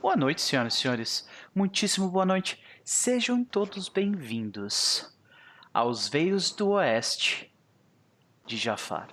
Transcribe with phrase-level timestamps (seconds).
[0.00, 1.28] Boa noite, senhoras e senhores.
[1.52, 2.62] Muitíssimo boa noite.
[2.84, 5.12] Sejam todos bem-vindos
[5.74, 7.52] aos Veios do Oeste
[8.46, 9.08] de Jafar.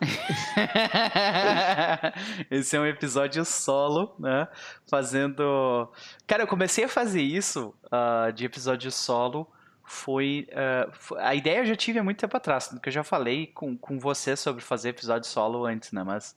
[2.50, 4.48] Esse é um episódio solo, né?
[4.90, 5.92] Fazendo.
[6.26, 9.48] Cara, eu comecei a fazer isso uh, de episódio solo.
[9.84, 10.48] Foi.
[10.50, 13.78] Uh, a ideia eu já tive há muito tempo atrás, que eu já falei com,
[13.78, 16.02] com você sobre fazer episódio solo antes, né?
[16.02, 16.34] Mas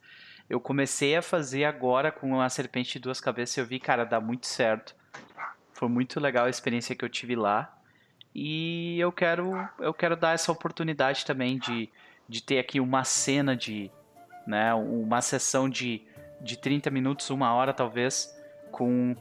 [0.52, 4.04] eu comecei a fazer agora com a Serpente de Duas Cabeças e eu vi, cara,
[4.04, 4.96] dá muito certo.
[5.74, 7.78] Foi muito legal a experiência que eu tive lá.
[8.34, 11.90] E eu quero, eu quero dar essa oportunidade também de
[12.32, 13.92] de ter aqui uma cena de,
[14.48, 16.02] né, uma sessão de,
[16.40, 18.34] de 30 minutos, uma hora talvez,
[18.72, 19.14] com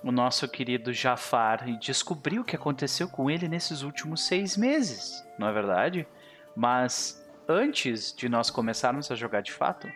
[0.00, 5.26] o nosso querido Jafar e descobrir o que aconteceu com ele nesses últimos seis meses,
[5.36, 6.06] não é verdade?
[6.54, 9.90] Mas antes de nós começarmos a jogar de fato,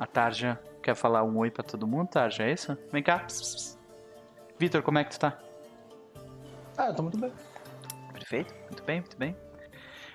[0.00, 2.76] a Tarja quer falar um oi para todo mundo, Tarja, é isso?
[2.90, 3.26] Vem cá.
[4.58, 5.38] Vitor, como é que tu tá?
[6.78, 7.30] Ah, eu tô muito bem.
[8.14, 9.36] Perfeito, muito bem, muito bem.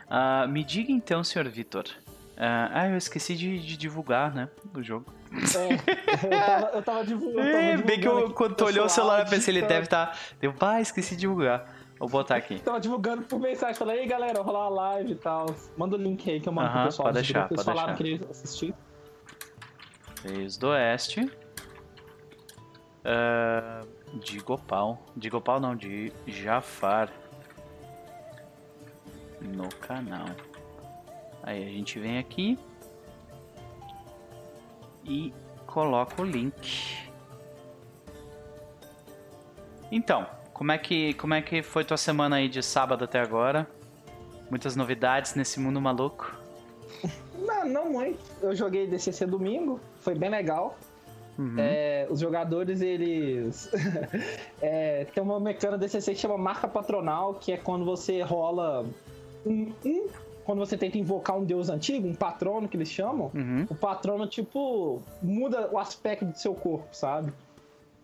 [0.08, 1.84] Uh, me diga então, senhor Vitor.
[2.36, 4.50] Uh, ah, eu esqueci de, de, divulgar, né?
[4.74, 5.06] O jogo.
[5.32, 7.48] É, eu tava, eu tava divulgando.
[7.48, 10.08] É, bem que eu, quando tu olhou o celular, eu pensei, ele deve estar.
[10.08, 10.18] Tá...
[10.40, 11.72] Deu, ah, esqueci de divulgar.
[12.00, 12.60] Vou botar aqui.
[12.66, 15.46] Tava divulgando por mensagem, falei, ei galera, rolar a live e tal.
[15.78, 17.08] Manda o link aí que eu mando uh -huh, pro pessoal.
[17.08, 18.26] Pode deixar, pode falaram deixar.
[18.26, 18.76] que assistir.
[20.26, 21.22] Fez do Oeste.
[23.06, 25.00] Uh, de Gopal.
[25.16, 27.12] De Gopal não, de Jafar
[29.40, 30.26] no canal.
[31.44, 32.58] Aí a gente vem aqui
[35.04, 35.32] e
[35.68, 37.08] coloca o link.
[39.92, 43.70] Então, como é que como é que foi tua semana aí de sábado até agora?
[44.50, 46.36] Muitas novidades nesse mundo maluco?
[47.38, 48.20] Não, não muito.
[48.42, 50.78] Eu joguei DCC domingo, foi bem legal.
[51.38, 51.56] Uhum.
[51.58, 53.70] É, os jogadores, eles.
[54.62, 58.86] é, tem uma mecânica DCC que chama marca patronal, que é quando você rola
[59.46, 60.08] um, um,
[60.46, 63.66] quando você tenta invocar um deus antigo, um patrono que eles chamam, uhum.
[63.70, 67.34] o patrono, tipo, muda o aspecto do seu corpo, sabe?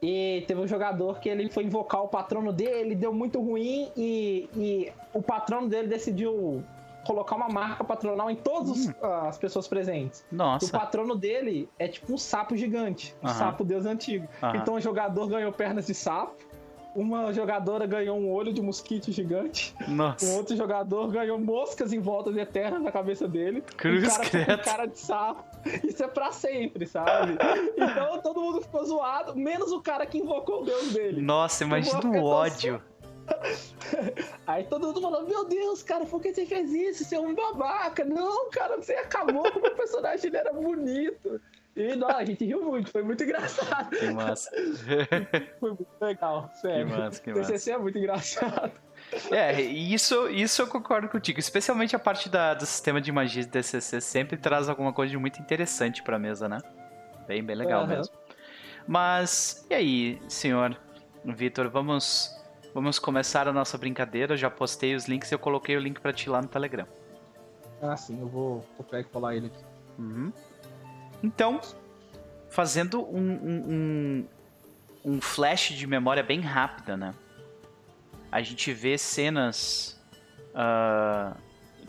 [0.01, 4.49] E teve um jogador que ele foi invocar o patrono dele, deu muito ruim e,
[4.55, 6.63] e o patrono dele decidiu
[7.05, 8.93] colocar uma marca patronal em todas hum.
[9.27, 10.25] as pessoas presentes.
[10.31, 10.65] Nossa.
[10.65, 13.33] O patrono dele é tipo um sapo gigante, um uhum.
[13.33, 14.27] sapo deus antigo.
[14.41, 14.55] Uhum.
[14.55, 16.51] Então o jogador ganhou pernas de sapo
[16.95, 19.73] uma jogadora ganhou um olho de mosquito gigante.
[19.87, 20.25] Nossa.
[20.25, 23.63] Um outro jogador ganhou moscas em volta de eterna na cabeça dele.
[23.77, 24.57] Cruz um cara credo.
[24.57, 25.43] com cara de sapo.
[25.87, 27.37] Isso é pra sempre, sabe?
[27.77, 31.21] Então todo mundo ficou zoado, menos o cara que invocou o deus dele.
[31.21, 32.81] Nossa, imagina o ódio.
[34.47, 37.05] Aí todo mundo falou: Meu Deus, cara, por que você fez isso?
[37.05, 38.03] Você é um babaca.
[38.05, 41.41] Não, cara, você acabou com o meu personagem, ele era bonito.
[41.75, 43.89] E não, a gente riu muito, foi muito engraçado.
[43.91, 44.51] Que massa.
[45.59, 46.85] foi muito legal, sério.
[46.85, 47.53] Que massa, que massa.
[47.53, 48.71] TCC é muito engraçado.
[49.31, 51.39] É, isso, isso eu concordo contigo.
[51.39, 55.17] Especialmente a parte da, do sistema de magia de DCC sempre traz alguma coisa de
[55.17, 56.59] muito interessante pra mesa, né?
[57.25, 57.87] Bem, bem legal uhum.
[57.87, 58.13] mesmo.
[58.85, 60.77] Mas, e aí, senhor
[61.23, 62.35] Vitor, vamos,
[62.73, 64.35] vamos começar a nossa brincadeira.
[64.37, 66.87] Já postei os links e eu coloquei o link pra ti lá no Telegram.
[67.81, 69.63] Ah, sim, eu vou copiar e colar ele aqui.
[69.97, 70.31] Uhum.
[71.23, 71.59] Então,
[72.49, 74.27] fazendo um, um,
[75.05, 77.13] um, um flash de memória bem rápida, né?
[78.31, 79.99] A gente vê cenas,
[80.53, 81.35] uh,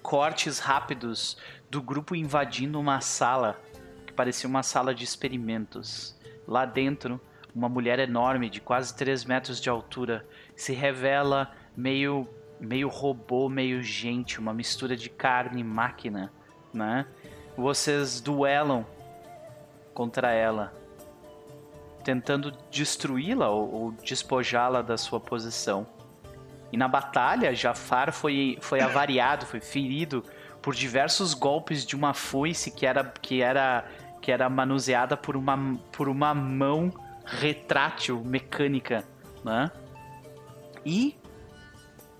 [0.02, 1.36] cortes rápidos
[1.70, 3.60] do grupo invadindo uma sala
[4.06, 6.18] que parecia uma sala de experimentos.
[6.46, 7.20] Lá dentro,
[7.54, 10.26] uma mulher enorme de quase 3 metros de altura
[10.62, 12.28] se revela meio
[12.60, 16.32] meio robô, meio gente, uma mistura de carne e máquina,
[16.72, 17.06] né?
[17.56, 18.86] Vocês duelam
[19.92, 20.72] contra ela,
[22.04, 25.84] tentando destruí-la ou, ou despojá-la da sua posição.
[26.70, 30.24] E na batalha, Jafar foi, foi avariado, foi ferido
[30.62, 33.84] por diversos golpes de uma foice que era, que era,
[34.20, 36.92] que era manuseada por uma, por uma mão
[37.24, 39.04] retrátil mecânica,
[39.44, 39.68] né?
[40.84, 41.16] E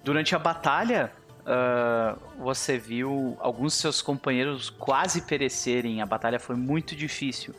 [0.02, 1.12] durante a batalha,
[1.42, 6.00] uh, você viu alguns de seus companheiros quase perecerem.
[6.00, 7.54] A batalha foi muito difícil.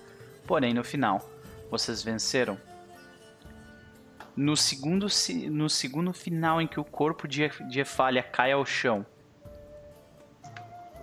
[0.45, 1.29] Porém, no final,
[1.69, 2.57] vocês venceram.
[4.35, 5.07] No segundo,
[5.51, 9.06] no segundo final em que o corpo de, de Efalha cai ao chão,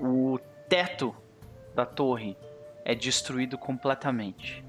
[0.01, 0.39] o
[0.69, 1.15] teto
[1.75, 2.37] da torre
[2.85, 4.65] é destruído completamente.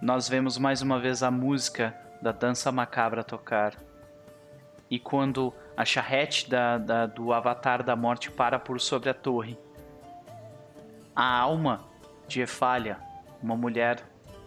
[0.00, 3.74] Nós vemos mais uma vez a música da dança macabra tocar.
[4.90, 9.58] E quando a charrete da, da, do Avatar da Morte para por sobre a torre,
[11.14, 11.84] a alma
[12.28, 12.98] de Efalha,
[13.42, 14.02] uma mulher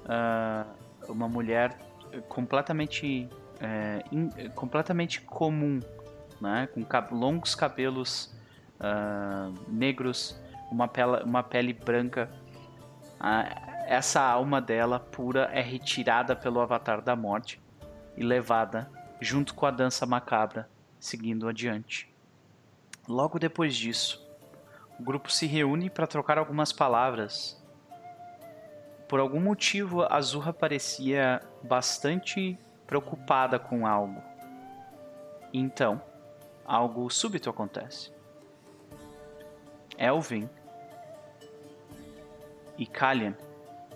[0.06, 1.78] uh, uma mulher
[2.28, 5.80] completamente, é, in, completamente comum,
[6.42, 6.68] né?
[6.74, 8.34] Com cab longos cabelos
[8.80, 10.40] uh, negros,
[10.72, 12.30] uma pele, uma pele branca.
[13.20, 17.62] Uh, essa alma dela pura é retirada pelo Avatar da Morte
[18.16, 18.90] e levada
[19.20, 20.70] junto com a dança macabra,
[21.00, 22.14] seguindo adiante.
[23.08, 24.26] Logo depois disso,
[25.00, 27.62] o grupo se reúne para trocar algumas palavras.
[29.08, 34.22] Por algum motivo, Azurra parecia bastante preocupada com algo.
[35.52, 36.02] Então,
[36.66, 38.12] algo súbito acontece.
[39.98, 40.50] Elvin
[42.78, 43.36] e Kalian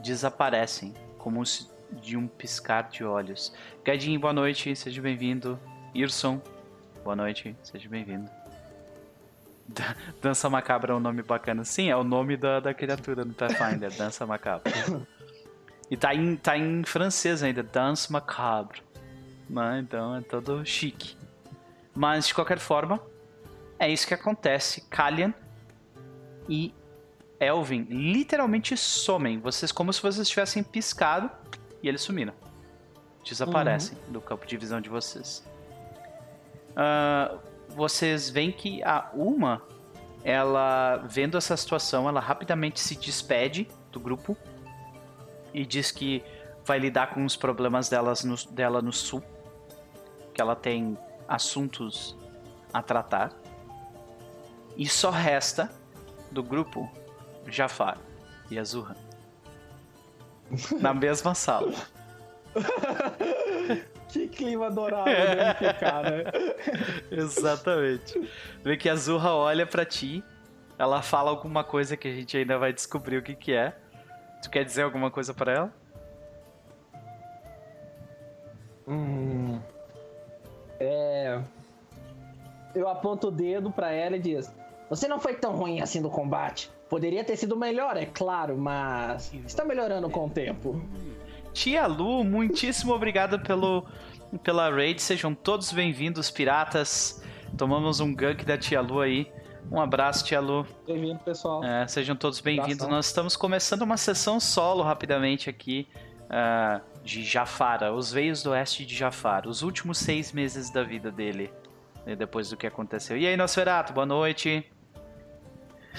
[0.01, 3.53] desaparecem como se de um piscar de olhos.
[3.83, 5.59] Gadinho, boa noite, seja bem-vindo.
[5.93, 6.41] Irson,
[7.03, 8.29] boa noite, seja bem-vindo.
[10.21, 11.63] Dança Macabra é um nome bacana.
[11.63, 14.71] Sim, é o nome da, da criatura no Pathfinder, Dança Macabra.
[15.89, 18.81] E tá em, tá em francês ainda, Danse Macabre.
[19.49, 19.79] Né?
[19.79, 21.15] Então é todo chique.
[21.95, 22.99] Mas de qualquer forma,
[23.77, 24.81] é isso que acontece.
[24.89, 25.33] Kalian
[26.49, 26.73] e
[27.39, 29.39] Elvin literalmente somem.
[29.39, 31.29] Vocês como se vocês tivessem piscado
[31.83, 32.33] e eles sumiram.
[33.23, 34.13] Desaparecem uhum.
[34.13, 35.45] do campo de visão de vocês.
[36.71, 37.37] Uh,
[37.69, 39.61] vocês veem que a Uma,
[40.23, 44.35] ela vendo essa situação, ela rapidamente se despede do grupo
[45.53, 46.23] e diz que
[46.65, 49.21] vai lidar com os problemas delas no, dela no sul,
[50.33, 50.97] que ela tem
[51.27, 52.17] assuntos
[52.73, 53.31] a tratar.
[54.75, 55.69] E só resta
[56.31, 56.89] do grupo
[57.47, 57.97] Jafar
[58.49, 58.95] e Azurra.
[60.79, 61.73] Na mesma sala.
[64.09, 66.23] que clima adorável deve ficar, né?
[67.11, 68.29] Exatamente.
[68.63, 70.23] Vê que a Azurra olha para ti,
[70.77, 73.75] ela fala alguma coisa que a gente ainda vai descobrir o que que é.
[74.41, 75.73] Tu quer dizer alguma coisa para ela?
[78.87, 79.59] Hum.
[80.79, 81.41] É.
[82.75, 84.53] Eu aponto o dedo para ela e diz:
[84.95, 86.69] Você não foi tão ruim assim no combate.
[86.87, 90.79] Poderia ter sido melhor, é claro, mas está melhorando com o tempo.
[91.51, 93.87] Tia Lu, muitíssimo obrigado pelo,
[94.43, 95.01] pela raid.
[95.01, 97.23] Sejam todos bem-vindos, piratas.
[97.57, 99.31] Tomamos um gank da Tia Lu aí.
[99.71, 100.63] Um abraço, Tia Lu.
[100.85, 101.63] Bem-vindo, pessoal.
[101.63, 102.87] É, sejam todos bem-vindos.
[102.87, 105.87] Nós estamos começando uma sessão solo rapidamente aqui
[106.25, 111.11] uh, de Jafara, os veios do oeste de Jafar, os últimos seis meses da vida
[111.11, 111.51] dele,
[112.05, 113.17] né, depois do que aconteceu.
[113.17, 114.63] E aí, Nosferato, boa noite.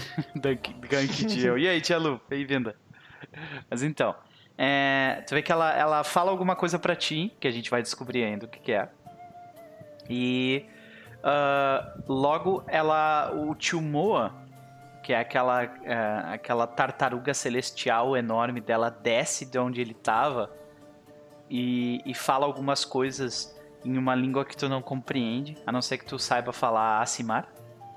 [0.36, 1.48] Gank de.
[1.48, 2.76] E aí, tia Lu, bem-vinda.
[3.70, 4.14] Mas então,
[4.56, 7.82] é, tu vê que ela, ela fala alguma coisa para ti, que a gente vai
[7.82, 8.88] descobrir ainda o que, que é.
[10.08, 10.66] E
[11.20, 14.32] uh, logo ela, o tio Moa,
[15.02, 20.50] que é aquela, uh, aquela tartaruga celestial enorme dela, desce de onde ele tava
[21.50, 23.54] e, e fala algumas coisas
[23.84, 27.53] em uma língua que tu não compreende, a não ser que tu saiba falar Asimar.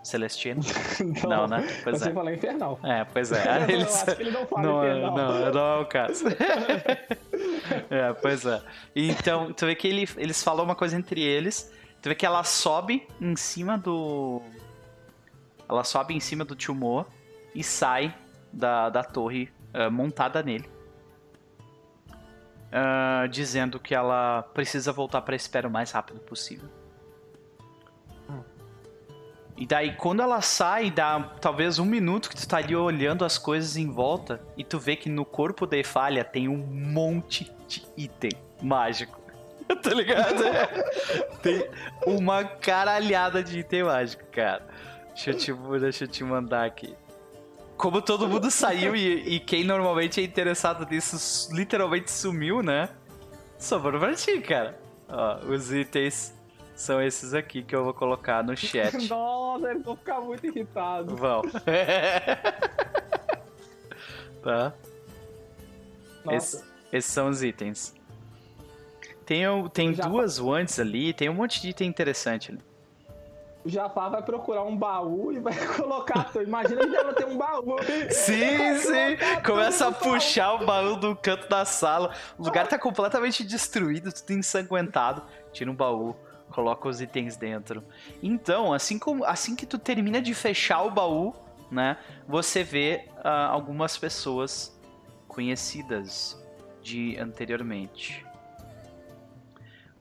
[0.08, 0.62] Celestino?
[1.28, 1.68] não, não, né?
[1.84, 2.14] Pois você é.
[2.14, 2.80] fala infernal.
[2.84, 3.64] É, pois é.
[3.70, 3.88] Eles...
[3.88, 5.18] Eu acho que ele não fala não, infernal.
[5.18, 6.26] Não, não é o caso.
[7.90, 8.62] é, pois é.
[8.96, 11.72] Então, tu vê que ele, eles falam uma coisa entre eles.
[12.02, 14.42] Tu vê que ela sobe em cima do.
[15.68, 17.06] Ela sobe em cima do tio Moa
[17.54, 18.16] e sai
[18.52, 20.70] da, da torre uh, montada nele.
[22.68, 26.70] Uh, dizendo que ela precisa voltar para a espera o mais rápido possível.
[29.58, 33.40] E daí, quando ela sai, dá talvez um minuto que tu tá ali olhando as
[33.40, 37.84] coisas em volta e tu vê que no corpo da Efalha tem um monte de
[37.98, 39.20] item mágico.
[39.82, 40.44] tá ligado?
[41.42, 41.68] tem
[42.06, 44.64] uma caralhada de item mágico, cara.
[45.10, 46.96] Deixa eu te, deixa eu te mandar aqui.
[47.76, 52.90] Como todo mundo saiu e, e quem normalmente é interessado nisso literalmente sumiu, né?
[53.58, 54.80] Sobrou pra ti, cara.
[55.10, 56.37] Ó, os itens
[56.78, 58.96] são esses aqui que eu vou colocar no chat.
[59.10, 61.20] Nossa, eles vão ficar muito irritados.
[61.20, 61.42] Vão.
[64.44, 64.74] tá.
[66.30, 67.96] Esse, esses são os itens.
[69.26, 69.44] Tem,
[69.74, 72.62] tem duas wands ali, tem um monte de item interessante ali.
[73.66, 76.30] O Jafar vai procurar um baú e vai colocar.
[76.36, 77.76] Imagina que ela tem um baú.
[78.12, 79.18] Sim, sim.
[79.44, 82.14] Começa a puxar o baú do canto da sala.
[82.38, 85.24] O lugar tá completamente destruído, tudo ensanguentado.
[85.52, 86.16] Tira um baú
[86.58, 87.84] coloca os itens dentro.
[88.22, 91.36] Então, assim, como, assim que tu termina de fechar o baú,
[91.70, 91.98] né,
[92.28, 94.76] você vê uh, algumas pessoas
[95.28, 96.36] conhecidas
[96.82, 98.26] de anteriormente.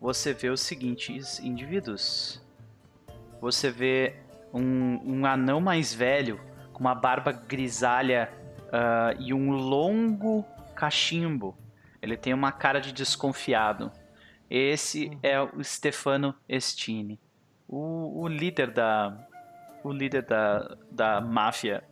[0.00, 2.40] Você vê os seguintes indivíduos.
[3.38, 4.16] Você vê
[4.50, 6.40] um, um anão mais velho,
[6.72, 8.32] com uma barba grisalha
[8.68, 10.42] uh, e um longo
[10.74, 11.54] cachimbo
[12.00, 13.92] Ele tem uma cara de desconfiado.
[14.50, 15.18] Esse uhum.
[15.22, 17.18] é o Stefano Estini,
[17.68, 19.26] o, o líder da
[19.82, 21.84] o líder da, da máfia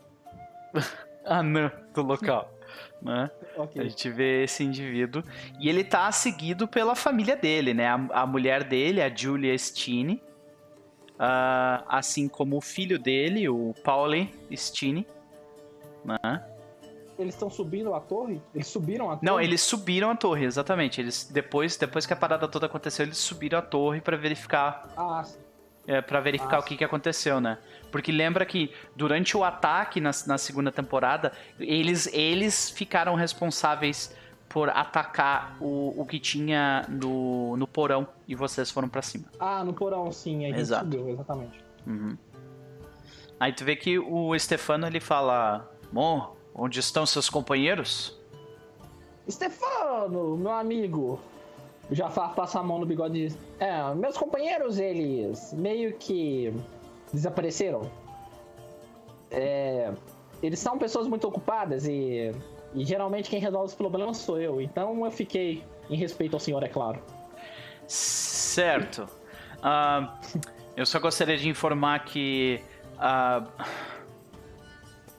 [1.25, 2.51] anã do local.
[3.01, 3.31] Né?
[3.55, 3.83] Okay.
[3.83, 5.23] A gente vê esse indivíduo.
[5.61, 7.87] E ele tá seguido pela família dele, né?
[7.87, 10.23] A, a mulher dele, a Julia Stini.
[11.15, 15.07] Uh, assim como o filho dele, o Pauli Stini.
[16.03, 16.43] Né?
[17.19, 18.41] Eles estão subindo a torre?
[18.55, 19.27] Eles subiram a torre?
[19.27, 21.01] Não, eles subiram a torre, exatamente.
[21.01, 24.89] Eles depois, depois que a parada toda aconteceu, eles subiram a torre para verificar.
[24.97, 25.25] Ah,
[25.87, 27.59] é, para verificar ah, o que, que aconteceu, né?
[27.93, 34.15] Porque lembra que durante o ataque na, na segunda temporada, eles, eles ficaram responsáveis
[34.49, 39.27] por atacar o, o que tinha no, no porão e vocês foram para cima.
[39.39, 40.45] Ah, no porão, sim.
[40.45, 40.85] Aí Exato.
[40.85, 41.65] subiu, exatamente.
[41.87, 42.17] Uhum.
[43.39, 48.19] Aí tu vê que o Stefano ele fala: Bom, onde estão seus companheiros?
[49.29, 51.19] Stefano, meu amigo,
[51.91, 56.53] o Jafar passa a mão no bigode e diz: É, meus companheiros, eles meio que
[57.13, 57.91] desapareceram.
[59.31, 59.93] É,
[60.43, 62.33] eles são pessoas muito ocupadas e,
[62.75, 64.61] e geralmente quem resolve os problemas sou eu.
[64.61, 67.03] Então eu fiquei em respeito ao senhor, é claro.
[67.87, 69.09] Certo.
[69.59, 70.09] Uh,
[70.77, 72.63] eu só gostaria de informar que
[72.99, 73.45] a,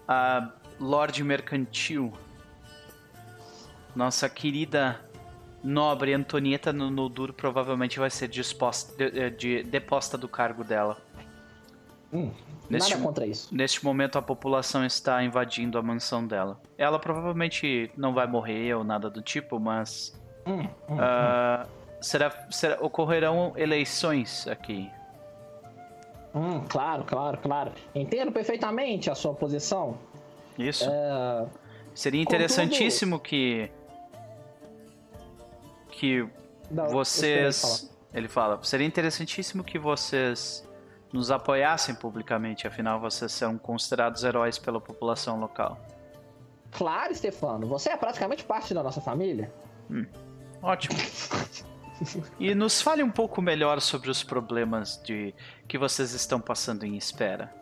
[0.07, 2.11] a Lorde Mercantil,
[3.95, 4.99] nossa querida
[5.63, 10.97] nobre Antonieta no duro provavelmente vai ser disposta, de, de, deposta do cargo dela.
[12.13, 12.31] Hum,
[12.69, 13.53] neste, nada contra isso.
[13.53, 16.61] Neste momento a população está invadindo a mansão dela.
[16.77, 20.13] Ela provavelmente não vai morrer ou nada do tipo, mas
[20.45, 21.67] hum, hum, uh,
[21.99, 24.89] será, será, ocorrerão eleições aqui.
[26.35, 27.71] Hum, claro, claro, claro.
[27.95, 29.97] Entendo perfeitamente a sua posição.
[30.57, 30.89] Isso.
[30.89, 31.47] É...
[31.93, 33.29] Seria interessantíssimo Contudo...
[33.29, 33.71] que
[35.95, 36.27] que
[36.69, 37.89] Não, vocês.
[38.13, 40.67] Ele fala: seria interessantíssimo que vocês
[41.11, 45.79] nos apoiassem publicamente, afinal vocês são considerados heróis pela população local.
[46.71, 49.51] Claro, Stefano, você é praticamente parte da nossa família.
[49.89, 50.05] Hum,
[50.61, 50.97] ótimo.
[52.37, 55.33] e nos fale um pouco melhor sobre os problemas de
[55.67, 57.53] que vocês estão passando em espera.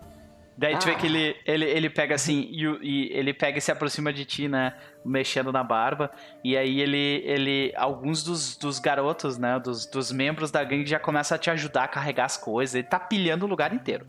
[0.55, 3.71] Daí tu vê que ele, ele, ele pega assim, e, e, ele pega e se
[3.71, 4.75] aproxima de ti, né?
[5.03, 6.11] Mexendo na barba.
[6.43, 7.23] E aí ele.
[7.25, 9.59] ele alguns dos, dos garotos, né?
[9.59, 12.75] Dos, dos membros da gangue já começam a te ajudar a carregar as coisas.
[12.75, 14.05] Ele tá pilhando o lugar inteiro.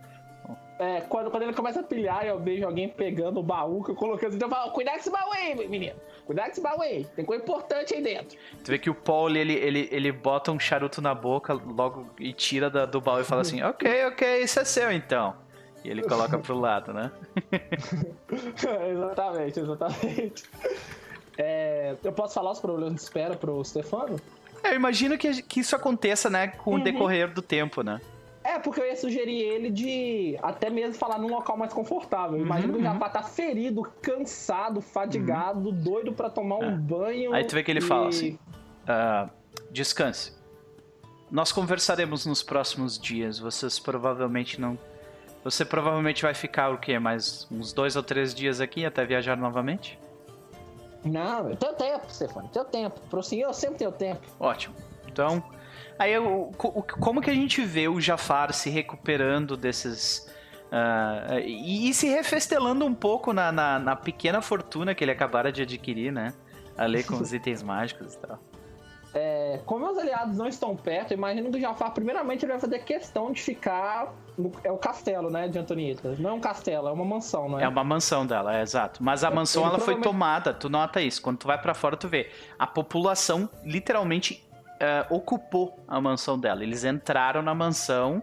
[0.76, 3.94] É, quando, quando ele começa a pilhar, eu vejo alguém pegando o baú que eu
[3.94, 5.94] coloquei assim, eu falo, cuidado com esse baú aí, menino.
[6.26, 7.04] Cuidado com esse baú aí.
[7.16, 8.36] Tem coisa importante aí dentro.
[8.64, 12.32] Tu vê que o Paul, ele, ele, ele bota um charuto na boca logo e
[12.32, 15.43] tira da, do baú e fala assim, ok, ok, isso é seu então.
[15.84, 17.10] E ele coloca pro lado, né?
[18.90, 20.44] exatamente, exatamente.
[21.36, 24.18] É, eu posso falar os problemas de espera pro Stefano?
[24.62, 26.80] É, eu imagino que, que isso aconteça, né, com uhum.
[26.80, 28.00] o decorrer do tempo, né?
[28.42, 32.38] É, porque eu ia sugerir ele de até mesmo falar num local mais confortável.
[32.38, 32.92] Uhum, Imagina que o uhum.
[32.92, 35.74] Jafar tá ferido, cansado, fadigado, uhum.
[35.74, 36.66] doido para tomar é.
[36.68, 37.32] um banho.
[37.32, 37.82] Aí tu vê que ele e...
[37.82, 38.38] fala assim:
[38.84, 39.30] uh,
[39.70, 40.34] descanse.
[41.30, 43.38] Nós conversaremos nos próximos dias.
[43.38, 44.78] Vocês provavelmente não
[45.44, 46.98] você provavelmente vai ficar o quê?
[46.98, 49.98] Mais uns dois ou três dias aqui até viajar novamente?
[51.04, 52.98] Não, eu tenho tempo, Stefano, tenho tempo.
[53.10, 54.22] Pro senhor eu sempre tenho tempo.
[54.40, 54.74] Ótimo.
[55.06, 55.44] Então,
[55.98, 56.14] aí
[56.98, 60.32] como que a gente vê o Jafar se recuperando desses.
[60.72, 65.52] Uh, e, e, se refestelando um pouco na, na, na, pequena fortuna que ele acabara
[65.52, 66.34] de adquirir, né?
[66.76, 68.40] Ali com os itens mágicos e tal.
[69.14, 72.80] É, como os aliados não estão perto, imagino que o Jafar, primeiramente, ele vai fazer
[72.80, 74.12] questão de ficar.
[74.36, 76.16] No, é o castelo, né, de Antonieta.
[76.18, 77.62] Não é um castelo, é uma mansão, não é?
[77.62, 79.02] É uma mansão dela, é exato.
[79.04, 81.22] Mas a mansão, ele ela foi tomada, tu nota isso.
[81.22, 82.28] Quando tu vai para fora, tu vê.
[82.58, 86.64] A população literalmente uh, ocupou a mansão dela.
[86.64, 88.20] Eles entraram na mansão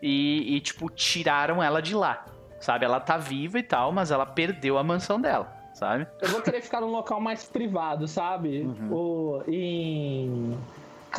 [0.00, 2.24] e, e, tipo, tiraram ela de lá.
[2.60, 2.84] Sabe?
[2.84, 6.06] Ela tá viva e tal, mas ela perdeu a mansão dela sabe?
[6.20, 8.62] Eu vou querer ficar num local mais privado, sabe?
[8.62, 8.92] Uhum.
[8.92, 10.58] Ou em.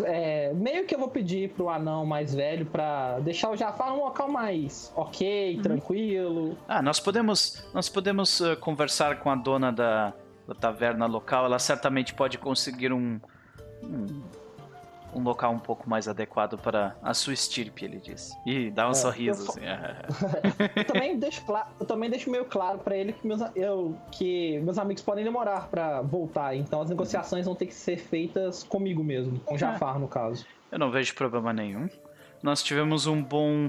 [0.04, 4.04] É, meio que eu vou pedir pro anão mais velho para deixar o Jafar num
[4.04, 5.62] local mais ok, uhum.
[5.63, 6.58] tranquilo.
[6.68, 10.13] Ah, nós podemos, nós podemos uh, conversar com a dona da,
[10.48, 11.46] da, taverna local.
[11.46, 13.20] Ela certamente pode conseguir um,
[13.84, 14.22] um
[15.13, 18.38] um local um pouco mais adequado para a sua estirpe, ele disse.
[18.46, 19.62] E dá um é, sorriso, eu, assim.
[20.75, 21.44] eu, também deixo
[21.80, 25.68] eu também deixo meio claro para ele que meus, eu, que meus amigos podem demorar
[25.68, 29.96] para voltar, então as negociações vão ter que ser feitas comigo mesmo, com o Jafar,
[29.96, 30.00] é.
[30.00, 30.46] no caso.
[30.72, 31.89] Eu não vejo problema nenhum.
[32.42, 33.68] Nós tivemos um bom,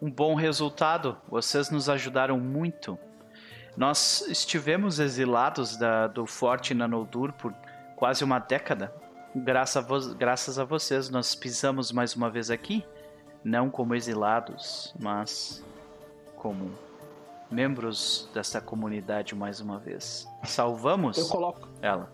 [0.00, 1.16] um bom resultado.
[1.28, 2.98] Vocês nos ajudaram muito.
[3.76, 7.54] Nós estivemos exilados da, do Forte Nanoldur por
[7.96, 8.92] quase uma década.
[9.34, 12.84] Graças a, graças a vocês, nós pisamos mais uma vez aqui,
[13.42, 15.64] não como exilados, mas
[16.36, 16.70] como
[17.50, 20.28] membros dessa comunidade mais uma vez.
[20.44, 22.12] Salvamos Eu coloco, ela.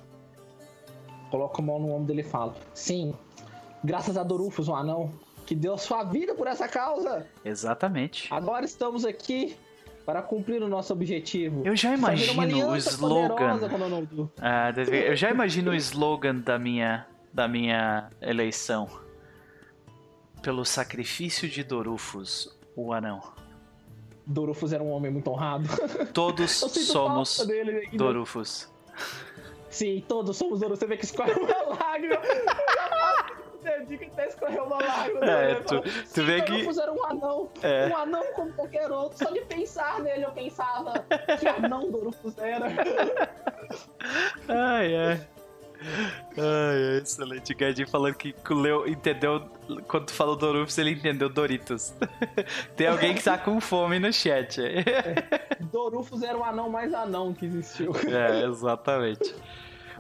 [1.31, 3.15] coloco a mão no ombro dele e falo: Sim,
[3.83, 5.13] graças a Dorufus, um anão,
[5.45, 7.27] que deu sua vida por essa causa.
[7.45, 8.33] Exatamente.
[8.33, 9.57] Agora estamos aqui
[10.09, 11.61] para cumprir o nosso objetivo.
[11.67, 13.59] Eu já uma imagino o slogan.
[13.77, 14.33] Nonoldu.
[14.41, 18.89] Ah, eu já imagino o slogan da minha, da minha eleição.
[20.41, 23.21] Pelo sacrifício de Dorufus, o anão.
[24.27, 25.69] Dorufus era um homem muito honrado.
[26.15, 27.73] Todos somos dele.
[27.73, 27.99] ainda.
[27.99, 28.67] Dorufus.
[29.69, 30.79] Sim, todos somos Dorufus.
[30.79, 32.17] Você vê que escorre uma lágrima.
[33.89, 35.25] Diga que até escorreu uma lágrima.
[35.25, 35.61] É, né?
[35.61, 37.51] tu- Fala, tu "Sim, vê que- era um anão.
[37.63, 37.87] É.
[37.89, 39.19] Um anão como qualquer outro.
[39.19, 41.05] Só de pensar nele eu pensava
[41.41, 42.67] que anão Dorufus era.
[44.49, 45.21] Ai, ai.
[46.37, 47.53] Ai, ai, excelente.
[47.53, 49.49] O falando que o Leo entendeu.
[49.87, 51.95] Quando tu falou Dorufus, ele entendeu Doritos.
[52.77, 54.61] Tem alguém que tá com fome no chat.
[55.73, 57.93] Dorufus era o anão mais anão que existiu.
[58.09, 59.35] É, exatamente.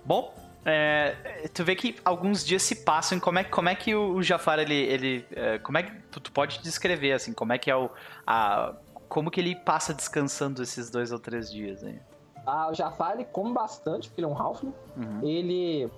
[0.04, 0.34] Bom,
[0.68, 3.18] é, tu vê que alguns dias se passam.
[3.18, 6.20] e Como é, como é que o Jafar ele, ele é, como é que tu,
[6.20, 7.32] tu pode descrever assim?
[7.32, 7.90] Como é que é o
[8.26, 8.74] a
[9.08, 11.98] como que ele passa descansando esses dois ou três dias aí?
[12.46, 14.72] Ah, o Jafar ele come bastante, porque ele é um Halfling.
[14.96, 15.20] Uhum.
[15.26, 15.90] Ele.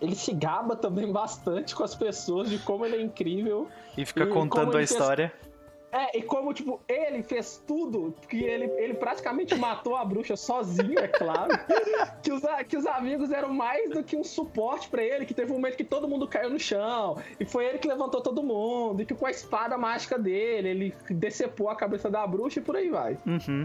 [0.00, 3.68] Ele se gaba também bastante com as pessoas de como ele é incrível.
[3.96, 5.32] E fica E contando a fez- história.
[5.94, 10.98] É, e como, tipo, ele fez tudo, que ele, ele praticamente matou a bruxa sozinho,
[10.98, 11.52] é claro.
[12.20, 15.52] que, os, que os amigos eram mais do que um suporte pra ele, que teve
[15.52, 19.02] um momento que todo mundo caiu no chão, e foi ele que levantou todo mundo,
[19.02, 22.74] e que com a espada mágica dele, ele decepou a cabeça da bruxa e por
[22.74, 23.16] aí vai.
[23.24, 23.64] Uhum.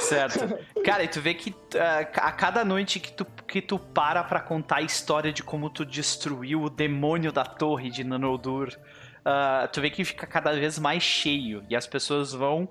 [0.00, 0.58] Certo.
[0.82, 4.40] Cara, e tu vê que ah, a cada noite que tu, que tu para pra
[4.40, 8.76] contar a história de como tu destruiu o demônio da torre de Nanoldur,
[9.24, 12.68] ah, tu vê que fica cada vez mais cheio e as pessoas vão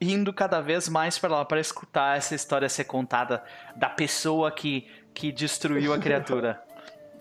[0.00, 3.42] indo cada vez mais pra lá pra escutar essa história ser contada
[3.76, 6.62] da pessoa que, que destruiu a criatura.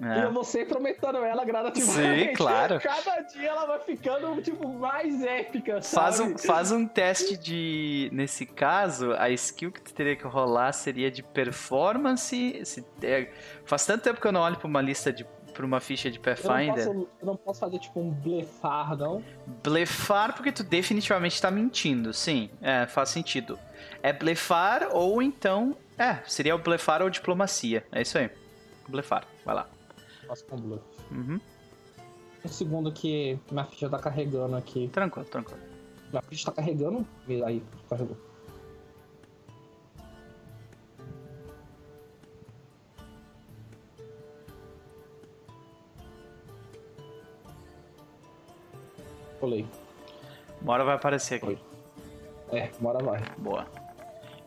[0.02, 0.24] E É.
[0.24, 2.30] eu vou sempre aumentando ela gradativamente.
[2.30, 2.80] Sim, claro.
[2.82, 6.36] Cada dia ela vai ficando, tipo, mais épica, Faz sabe?
[6.36, 8.10] um, faz um teste de.
[8.14, 12.62] Nesse caso, a skill que tu teria que rolar seria de performance.
[12.64, 13.30] Se, é,
[13.66, 15.28] faz tanto tempo que eu não olho pra uma lista de.
[15.60, 16.86] Pra uma ficha de Eu não, Pathfinder.
[16.86, 19.22] posso, eu não posso fazer, tipo, um blefar, não.
[19.62, 22.50] Blefar, porque tu definitivamente tá mentindo, sim.
[22.62, 23.60] É, faz sentido.
[24.02, 25.76] É blefar ou então.
[25.98, 27.86] É, seria o blefar ou diplomacia.
[27.92, 28.30] É isso aí.
[28.88, 29.68] Blefar, vai lá.
[30.26, 30.82] Faço com bluff.
[31.12, 31.42] Uhum.
[32.46, 34.88] Um segundo que minha ficha tá carregando aqui.
[34.94, 35.60] Tranquilo, tranquilo.
[36.10, 37.06] Minha ficha tá carregando.
[37.28, 38.16] Vê Aí, carregou.
[49.40, 49.66] Colei.
[50.62, 51.58] Uma hora vai aparecer aqui.
[52.52, 53.22] É, bora vai.
[53.38, 53.66] Boa.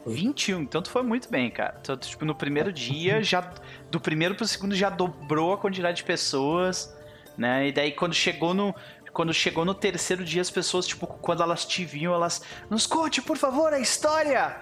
[0.06, 1.76] 21, então tu foi muito bem, cara.
[1.80, 3.52] Então, tu, tipo, no primeiro dia, já
[3.90, 6.94] do primeiro pro segundo já dobrou a quantidade de pessoas,
[7.38, 7.68] né?
[7.68, 8.74] E daí quando chegou no
[9.12, 13.20] quando chegou no terceiro dia as pessoas, tipo, quando elas te viam, elas nos conte,
[13.20, 14.56] por favor, a história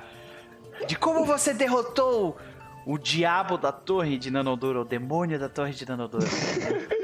[0.89, 2.37] de como você derrotou
[2.85, 6.23] o diabo da torre de Nanodor, o demônio da torre de Nanodor.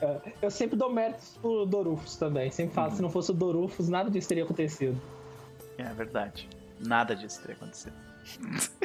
[0.00, 2.50] É, eu sempre dou méritos pro Dorufus também.
[2.50, 5.00] Sempre falo, se não fosse o Dorufus, nada disso teria acontecido.
[5.78, 6.48] é verdade.
[6.80, 7.94] Nada disso teria acontecido.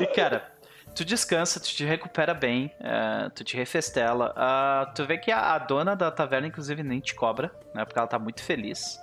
[0.00, 0.52] E cara,
[0.94, 4.34] tu descansa, tu te recupera bem, eh, tu te refestela.
[4.36, 7.84] Ah, tu vê que a, a dona da taverna, inclusive, nem te cobra, né?
[7.84, 9.00] Porque ela tá muito feliz.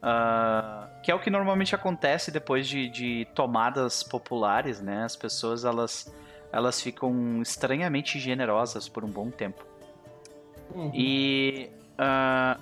[0.00, 5.02] Ah, que é o que normalmente acontece depois de, de tomadas populares, né?
[5.04, 6.12] As pessoas elas,
[6.52, 9.64] elas ficam estranhamente generosas por um bom tempo.
[10.74, 10.90] Uhum.
[10.94, 12.58] E ah,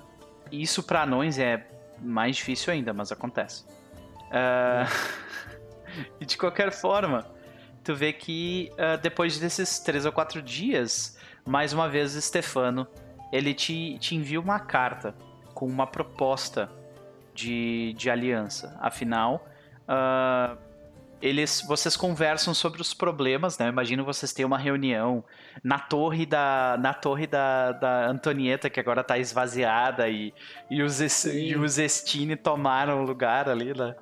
[0.51, 1.67] isso pra anões é
[1.99, 3.65] mais difícil ainda, mas acontece.
[4.31, 4.87] Ah,
[6.19, 7.25] e de qualquer forma,
[7.83, 12.87] tu vê que ah, depois desses três ou quatro dias, mais uma vez Stefano,
[13.31, 15.15] ele te, te envia uma carta
[15.53, 16.69] com uma proposta
[17.33, 18.77] de, de aliança.
[18.79, 19.47] Afinal,
[19.87, 20.57] ah,
[21.21, 23.67] eles, vocês conversam sobre os problemas, né?
[23.67, 25.23] Imagino vocês têm uma reunião
[25.63, 30.33] na torre da, na torre da, da Antonieta, que agora tá esvaziada, e,
[30.69, 31.37] e, os, Sim.
[31.37, 33.95] e os Estine tomaram o lugar ali, né?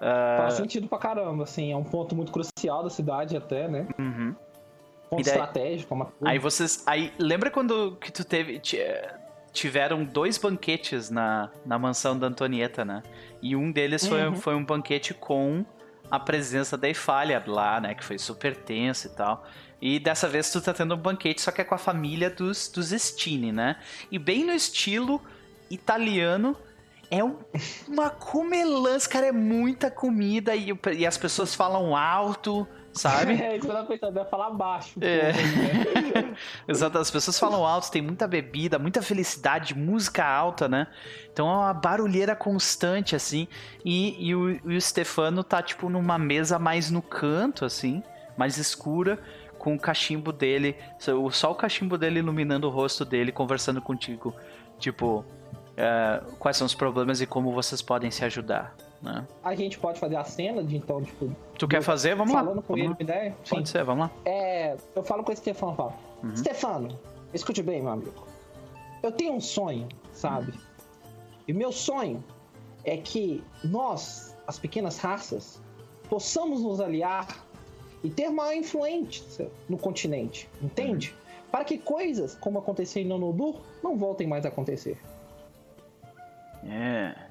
[0.00, 1.72] Ah, Faz sentido pra caramba, assim.
[1.72, 3.86] É um ponto muito crucial da cidade até, né?
[3.98, 4.34] uhum.
[5.10, 6.28] Ponto daí- estratégico, é uma coisa.
[6.32, 6.82] Aí vocês.
[6.86, 8.60] Aí, lembra quando que tu teve.
[8.74, 9.14] eh,
[9.50, 13.02] Tiveram dois banquetes na, na mansão da Antonieta, né?
[13.40, 14.36] E um deles foi, Uhum.
[14.36, 15.64] foi um banquete com
[16.10, 17.94] a presença da Ifalha lá, né?
[17.94, 19.46] Que foi super tenso e tal.
[19.80, 22.68] E dessa vez tu tá tendo um banquete, só que é com a família dos,
[22.68, 23.76] dos Stine, né?
[24.10, 25.22] E bem no estilo
[25.70, 26.56] italiano.
[27.10, 27.38] É um,
[27.86, 33.34] uma comelância, cara, é muita comida e, e as pessoas falam alto, sabe?
[33.34, 34.98] É, tava pensando, ia falar baixo.
[35.00, 35.32] É.
[35.32, 36.34] Né?
[36.66, 40.86] Exato, as pessoas falam alto, tem muita bebida, muita felicidade, música alta, né?
[41.32, 43.46] Então é uma barulheira constante, assim.
[43.84, 48.02] E, e, o, e o Stefano tá, tipo, numa mesa mais no canto, assim,
[48.36, 49.18] mais escura
[49.58, 50.76] com o cachimbo dele,
[51.32, 54.32] só o cachimbo dele iluminando o rosto dele, conversando contigo.
[54.78, 55.24] Tipo,
[55.78, 58.74] uh, quais são os problemas e como vocês podem se ajudar.
[59.00, 59.26] Né?
[59.44, 61.30] A gente pode fazer a cena de então, tipo.
[61.58, 62.16] Tu quer fazer?
[62.16, 62.62] Vamos falando lá.
[62.62, 62.96] com vamos ele, lá.
[63.00, 63.36] ideia?
[63.48, 64.10] Pode ser, vamos lá.
[64.24, 65.94] É, eu falo com o Stefano, falo.
[66.22, 66.36] Uhum.
[66.36, 66.98] Stefano,
[67.32, 68.26] escute bem, meu amigo.
[69.02, 70.50] Eu tenho um sonho, sabe?
[70.50, 70.58] Uhum.
[71.46, 72.22] E meu sonho
[72.84, 75.62] é que nós, as pequenas raças,
[76.08, 77.28] possamos nos aliar
[78.02, 81.10] e ter maior influência no continente, entende?
[81.10, 81.28] Uhum.
[81.52, 84.98] Para que coisas como aconteceu em Nonodur não voltem mais a acontecer.
[86.64, 87.27] É.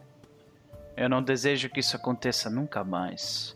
[0.98, 3.56] Eu não desejo que isso aconteça nunca mais.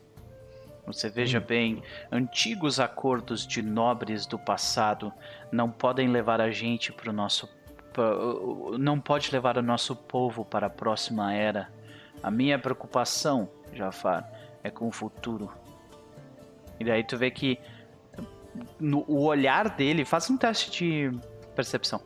[0.86, 1.46] Você veja hum.
[1.46, 5.12] bem, antigos acordos de nobres do passado
[5.52, 7.50] não podem levar a gente para o nosso.
[8.80, 11.70] Não pode levar o nosso povo para a próxima era.
[12.24, 14.30] A minha preocupação, Jafar,
[14.64, 15.52] é com o futuro.
[16.80, 17.60] E daí tu vê que
[18.80, 20.06] no, o olhar dele.
[20.06, 21.20] Faça um teste de
[21.56, 22.02] percepção.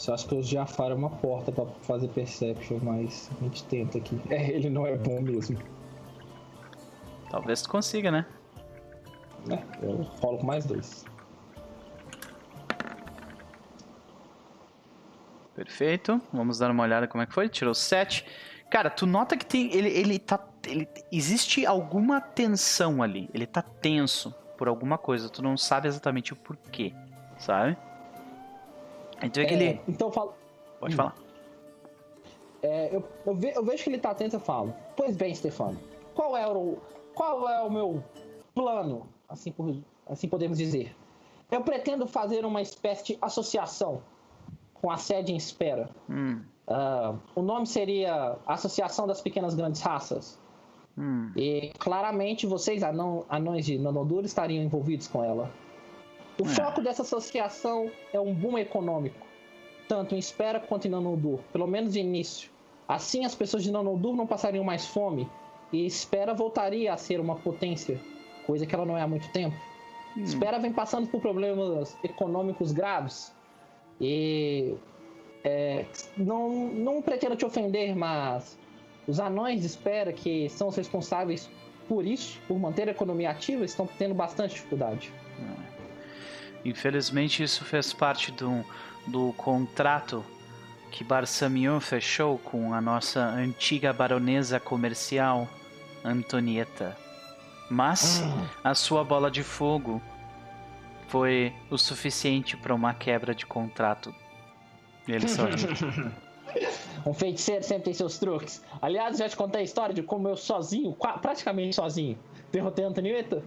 [0.00, 3.98] Só acho que o Jafar é uma porta para fazer perception, mas a gente tenta
[3.98, 4.18] aqui.
[4.30, 5.58] É, ele não é bom mesmo.
[7.28, 8.24] Talvez tu consiga, né?
[9.50, 11.04] É, eu rolo com mais dois.
[15.54, 16.18] Perfeito.
[16.32, 17.50] Vamos dar uma olhada como é que foi.
[17.50, 18.24] Tirou 7.
[18.70, 19.70] Cara, tu nota que tem.
[19.70, 20.42] Ele, ele tá.
[20.66, 23.28] Ele, existe alguma tensão ali.
[23.34, 25.28] Ele tá tenso por alguma coisa.
[25.28, 26.94] Tu não sabe exatamente o porquê,
[27.36, 27.76] sabe?
[29.22, 29.80] Então é que ele.
[29.88, 30.34] Então eu falo.
[30.78, 30.96] Pode hum.
[30.96, 31.14] falar.
[32.62, 34.74] É, eu, eu, ve, eu, vejo que ele tá atento e falo.
[34.96, 35.78] Pois bem, Stefano.
[36.14, 36.78] Qual é o.
[37.14, 38.02] Qual é o meu
[38.54, 39.08] plano?
[39.28, 40.94] Assim, por, assim podemos dizer.
[41.50, 44.02] Eu pretendo fazer uma espécie de associação
[44.74, 45.90] com a sede em espera.
[46.08, 46.40] Hum.
[46.68, 50.38] Uh, o nome seria Associação das Pequenas Grandes Raças.
[50.96, 51.32] Hum.
[51.36, 55.50] E claramente vocês, anão, anões de Nanodura, estariam envolvidos com ela.
[56.40, 56.48] O é.
[56.48, 59.26] foco dessa associação é um boom econômico,
[59.86, 62.50] tanto em Espera quanto em Nanodur, pelo menos de início.
[62.88, 65.28] Assim, as pessoas de Nanodur não passariam mais fome
[65.70, 68.00] e Espera voltaria a ser uma potência,
[68.46, 69.54] coisa que ela não é há muito tempo.
[70.16, 70.22] Hum.
[70.22, 73.34] Espera vem passando por problemas econômicos graves
[74.00, 74.74] e
[75.44, 75.84] é,
[76.16, 78.58] não, não pretendo te ofender, mas
[79.06, 81.50] os anões de espera que são os responsáveis
[81.86, 85.12] por isso, por manter a economia ativa, estão tendo bastante dificuldade.
[85.76, 85.79] É.
[86.64, 88.64] Infelizmente, isso fez parte do,
[89.06, 90.24] do contrato
[90.90, 95.48] que Barsamion fechou com a nossa antiga baronesa comercial,
[96.04, 96.96] Antonieta.
[97.70, 98.70] Mas ah.
[98.70, 100.02] a sua bola de fogo
[101.08, 104.14] foi o suficiente para uma quebra de contrato
[105.06, 106.12] ele sozinho.
[107.06, 108.62] um feiticeiro sempre tem seus truques.
[108.80, 112.18] Aliás, já te contei a história de como eu sozinho, praticamente sozinho,
[112.50, 113.42] derrotei a Antonieta?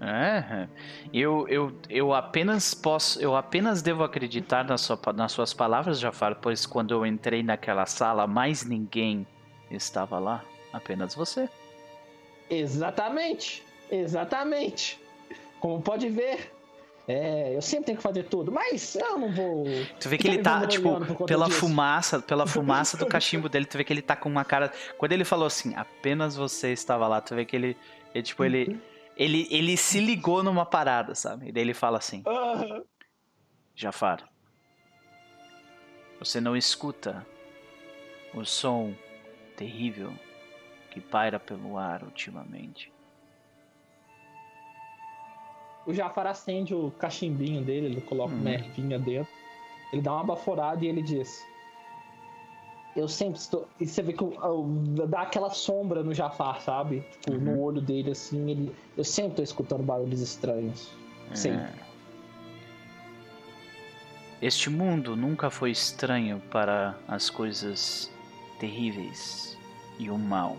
[0.00, 0.68] É,
[1.12, 6.36] eu, eu, eu apenas posso, eu apenas devo acreditar na sua, nas suas palavras, Jafar,
[6.36, 9.26] pois quando eu entrei naquela sala, mais ninguém
[9.70, 11.48] estava lá, apenas você.
[12.48, 15.00] Exatamente, exatamente.
[15.58, 16.52] Como pode ver,
[17.08, 19.64] é, eu sempre tenho que fazer tudo, mas eu não vou.
[19.98, 21.60] Tu vê que ele tá, tipo, pela disso.
[21.60, 24.70] fumaça, pela fumaça do cachimbo dele, tu vê que ele tá com uma cara.
[24.98, 27.76] Quando ele falou assim, apenas você estava lá, tu vê que ele.
[28.14, 28.46] ele tipo, uhum.
[28.46, 28.80] ele.
[29.18, 31.48] Ele se ligou numa parada, sabe?
[31.48, 32.22] E daí ele fala assim.
[32.24, 32.84] Uhum.
[33.74, 34.28] Jafar.
[36.20, 37.26] Você não escuta
[38.32, 38.94] o som
[39.56, 40.12] terrível
[40.90, 42.92] que paira pelo ar ultimamente.
[45.86, 48.40] O Jafar acende o cachimbinho dele, ele coloca uhum.
[48.40, 49.32] uma ervinha dentro.
[49.92, 51.44] Ele dá uma baforada e ele diz:
[52.96, 53.68] Eu sempre estou.
[53.78, 54.24] E você vê que
[55.08, 57.04] dá aquela sombra no Jafar, sabe?
[57.20, 57.40] Tipo, uhum.
[57.40, 58.50] no olho dele, assim.
[58.50, 58.74] Ele...
[58.96, 60.90] Eu sempre estou escutando barulhos estranhos.
[61.30, 61.34] É.
[61.34, 61.88] Sempre.
[64.40, 68.10] Este mundo nunca foi estranho para as coisas
[68.60, 69.58] terríveis
[69.98, 70.56] e o mal.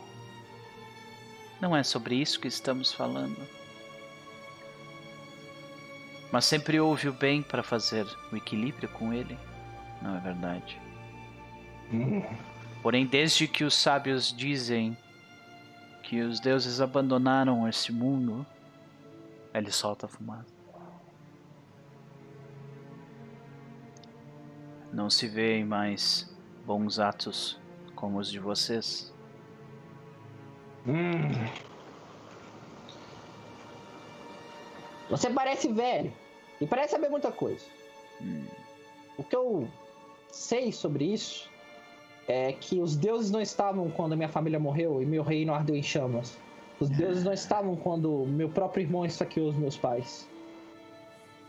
[1.62, 3.38] Não é sobre isso que estamos falando.
[6.32, 9.38] Mas sempre houve o bem para fazer o equilíbrio com ele,
[10.02, 10.80] não é verdade?
[12.82, 14.98] Porém, desde que os sábios dizem
[16.10, 18.44] que os deuses abandonaram esse mundo.
[19.54, 20.52] Ele solta a fumaça.
[24.92, 27.60] Não se vêem mais bons atos
[27.96, 29.14] como os de vocês.
[30.88, 31.30] Hum.
[35.12, 36.12] Você parece velho
[36.60, 37.66] e parece saber muita coisa.
[38.20, 38.48] Hum.
[39.16, 39.70] O que eu
[40.32, 41.49] sei sobre isso
[42.30, 45.82] é que os deuses não estavam quando minha família morreu e meu reino ardeu em
[45.82, 46.38] chamas.
[46.80, 50.30] Os deuses não estavam quando meu próprio irmão esfaqueou os meus pais.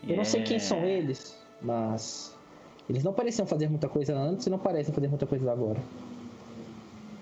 [0.09, 0.91] Eu não sei quem são é.
[0.91, 2.35] eles, mas
[2.89, 5.79] eles não pareciam fazer muita coisa antes e não parecem fazer muita coisa agora.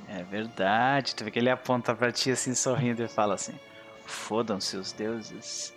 [0.09, 1.17] É verdade.
[1.17, 3.55] Tu vê que ele aponta pra ti assim, sorrindo e fala assim:
[4.07, 5.75] Fodam-se os deuses.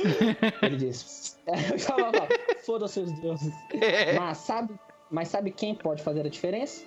[0.60, 1.40] ele diz:
[2.66, 3.52] Fodam-se os deuses.
[4.20, 4.74] Mas sabe,
[5.10, 6.84] mas sabe quem pode fazer a diferença?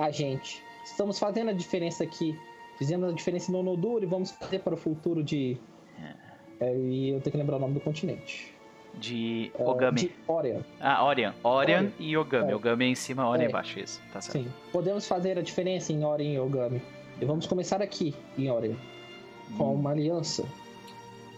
[0.00, 0.62] A gente.
[0.82, 2.38] Estamos fazendo a diferença aqui.
[2.78, 5.58] Fizemos a diferença no Noduro e vamos fazer para o futuro de.
[6.58, 6.68] É.
[6.68, 8.54] É, e eu tenho que lembrar o nome do continente.
[8.94, 10.00] De é, Ogami.
[10.00, 10.62] de Orion.
[10.80, 11.32] Ah, Orion.
[11.44, 12.50] Orion, e Ogami.
[12.50, 12.56] É.
[12.56, 13.48] Ogami é em cima, Orion é.
[13.50, 13.78] embaixo.
[13.78, 14.42] Isso, tá certo.
[14.42, 14.50] Sim.
[14.72, 16.82] Podemos fazer a diferença em Orion e Ogami.
[17.20, 18.76] E vamos começar aqui, em Orion.
[19.58, 19.74] Com hum.
[19.74, 20.46] uma aliança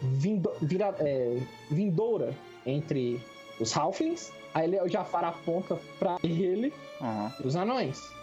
[0.01, 1.37] vindo, vira, é,
[1.69, 2.33] vindoura
[2.65, 3.21] entre
[3.59, 4.33] os Halflings.
[4.55, 7.31] Aí o Jafar aponta pra ele uhum.
[7.43, 8.22] e os anões.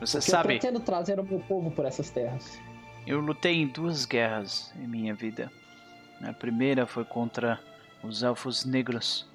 [0.00, 0.54] Você Porque sabe.
[0.54, 2.58] Eu pretendo trazer o meu povo por essas terras.
[3.06, 5.50] Eu lutei em duas guerras em minha vida.
[6.22, 7.60] A primeira foi contra
[8.02, 9.28] os Elfos Negros.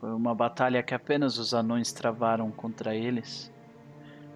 [0.00, 3.52] Foi uma batalha que apenas os anões travaram contra eles.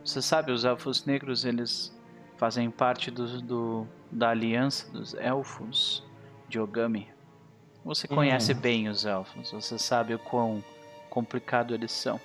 [0.04, 1.92] Você sabe, os Elfos Negros eles
[2.36, 6.04] fazem parte do, do da aliança dos Elfos
[6.48, 7.08] de Ogami.
[7.84, 8.58] Você conhece hum.
[8.58, 10.62] bem os Elfos, você sabe o quão
[11.08, 12.20] complicado eles são.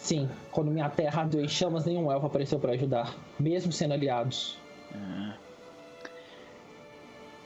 [0.00, 4.58] Sim, quando minha terra ardeu em chamas, nenhum elfo apareceu para ajudar, mesmo sendo aliados.
[4.94, 5.32] É.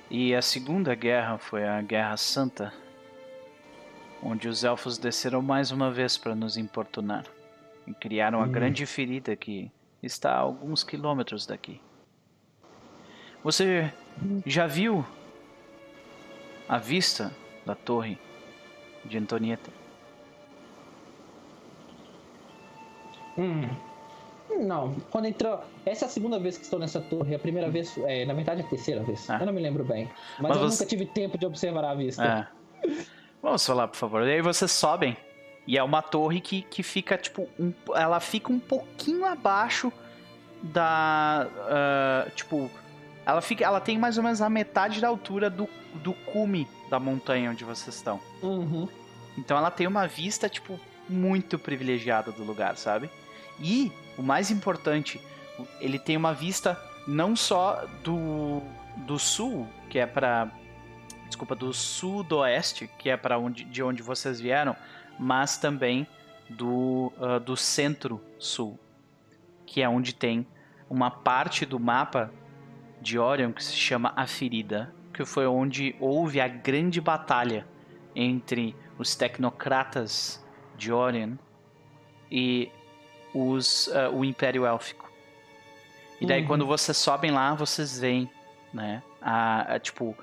[0.09, 2.73] E a segunda guerra foi a Guerra Santa,
[4.23, 7.25] onde os elfos desceram mais uma vez para nos importunar
[7.88, 8.53] e criaram a hum.
[8.53, 9.69] grande ferida que
[10.01, 11.81] está a alguns quilômetros daqui.
[13.43, 13.93] Você
[14.47, 15.05] já viu
[16.69, 17.35] a vista
[17.67, 18.17] da torre
[19.05, 19.84] de Antonieta?
[23.38, 23.68] Hum.
[24.61, 25.61] Não, quando entrou.
[25.85, 27.35] Essa é a segunda vez que estou nessa torre.
[27.35, 29.29] A primeira vez, é, na verdade, é a terceira vez.
[29.29, 29.38] Ah.
[29.40, 30.11] Eu não me lembro bem.
[30.38, 30.85] Mas, Mas eu você...
[30.85, 32.51] nunca tive tempo de observar a vista.
[32.85, 32.90] É.
[33.42, 34.23] Vamos falar, por favor.
[34.23, 35.16] E aí vocês sobem.
[35.66, 39.92] E é uma torre que, que fica, tipo, um, ela fica um pouquinho abaixo
[40.62, 41.49] da.
[41.49, 42.70] Uh, tipo.
[43.27, 47.01] Ela, fica, ela tem mais ou menos a metade da altura do, do cume da
[47.01, 48.20] montanha onde vocês estão.
[48.42, 48.87] Uhum.
[49.38, 53.11] Então ela tem uma vista, tipo, muito privilegiada do lugar, sabe?
[53.61, 55.21] E o mais importante,
[55.81, 58.62] ele tem uma vista não só do,
[58.99, 60.51] do sul, que é para
[61.27, 64.77] desculpa, do sudoeste, que é para onde de onde vocês vieram,
[65.19, 66.07] mas também
[66.49, 68.79] do, uh, do centro-sul,
[69.67, 70.47] que é onde tem
[70.88, 72.31] uma parte do mapa
[73.01, 77.67] de Orion que se chama A Ferida, que foi onde houve a grande batalha
[78.14, 80.45] entre os tecnocratas
[80.77, 81.35] de Orion
[82.31, 82.71] e
[83.35, 85.11] os, uh, o Império Élfico.
[86.20, 86.47] E daí uhum.
[86.47, 88.31] quando vocês sobem lá, vocês veem,
[88.73, 90.16] né, a, a, tipo,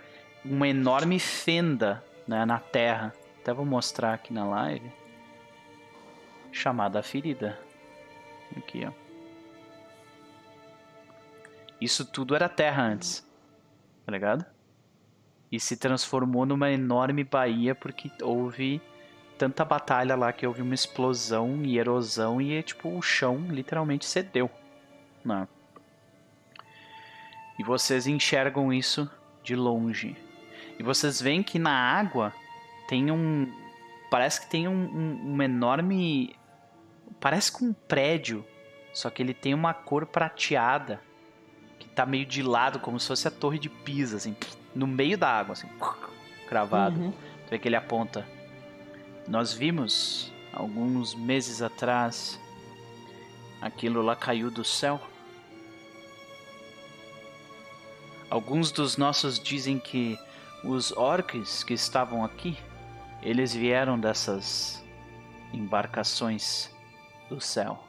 [0.43, 3.13] uma enorme fenda né, na terra.
[3.41, 4.91] Até vou mostrar aqui na live.
[6.51, 7.59] Chamada a ferida.
[8.55, 8.91] Aqui, ó.
[11.79, 13.27] Isso tudo era terra antes.
[14.05, 14.45] Tá ligado?
[15.51, 18.81] E se transformou numa enorme baía porque houve
[19.41, 24.51] tanta batalha lá que houve uma explosão e erosão e tipo o chão literalmente cedeu,
[25.25, 25.47] né?
[27.57, 29.09] E vocês enxergam isso
[29.41, 30.15] de longe.
[30.77, 32.31] E vocês veem que na água
[32.87, 33.51] tem um
[34.11, 36.35] parece que tem um, um, um enorme
[37.19, 38.45] parece com um prédio,
[38.93, 41.01] só que ele tem uma cor prateada
[41.79, 44.35] que tá meio de lado como se fosse a torre de Pisa assim,
[44.75, 45.67] no meio da água assim,
[46.47, 46.99] cravado.
[46.99, 47.11] Uhum.
[47.11, 48.23] Tu vê que ele aponta
[49.27, 52.39] nós vimos alguns meses atrás
[53.61, 54.99] aquilo lá caiu do céu.
[58.29, 60.17] Alguns dos nossos dizem que
[60.63, 62.57] os orcs que estavam aqui,
[63.21, 64.83] eles vieram dessas
[65.53, 66.69] embarcações
[67.29, 67.79] do céu.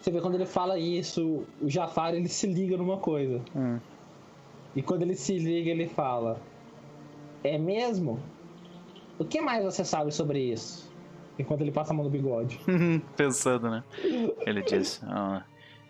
[0.00, 3.42] Você vê quando ele fala isso, o Jafar ele se liga numa coisa.
[3.54, 3.80] Hum.
[4.74, 6.40] E quando ele se liga, ele fala:
[7.42, 8.20] É mesmo?
[9.18, 10.86] O que mais você sabe sobre isso?
[11.38, 12.58] enquanto ele passa a mão no bigode.
[13.16, 13.84] Pensando, né?
[14.46, 15.40] Ele diz: oh,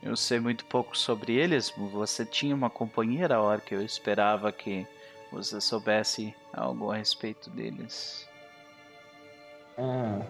[0.03, 1.73] Eu sei muito pouco sobre eles.
[1.93, 4.87] Você tinha uma companheira a hora que eu esperava que
[5.31, 8.29] você soubesse algo a respeito deles.
[9.79, 10.23] Ah,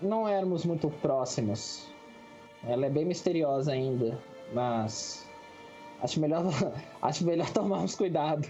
[0.00, 1.86] não éramos muito próximos.
[2.64, 4.18] Ela é bem misteriosa ainda,
[4.52, 5.28] mas
[6.02, 6.44] acho melhor,
[7.00, 8.48] acho melhor tomarmos cuidado.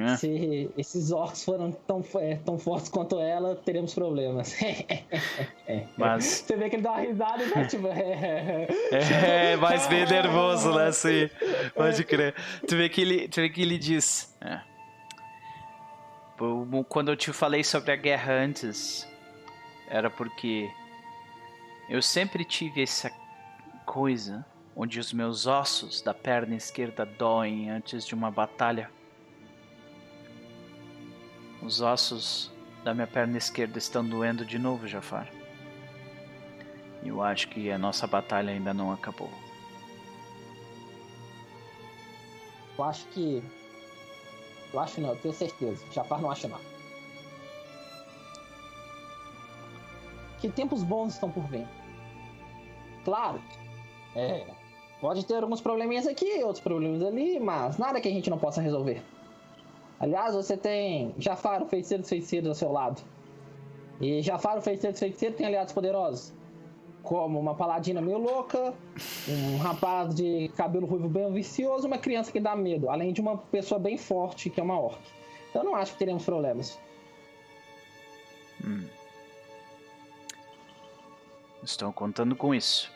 [0.00, 0.16] É.
[0.16, 4.54] Se esses orcs foram tão, é, tão fortes quanto ela, teremos problemas.
[5.66, 5.86] é.
[5.96, 6.24] Mas...
[6.24, 7.64] Você vê que ele dá uma risada e né?
[7.66, 7.88] tipo.
[7.88, 10.86] É, é mais bem nervoso, né?
[10.86, 11.28] Assim,
[11.74, 12.34] pode crer.
[12.66, 14.34] Tu vê que ele, tu vê que ele diz.
[14.40, 14.60] É.
[16.88, 19.06] Quando eu te falei sobre a guerra antes,
[19.88, 20.70] era porque
[21.88, 23.10] eu sempre tive essa
[23.84, 28.90] coisa onde os meus ossos da perna esquerda doem antes de uma batalha.
[31.62, 32.50] Os ossos
[32.82, 35.32] da minha perna esquerda estão doendo de novo, Jafar.
[37.04, 39.30] Eu acho que a nossa batalha ainda não acabou.
[42.76, 43.42] Eu acho que.
[44.72, 45.84] Eu acho não, eu tenho certeza.
[45.92, 46.58] Jafar não acha não.
[50.40, 51.66] Que tempos bons estão por vir.
[53.04, 53.40] Claro.
[54.16, 54.46] É.
[55.00, 58.60] Pode ter alguns probleminhas aqui, outros problemas ali, mas nada que a gente não possa
[58.60, 59.02] resolver.
[60.02, 63.00] Aliás, você tem Jafar, o feiticeiro dos feiticeiros, ao seu lado.
[64.00, 66.32] E Jafar, o feiticeiro dos feiticeiros, tem aliados poderosos.
[67.04, 68.74] Como uma paladina meio louca,
[69.28, 73.38] um rapaz de cabelo ruivo bem vicioso, uma criança que dá medo, além de uma
[73.38, 74.98] pessoa bem forte, que é uma orc.
[75.50, 76.80] Então eu não acho que teremos problemas.
[78.64, 78.84] Hum.
[81.62, 82.90] Estou contando com isso.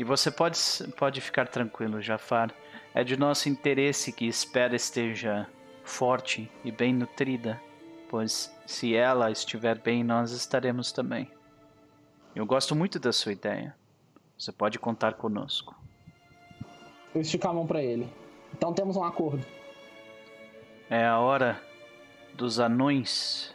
[0.00, 0.58] E você pode,
[0.96, 2.52] pode ficar tranquilo, Jafar.
[2.92, 5.46] É de nosso interesse que Espera esteja
[5.90, 7.60] forte e bem nutrida,
[8.08, 11.30] pois se ela estiver bem, nós estaremos também.
[12.34, 13.76] Eu gosto muito da sua ideia.
[14.38, 15.74] Você pode contar conosco.
[17.14, 18.08] Eu estico a mão para ele.
[18.54, 19.44] Então temos um acordo.
[20.88, 21.60] É a hora
[22.34, 23.54] dos anões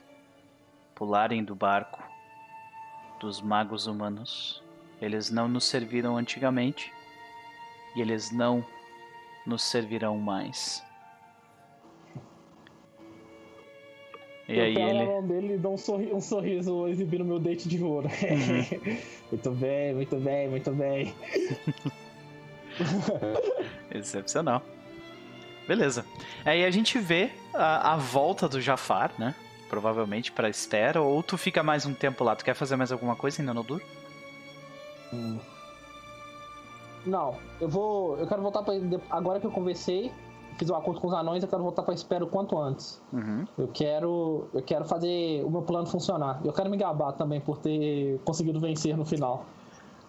[0.94, 2.04] pularem do barco
[3.20, 4.62] dos magos humanos.
[5.02, 6.94] Eles não nos serviram antigamente
[7.96, 8.64] e eles não
[9.46, 10.86] nos servirão mais.
[14.48, 15.00] E eu aí ele...
[15.00, 18.08] na mão dele e dou um, sorri um sorriso exibindo meu dente de ouro.
[18.08, 18.98] Uhum.
[19.32, 21.16] muito bem, muito bem, muito bem.
[23.92, 24.62] Excepcional.
[25.68, 26.06] Beleza.
[26.44, 29.34] Aí a gente vê a, a volta do Jafar, né?
[29.68, 31.02] Provavelmente pra espera.
[31.02, 32.36] Ou tu fica mais um tempo lá.
[32.36, 33.82] Tu quer fazer mais alguma coisa em Nanodur?
[35.12, 35.40] Hum.
[37.06, 38.18] Não, eu vou.
[38.18, 38.74] Eu quero voltar pra.
[39.10, 40.12] Agora que eu conversei,
[40.58, 43.02] fiz um acordo com os anões, eu quero voltar para espera o quanto antes.
[43.12, 43.46] Uhum.
[43.58, 46.40] Eu quero eu quero fazer o meu plano funcionar.
[46.44, 49.46] Eu quero me gabar também por ter conseguido vencer no final.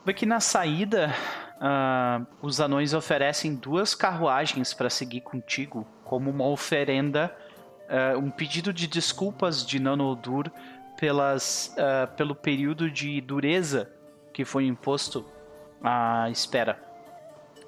[0.04, 1.12] Vê que na saída
[1.56, 7.34] uh, os anões oferecem duas carruagens para seguir contigo como uma oferenda,
[7.90, 10.48] uh, um pedido de desculpas de Nanodur
[10.96, 13.90] pelas, uh, pelo período de dureza
[14.32, 15.24] que foi imposto
[15.82, 16.80] à espera.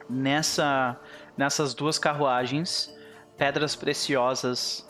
[0.08, 0.96] Nessa
[1.38, 2.94] nessas duas carruagens
[3.38, 4.81] pedras preciosas,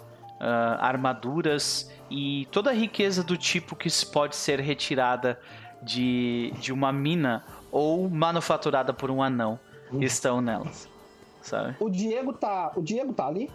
[0.40, 5.38] uh, armaduras e toda a riqueza do tipo que pode ser retirada
[5.82, 9.60] de, de uma mina ou manufaturada por um anão
[9.92, 10.02] uhum.
[10.02, 10.88] estão nelas.
[11.42, 11.76] Sabe?
[11.78, 13.50] O Diego tá, o Diego tá ali?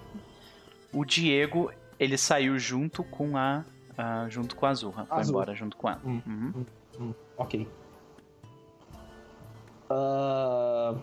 [0.93, 3.65] O Diego, ele saiu junto com a
[4.27, 6.01] junto com a Azurra, foi embora junto com ela.
[6.03, 6.53] Hum, uhum.
[6.55, 6.65] hum,
[6.99, 7.67] hum, ok.
[9.91, 10.99] Uh...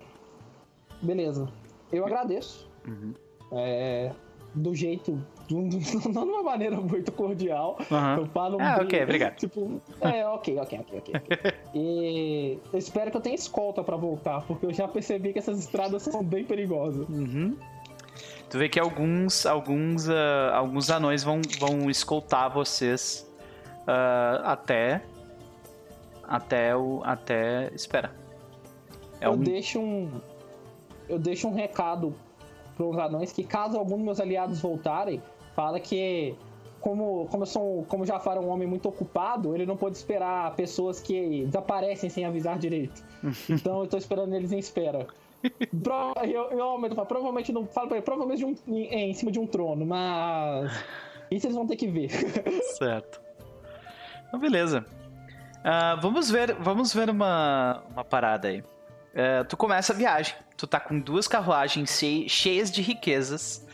[1.00, 1.48] Beleza.
[1.92, 2.68] Eu agradeço.
[2.86, 3.14] Uhum.
[3.52, 4.12] É,
[4.54, 5.20] do jeito.
[5.50, 7.76] Não de uma maneira muito cordial.
[7.90, 8.16] Uhum.
[8.18, 9.36] Eu falo ah, bem, ok, obrigado.
[9.36, 11.14] Tipo, é, ok, ok, ok, ok.
[11.16, 11.52] okay.
[11.74, 15.58] e eu espero que eu tenha escolta para voltar, porque eu já percebi que essas
[15.58, 17.08] estradas são bem perigosas.
[17.08, 17.56] Uhum.
[18.48, 23.28] Tu vê que alguns alguns uh, alguns anões vão, vão escoltar vocês
[23.82, 25.02] uh, até
[26.24, 28.12] até o até espera.
[29.20, 29.38] É eu um...
[29.38, 30.20] deixo um
[31.10, 32.14] eu deixo um recado
[32.76, 35.22] para os anões que caso algum dos meus aliados voltarem,
[35.54, 36.34] fala que
[36.80, 40.54] como, como, eu sou, como já fala um homem muito ocupado, ele não pode esperar
[40.56, 43.04] pessoas que desaparecem sem avisar direito.
[43.50, 45.06] então eu estou esperando eles em espera.
[45.82, 49.46] Pro, eu, eu aumento, provavelmente não falo ele, provavelmente um, em, em cima de um
[49.46, 50.72] trono, mas
[51.30, 52.10] isso eles vão ter que ver.
[52.78, 53.20] certo.
[54.28, 54.84] Então, beleza.
[55.60, 58.60] Uh, vamos ver, vamos ver uma, uma parada aí.
[58.60, 61.98] Uh, tu começa a viagem tu tá com duas carruagens
[62.28, 63.66] cheias de riquezas.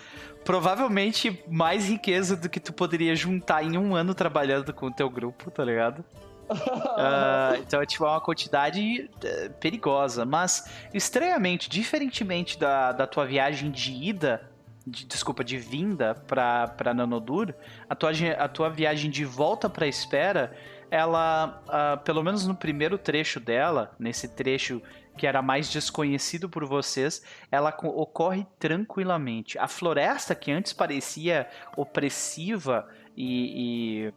[0.44, 5.10] Provavelmente mais riqueza do que tu poderia juntar em um ano trabalhando com o teu
[5.10, 6.04] grupo, tá ligado?
[6.48, 10.24] uh, então, tipo, é uma quantidade uh, perigosa.
[10.24, 14.48] Mas, estranhamente, diferentemente da, da tua viagem de ida,
[14.86, 17.52] de, desculpa, de vinda pra, pra Nanodur,
[17.90, 20.56] a tua, a tua viagem de volta pra espera,
[20.88, 24.80] ela, uh, pelo menos no primeiro trecho dela, nesse trecho
[25.16, 29.58] que era mais desconhecido por vocês, ela ocorre tranquilamente.
[29.58, 32.86] A floresta que antes parecia opressiva
[33.16, 34.12] e,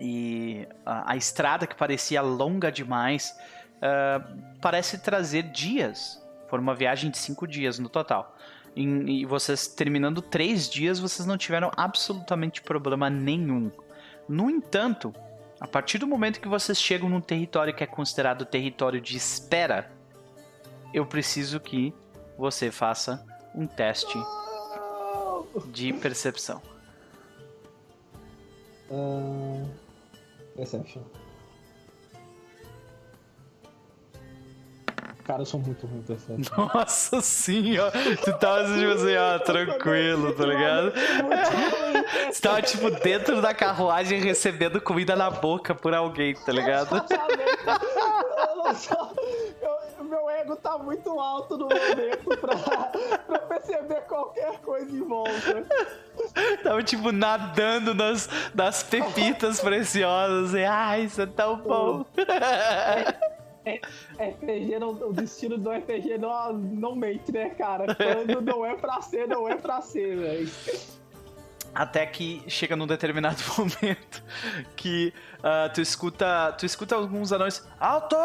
[0.00, 3.36] e a, a, estrada que parecia longa demais
[3.76, 6.22] uh, parece trazer dias.
[6.48, 8.36] Foi uma viagem de cinco dias no total.
[8.76, 13.70] E, e vocês terminando três dias, vocês não tiveram absolutamente problema nenhum.
[14.28, 15.14] No entanto,
[15.60, 19.90] a partir do momento que vocês chegam num território que é considerado território de espera,
[20.94, 21.92] eu preciso que
[22.38, 24.16] você faça um teste
[25.66, 26.62] de percepção.
[28.88, 29.68] Uh,
[30.54, 31.02] perception.
[35.24, 36.68] Cara, eu sou muito ruim Perception.
[36.74, 37.92] Nossa senhora!
[38.22, 40.92] Tu tava tipo assim, ó, tranquilo, tá ligado?
[42.30, 47.02] Você tava, tipo, dentro da carruagem recebendo comida na boca por alguém, tá ligado?
[48.64, 48.74] meu
[50.44, 52.56] ego tá muito alto no momento pra,
[53.26, 55.66] pra perceber qualquer coisa em volta.
[56.62, 60.54] Tava, tipo, nadando nas, nas pepitas preciosas.
[60.54, 62.04] E, ai, isso é tão bom.
[63.66, 63.80] É,
[64.30, 67.94] RPG não, o destino do RPG não, não mente, né, cara?
[67.94, 70.50] Quando não é pra ser, não é pra ser, velho.
[71.74, 74.22] Até que chega num determinado momento
[74.76, 76.52] que uh, tu escuta.
[76.52, 77.66] Tu escuta alguns anões.
[77.80, 78.16] Alto!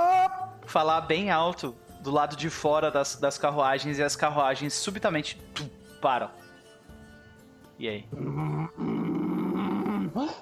[0.68, 5.70] Falar bem alto do lado de fora das, das carruagens e as carruagens subitamente tum,
[6.02, 6.30] param.
[7.78, 8.06] E aí?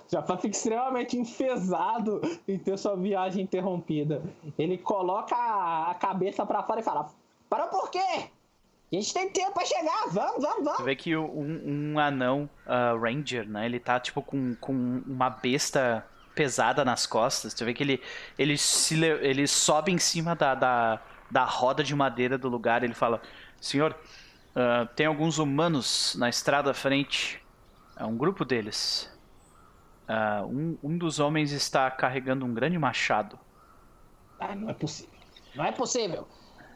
[0.09, 4.23] Já fica extremamente enfesado em ter sua viagem interrompida.
[4.57, 7.09] Ele coloca a cabeça para fora e fala:
[7.49, 8.29] Para por quê?
[8.89, 10.77] A gente tem tempo pra chegar, vamos, vamos, vamos.
[10.77, 13.65] Você vê que um, um anão uh, ranger, né?
[13.65, 17.53] Ele tá tipo com, com uma besta pesada nas costas.
[17.53, 18.01] Você vê que ele,
[18.39, 22.83] ele, se, ele sobe em cima da, da, da roda de madeira do lugar.
[22.83, 23.21] Ele fala:
[23.59, 23.95] Senhor,
[24.55, 27.43] uh, tem alguns humanos na estrada à frente.
[27.95, 29.11] É um grupo deles.
[30.07, 33.37] Uh, um, um dos homens está carregando um grande machado.
[34.39, 35.11] Ah, não é possível.
[35.55, 36.27] Não é possível.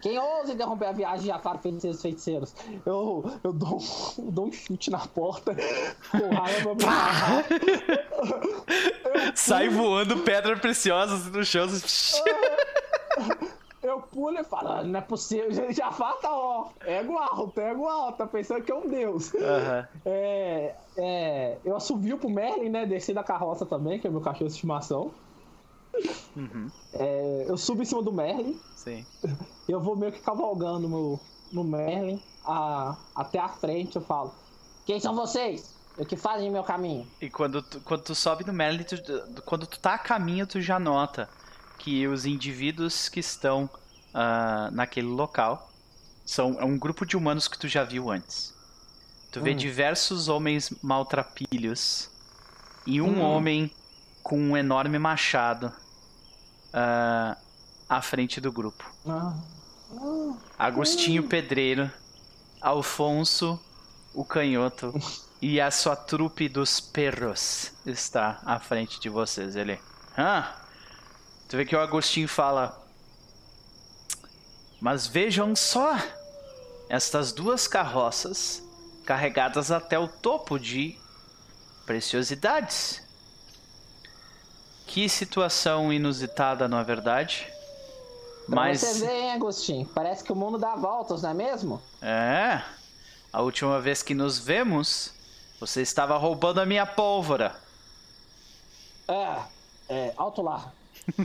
[0.01, 2.55] Quem ousa interromper a viagem de Jafar feiticeiros feiticeiros?
[2.85, 3.79] Eu, eu, dou,
[4.17, 5.55] eu dou um chute na porta
[6.09, 6.89] com raiva pra
[9.21, 11.67] me Sai voando pedra preciosa assim no chão.
[14.29, 15.49] E falo, ah, não é possível.
[15.73, 19.33] Jafar tá, ó, ego alto, ego alto, tá pensando que é um deus.
[19.33, 19.41] Uhum.
[20.05, 22.85] É, é, eu assovio pro Merlin, né?
[22.85, 25.11] Desci da carroça também, que é meu cachorro de estimação.
[26.35, 26.69] Uhum.
[26.93, 28.59] É, eu subo em cima do Merlin.
[28.75, 29.05] Sim.
[29.67, 31.19] Eu vou meio que cavalgando no,
[31.51, 33.95] no Merlin a, até a frente.
[33.95, 34.33] Eu falo:
[34.85, 35.75] Quem são vocês?
[35.97, 37.05] O que fazem meu caminho?
[37.21, 38.95] E quando tu, quando tu sobe no Merlin, tu,
[39.45, 41.29] quando tu tá a caminho, tu já nota
[41.77, 43.69] que os indivíduos que estão
[44.13, 45.71] uh, naquele local
[46.25, 48.53] são é um grupo de humanos que tu já viu antes.
[49.31, 49.55] Tu vê hum.
[49.55, 52.09] diversos homens maltrapilhos
[52.85, 53.21] e um hum.
[53.21, 53.71] homem
[54.21, 55.67] com um enorme machado
[56.73, 57.35] uh,
[57.89, 58.83] à frente do grupo.
[59.07, 59.33] Ah.
[59.93, 60.33] Ah.
[60.57, 61.91] Agostinho Pedreiro,
[62.61, 63.59] Alfonso
[64.13, 64.93] o Canhoto
[65.41, 69.55] e a sua trupe dos perros está à frente de vocês.
[69.55, 69.79] Ele.
[70.17, 70.55] Ah!
[71.47, 72.79] Tu vê que o Agostinho fala.
[74.81, 75.95] Mas vejam só!
[76.89, 78.63] Estas duas carroças
[79.05, 80.97] carregadas até o topo de
[81.85, 83.01] preciosidades.
[84.87, 87.47] Que situação inusitada, não é verdade?
[88.47, 89.85] Pra Mas você vê, hein, Agostinho?
[89.85, 91.81] Parece que o mundo dá voltas, não é mesmo?
[92.01, 92.61] É.
[93.31, 95.13] A última vez que nos vemos,
[95.59, 97.55] você estava roubando a minha pólvora.
[99.07, 99.37] É,
[99.87, 100.73] é, alto lá.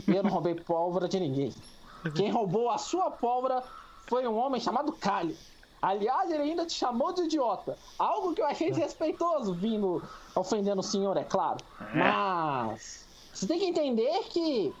[0.07, 1.53] Eu não roubei pólvora de ninguém.
[2.15, 3.63] Quem roubou a sua pólvora
[4.07, 5.35] foi um homem chamado Calho.
[5.81, 7.77] Aliás, ele ainda te chamou de idiota.
[7.99, 10.03] Algo que eu achei desrespeitoso vindo
[10.35, 11.57] ofendendo o senhor, é claro.
[11.79, 11.97] É.
[11.97, 14.73] Mas você tem que entender que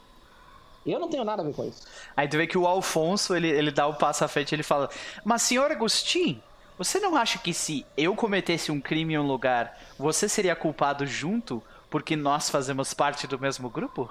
[0.85, 1.83] eu não tenho nada a ver com isso.
[2.15, 4.63] Aí tu vê que o Alfonso, ele, ele dá o passo à frente e ele
[4.63, 4.89] fala:
[5.23, 6.41] Mas senhor Agostinho,
[6.77, 11.05] você não acha que se eu cometesse um crime em um lugar, você seria culpado
[11.05, 14.09] junto porque nós fazemos parte do mesmo grupo?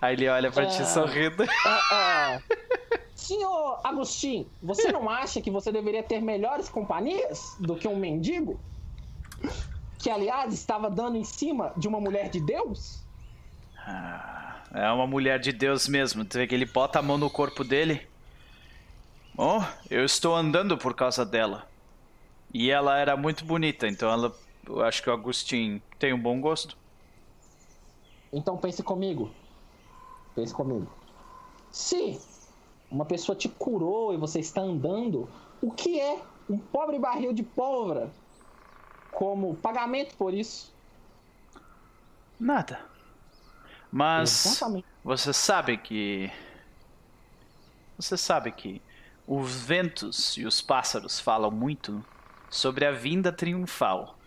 [0.00, 0.66] Aí ele olha pra é...
[0.66, 1.42] ti sorrindo.
[1.44, 2.42] É, é.
[3.14, 8.60] Senhor Agostinho, você não acha que você deveria ter melhores companhias do que um mendigo?
[9.98, 13.02] Que, aliás, estava dando em cima de uma mulher de Deus?
[13.78, 16.24] Ah, É uma mulher de Deus mesmo.
[16.24, 18.06] Tu vê que ele bota a mão no corpo dele.
[19.36, 21.66] Oh, eu estou andando por causa dela.
[22.52, 24.36] E ela era muito bonita, então ela,
[24.66, 26.76] eu acho que o Agostinho tem um bom gosto.
[28.32, 29.30] Então pense comigo.
[30.34, 30.90] Pense comigo.
[31.70, 32.20] Se
[32.90, 35.28] uma pessoa te curou e você está andando,
[35.60, 38.10] o que é um pobre barril de pólvora
[39.10, 40.72] como pagamento por isso?
[42.38, 42.84] Nada.
[43.90, 44.86] Mas Exatamente.
[45.04, 46.30] você sabe que.
[47.96, 48.82] Você sabe que
[49.26, 52.04] os ventos e os pássaros falam muito
[52.50, 54.18] sobre a vinda triunfal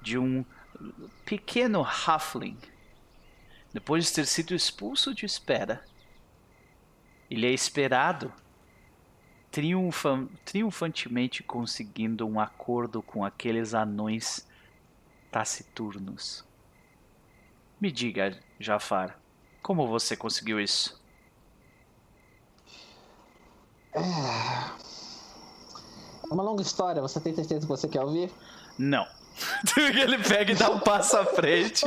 [0.00, 0.44] de um
[1.24, 2.58] pequeno halfling
[3.72, 5.84] depois de ter sido expulso de espera.
[7.30, 8.32] Ele é esperado
[9.50, 14.46] triunfa, triunfantemente conseguindo um acordo com aqueles anões
[15.30, 16.44] taciturnos.
[17.80, 19.18] Me diga, Jafar,
[19.62, 21.00] como você conseguiu isso?
[23.94, 24.00] É
[26.30, 28.32] uma longa história, você tem certeza que você quer ouvir?
[28.78, 29.06] Não.
[29.76, 31.84] ele pega e dá um passo à frente.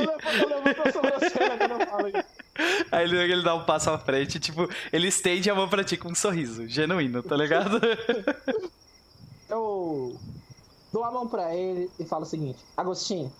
[2.90, 5.96] Aí ele, ele dá um passo à frente, tipo, ele estende a mão pra ti
[5.96, 7.80] com um sorriso, genuíno, tá ligado?
[9.48, 10.18] Eu
[10.92, 13.32] dou a mão pra ele e falo o seguinte: Agostinho,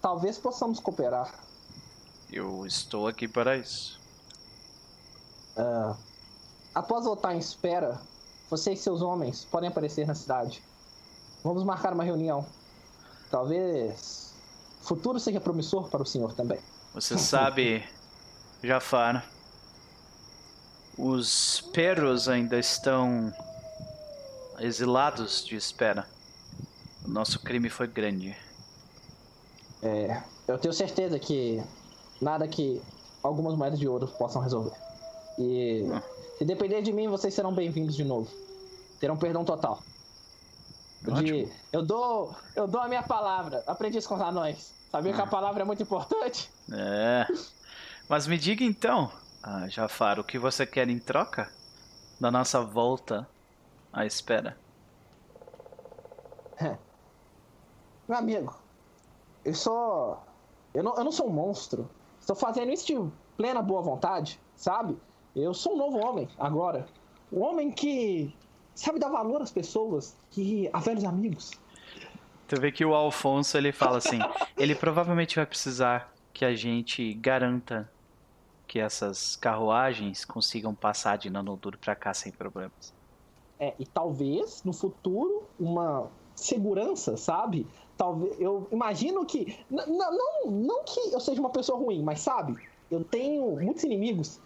[0.00, 1.32] talvez possamos cooperar.
[2.30, 3.98] Eu estou aqui para isso.
[5.56, 5.96] Uh,
[6.74, 8.00] após voltar em espera,
[8.50, 10.62] você e seus homens podem aparecer na cidade.
[11.42, 12.44] Vamos marcar uma reunião.
[13.30, 14.32] Talvez
[14.82, 16.58] o futuro seja promissor para o senhor também.
[16.94, 17.84] Você sabe,
[18.62, 19.24] Jafar,
[20.96, 23.32] os perros ainda estão
[24.58, 26.06] exilados de espera.
[27.04, 28.36] O nosso crime foi grande.
[29.82, 31.62] É, eu tenho certeza que
[32.20, 32.82] nada que
[33.22, 34.76] algumas moedas de ouro possam resolver.
[35.38, 36.00] E hum.
[36.38, 38.28] se depender de mim, vocês serão bem-vindos de novo.
[38.98, 39.80] Terão perdão total.
[41.02, 43.62] De, eu dou eu dou a minha palavra.
[43.66, 44.74] Aprendi isso com os anões.
[44.90, 45.28] Sabia que a hum.
[45.28, 46.50] palavra é muito importante?
[46.72, 47.26] É.
[48.08, 49.10] Mas me diga então,
[49.42, 51.50] ah, Jafar, o que você quer em troca
[52.18, 53.28] da nossa volta
[53.92, 54.56] à espera?
[58.08, 58.54] Meu amigo,
[59.44, 60.18] eu sou.
[60.72, 61.90] Eu não, eu não sou um monstro.
[62.18, 64.98] Estou fazendo isso de plena boa vontade, sabe?
[65.36, 66.86] Eu sou um novo homem agora.
[67.30, 68.34] Um homem que
[68.78, 71.50] sabe dar valor às pessoas, que a velhos amigos.
[72.46, 74.18] Tu vê que o Alfonso ele fala assim:
[74.56, 77.90] ele provavelmente vai precisar que a gente garanta
[78.66, 82.94] que essas carruagens consigam passar de Nanoduro para cá sem problemas.
[83.58, 87.66] É, e talvez no futuro uma segurança, sabe?
[87.96, 92.56] Talvez eu imagino que não, não que eu seja uma pessoa ruim, mas sabe?
[92.88, 94.40] Eu tenho muitos inimigos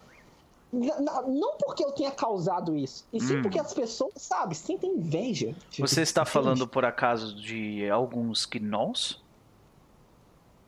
[0.73, 3.41] não porque eu tenha causado isso, e sim hum.
[3.43, 5.55] porque as pessoas, sabe, sentem inveja.
[5.77, 9.21] Você está falando, por acaso, de alguns gnolls?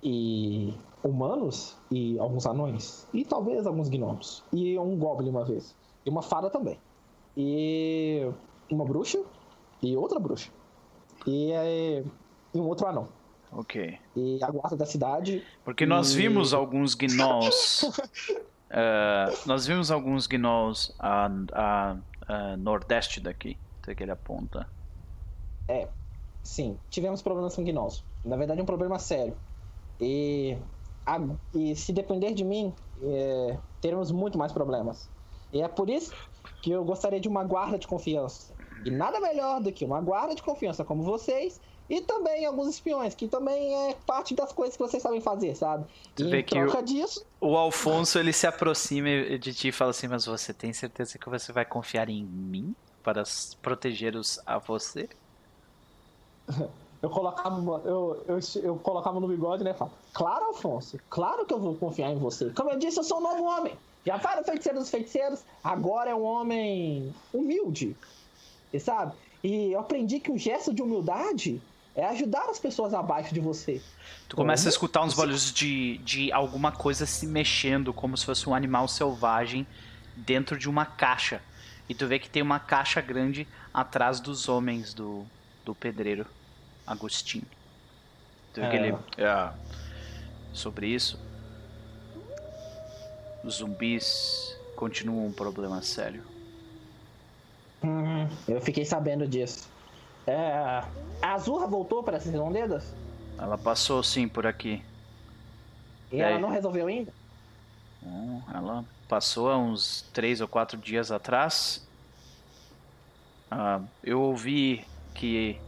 [0.03, 5.75] E humanos, e alguns anões, e talvez alguns gnomos, e um goblin uma vez,
[6.05, 6.79] e uma fada também,
[7.35, 8.29] e
[8.69, 9.23] uma bruxa,
[9.81, 10.51] e outra bruxa,
[11.25, 11.51] e,
[12.53, 13.07] e um outro anão.
[13.51, 13.97] Ok.
[14.15, 15.43] E a guarda da cidade.
[15.63, 17.89] Porque nós vimos alguns gnolls
[18.75, 21.97] Uh, nós vimos alguns gnolls a, a,
[22.27, 24.67] a, nordeste daqui, até que ele aponta.
[25.65, 25.87] É,
[26.43, 28.03] sim, tivemos problemas com gnolls.
[28.25, 29.33] Na verdade, um problema sério.
[30.01, 30.57] E,
[31.05, 31.17] a,
[31.53, 35.09] e se depender de mim, é, teremos muito mais problemas.
[35.53, 36.13] E é por isso
[36.61, 38.53] que eu gostaria de uma guarda de confiança.
[38.83, 43.13] E nada melhor do que uma guarda de confiança como vocês e também alguns espiões,
[43.13, 45.85] que também é parte das coisas que vocês sabem fazer, sabe?
[46.15, 47.25] Tu vê que o, disso...
[47.39, 51.29] o Alfonso ele se aproxima de ti e fala assim: Mas você tem certeza que
[51.29, 53.23] você vai confiar em mim para
[53.61, 55.07] proteger-os a você?
[57.01, 59.75] Eu colocava, eu, eu, eu colocava no bigode, né?
[59.75, 62.49] Falo, claro, Alfonso, claro que eu vou confiar em você.
[62.49, 63.77] Como eu disse, eu sou um novo homem.
[64.03, 67.95] Já para o feiticeiro dos feiticeiros, agora é um homem humilde.
[68.73, 69.13] E sabe?
[69.43, 71.61] E eu aprendi que o gesto de humildade
[71.95, 73.81] é ajudar as pessoas abaixo de você.
[74.27, 78.49] Tu começa a escutar uns barulhos de, de alguma coisa se mexendo, como se fosse
[78.49, 79.65] um animal selvagem
[80.15, 81.41] dentro de uma caixa.
[81.87, 85.25] E tu vê que tem uma caixa grande atrás dos homens do,
[85.63, 86.25] do pedreiro
[86.85, 87.45] Agostinho.
[88.53, 88.69] Tu vê é.
[88.69, 88.95] que ele.
[89.17, 89.49] É,
[90.51, 91.19] sobre isso.
[93.43, 96.23] Os zumbis continuam um problema sério.
[97.83, 99.69] Hum, eu fiquei sabendo disso.
[100.27, 100.83] É,
[101.21, 102.93] a Azurra voltou para essas redondezas?
[103.37, 104.83] Ela passou sim por aqui.
[106.11, 107.11] E, e ela não resolveu ainda?
[108.53, 111.85] Ela passou há uns três ou quatro dias atrás.
[113.49, 115.59] Ah, eu ouvi que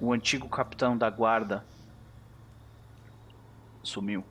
[0.00, 1.64] o antigo capitão da guarda
[3.82, 4.24] sumiu.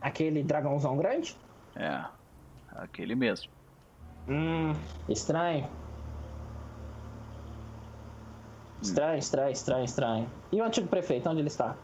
[0.00, 1.36] Aquele dragãozão grande?
[1.76, 2.04] É,
[2.76, 3.50] aquele mesmo.
[4.28, 4.74] Hum,
[5.08, 5.68] estranho.
[8.80, 10.30] Estranho, estranho, estranho, estranho.
[10.52, 11.76] E o antigo prefeito, onde ele está?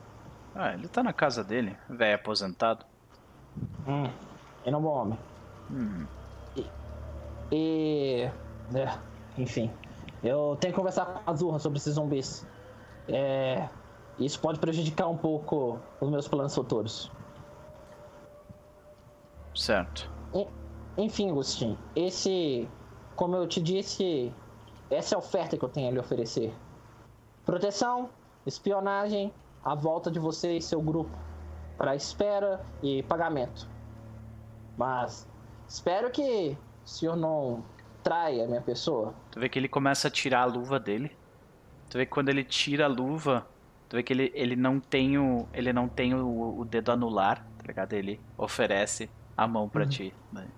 [0.55, 2.87] Ah, ele tá na casa dele, velho aposentado.
[3.87, 4.09] Hum,
[4.65, 5.19] ele é um bom homem.
[5.71, 6.07] Hum.
[6.57, 6.67] E.
[7.51, 8.31] e
[8.75, 8.99] é,
[9.37, 9.71] enfim.
[10.23, 12.47] Eu tenho que conversar com a Azurra sobre esses zumbis.
[13.09, 13.69] É,
[14.19, 17.11] isso pode prejudicar um pouco os meus planos futuros.
[19.55, 20.11] Certo.
[20.35, 20.47] E,
[20.97, 22.69] enfim, Agostinho, esse.
[23.17, 24.33] Como eu te disse,
[24.91, 26.53] essa é a oferta que eu tenho a lhe oferecer.
[27.45, 28.11] Proteção,
[28.47, 29.33] espionagem,
[29.63, 31.17] a volta de você e seu grupo
[31.77, 33.69] para espera e pagamento.
[34.77, 35.29] Mas
[35.69, 37.65] espero que o senhor não
[38.03, 39.15] traia a minha pessoa.
[39.31, 41.17] Tu vê que ele começa a tirar a luva dele.
[41.91, 43.47] Tu vê que quando ele tira a luva,
[43.89, 47.47] tu vê que ele, ele não tem o ele não tem o, o dedo anular,
[47.59, 47.93] tá ligado?
[47.93, 49.91] Ele oferece a mão para uhum.
[49.91, 50.49] ti, né?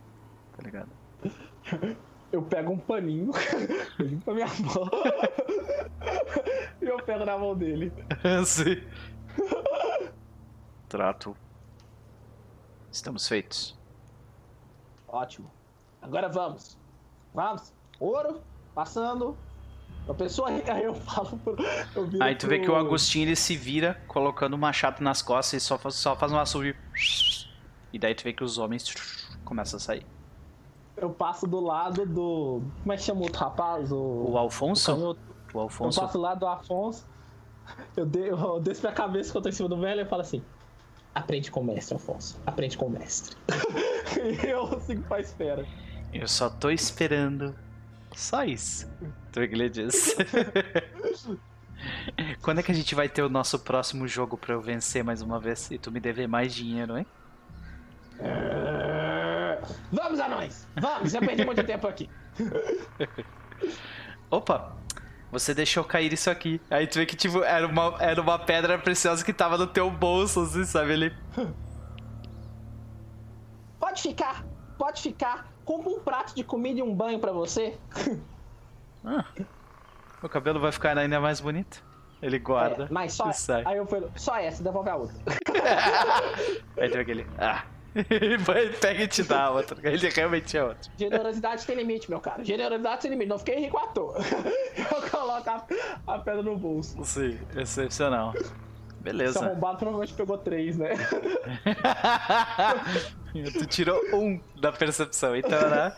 [0.57, 0.91] Tá ligado?
[2.33, 3.31] Eu pego um paninho,
[3.99, 4.91] limpo a minha mão
[6.83, 7.93] e eu pego na mão dele.
[8.45, 8.83] Sim.
[10.89, 11.37] Trato.
[12.91, 13.79] Estamos feitos.
[15.07, 15.51] Ótimo.
[16.03, 16.79] Agora vamos.
[17.33, 17.73] Vamos.
[18.01, 18.41] Ouro,
[18.75, 19.37] passando.
[20.09, 21.57] A pessoa aí eu falo pro,
[21.95, 22.51] eu Aí tu pro...
[22.51, 25.97] vê que o Agostinho ele se vira colocando o machado nas costas e só faz,
[25.97, 26.77] só faz um assobio.
[27.93, 28.95] E daí tu vê que os homens
[29.45, 30.07] começam a sair.
[30.97, 32.63] Eu passo do lado do.
[32.83, 33.93] Como é que chama o outro rapaz?
[33.93, 35.17] O, o Alfonso?
[35.53, 35.99] O, o Alfonso.
[35.99, 37.07] Eu passo do lado do Afonso.
[37.97, 40.23] Eu, de, eu desço minha cabeça quando eu tô em cima do velho e falo
[40.23, 40.43] assim:
[41.17, 42.39] Aprende com o mestre, Alfonso.
[42.47, 43.35] Aprende com o mestre.
[44.17, 45.67] e eu sigo pra espera.
[46.13, 47.55] Eu só tô esperando.
[48.15, 48.87] Só isso.
[49.33, 50.15] Que ele diz.
[52.41, 55.21] Quando é que a gente vai ter o nosso próximo jogo pra eu vencer mais
[55.21, 57.07] uma vez e tu me dever mais dinheiro, hein?
[58.19, 58.96] É...
[59.93, 60.67] Vamos, anões!
[60.81, 61.13] Vamos!
[61.13, 62.09] Já perdi muito tempo aqui.
[64.31, 64.77] Opa!
[65.33, 66.61] Você deixou cair isso aqui.
[66.71, 69.91] Aí tu vê que, tipo, era uma, era uma pedra preciosa que tava no teu
[69.91, 70.93] bolso, assim, sabe?
[70.93, 71.17] Ele.
[73.79, 74.45] Pode ficar,
[74.79, 75.53] pode ficar.
[75.65, 77.79] Compra um prato de comida e um banho para você.
[79.09, 79.25] Ah,
[80.21, 81.81] o cabelo vai ficar ainda mais bonito.
[82.21, 82.85] Ele guarda.
[82.85, 83.31] É, mas só.
[83.65, 85.17] Aí eu falei, só essa, devolve a outra.
[86.77, 87.27] aí tu vê aquele.
[87.39, 87.63] Ah.
[88.11, 89.79] ele pega e te dá outra.
[89.91, 90.91] Ele realmente é outro.
[90.99, 92.45] Generosidade tem limite, meu cara.
[92.45, 93.29] Generosidade tem limite.
[93.29, 94.19] Não fiquei rico à toa.
[94.77, 95.67] Eu coloco a,
[96.07, 97.03] a pedra no bolso.
[97.05, 98.35] Sim, excepcional.
[99.01, 99.39] Beleza.
[99.39, 100.91] Esse arrombado provavelmente pegou três, né?
[103.53, 105.93] tu tirou um da percepção, então, né?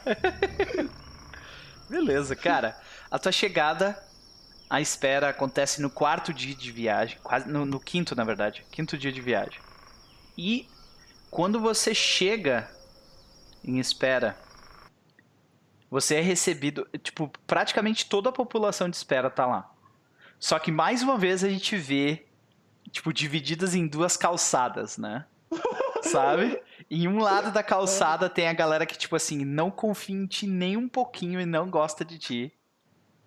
[1.88, 2.76] Beleza, cara.
[3.11, 3.99] A tua chegada,
[4.68, 7.18] a espera acontece no quarto dia de viagem.
[7.22, 8.64] Quase no, no quinto, na verdade.
[8.70, 9.59] Quinto dia de viagem.
[10.36, 10.68] E
[11.30, 12.70] quando você chega
[13.64, 14.38] em espera,
[15.90, 19.70] você é recebido, tipo, praticamente toda a população de espera tá lá.
[20.38, 22.26] Só que mais uma vez a gente vê,
[22.90, 25.24] tipo, divididas em duas calçadas, né?
[26.02, 26.60] Sabe?
[26.90, 30.46] Em um lado da calçada tem a galera que, tipo assim, não confia em ti
[30.46, 32.52] nem um pouquinho e não gosta de ti.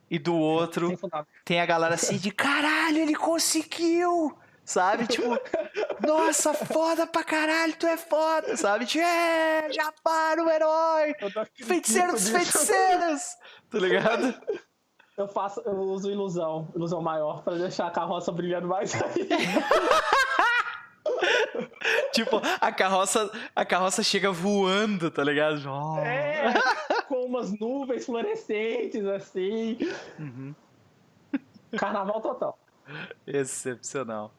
[0.10, 0.98] E do outro
[1.46, 4.38] tem a galera assim de caralho, ele conseguiu!
[4.64, 5.08] Sabe?
[5.08, 5.28] Tipo,
[6.06, 8.86] nossa, foda pra caralho, tu é foda, sabe?
[8.86, 11.16] Tipo, é, já para o herói!
[11.56, 13.36] Feiticeiro dos feiticeiros!
[13.70, 14.34] Tá ligado?
[15.18, 19.30] Eu faço, eu uso ilusão, ilusão maior, pra deixar a carroça brilhando mais aí.
[22.14, 25.62] tipo, a carroça, a carroça chega voando, tá ligado?
[25.68, 25.98] Oh.
[26.00, 26.54] É,
[27.08, 29.78] com umas nuvens fluorescentes, assim.
[30.18, 30.56] Uhum.
[31.78, 32.58] Carnaval total.
[33.28, 34.34] Excepcional.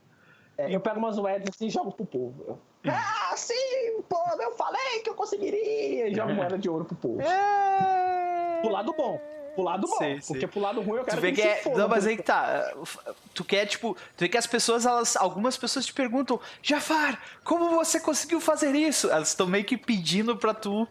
[0.63, 2.59] É, eu pego umas moedas assim e jogo pro povo.
[2.87, 6.09] ah, sim, pô, eu falei que eu conseguiria.
[6.09, 7.21] E jogo moeda de ouro pro povo.
[7.21, 8.61] É...
[8.61, 9.21] Pro lado bom.
[9.55, 9.99] Pro lado bom.
[9.99, 10.33] Sim, sim.
[10.33, 11.57] Porque pro lado ruim eu quero tu vê que, que é...
[11.57, 12.73] Foda, Não, mas aí que tá.
[13.35, 15.17] Tu quer, tipo, tu vê que as pessoas, elas.
[15.17, 19.11] Algumas pessoas te perguntam, Jafar, como você conseguiu fazer isso?
[19.11, 20.87] Elas estão meio que pedindo pra tu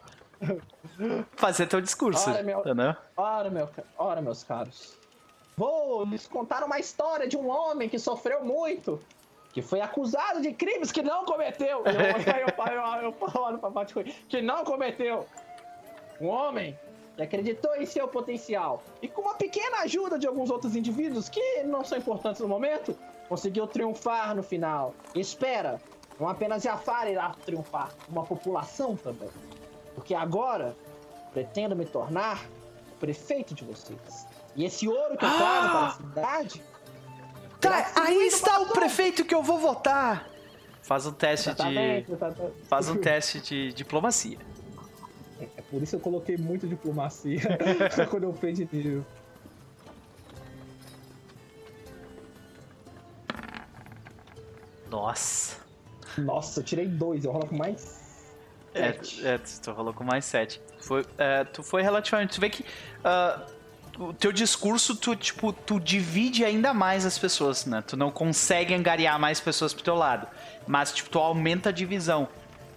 [1.35, 2.29] fazer teu discurso.
[2.29, 2.59] Ora, meu,
[3.15, 4.99] ora, meu, ora, meus caros.
[5.57, 8.99] Vou lhes contar uma história de um homem que sofreu muito
[9.53, 11.83] que foi acusado de crimes que não cometeu.
[11.85, 13.93] Eu, eu, falo pra Paty
[14.27, 15.27] que não cometeu.
[16.19, 16.77] Um homem
[17.15, 21.63] que acreditou em seu potencial e com uma pequena ajuda de alguns outros indivíduos que
[21.63, 22.97] não são importantes no momento,
[23.27, 24.93] conseguiu triunfar no final.
[25.15, 25.81] Espera,
[26.19, 29.29] não apenas Jafar irá triunfar, uma população também.
[29.95, 30.75] Porque agora
[31.33, 32.45] pretendo me tornar
[32.99, 34.27] prefeito de vocês.
[34.55, 35.69] E esse ouro que eu trago ah!
[35.69, 36.63] para a cidade.
[37.61, 40.27] Tá, aí está o prefeito que eu vou votar.
[40.81, 42.05] Faz um teste de.
[42.67, 44.39] Faz um teste de diplomacia.
[45.39, 47.39] É, é por isso que eu coloquei muito diplomacia
[48.09, 49.05] quando eu fiz de nível.
[54.89, 55.57] Nossa.
[56.17, 58.01] Nossa, eu tirei dois, eu rolo com mais.
[58.73, 60.61] É, é, tu rolou com mais sete.
[60.79, 62.35] Foi, é, tu foi relativamente.
[62.35, 62.63] Tu vê que.
[62.63, 63.60] Uh,
[63.99, 67.83] o teu discurso, tu, tipo, tu divide ainda mais as pessoas, né?
[67.85, 70.27] Tu não consegue angariar mais pessoas pro teu lado.
[70.67, 72.27] Mas, tipo, tu aumenta a divisão,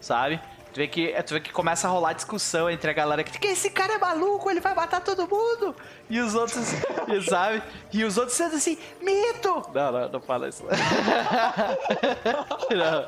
[0.00, 0.40] sabe?
[0.74, 3.46] Tu vê, que, tu vê que começa a rolar discussão entre a galera que, que
[3.46, 5.72] esse cara é maluco, ele vai matar todo mundo.
[6.10, 6.72] E os outros,
[7.06, 7.62] e, sabe?
[7.92, 9.70] E os outros sendo assim, mito!
[9.72, 10.64] Não, não, não fala isso.
[12.74, 13.06] não.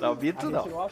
[0.00, 0.66] Não, mito não.
[0.66, 0.68] não.
[0.68, 0.90] Não,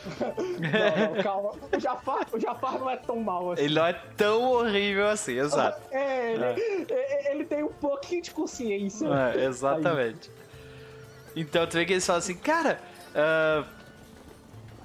[1.23, 1.53] calma.
[1.71, 3.65] O Jafar, o Jafar não é tão mal assim.
[3.65, 5.83] Ele não é tão horrível assim, exato.
[5.91, 7.31] É, ele, é.
[7.31, 9.07] ele tem um pouquinho de consciência.
[9.07, 10.31] É, exatamente.
[10.31, 11.43] Aí.
[11.43, 12.81] Então tu vê que eles falam assim, cara.
[13.11, 13.67] Uh,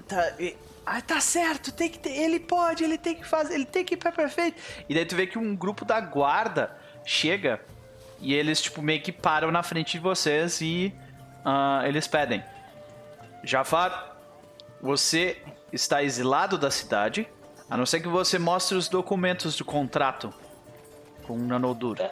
[0.06, 0.34] tá,
[0.86, 3.94] ah, tá certo, tem que ter, ele pode, ele tem que fazer, ele tem que
[3.94, 4.60] ir pra perfeito.
[4.88, 7.60] E daí tu vê que um grupo da guarda chega
[8.20, 10.94] e eles, tipo, meio que param na frente de vocês e
[11.44, 12.42] uh, eles pedem:
[13.42, 14.16] Jafar,
[14.80, 17.28] você está exilado da cidade,
[17.68, 20.32] a não ser que você mostre os documentos do contrato
[21.26, 21.96] com o Nanodur.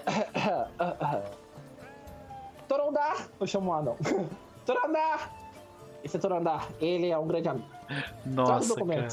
[2.69, 3.29] Torondar!
[3.39, 3.97] Eu chamo o anão.
[4.65, 5.42] Torondar!
[6.05, 7.69] Esse é Torondar, ele é um grande amigo.
[8.27, 9.09] Nossa, cara.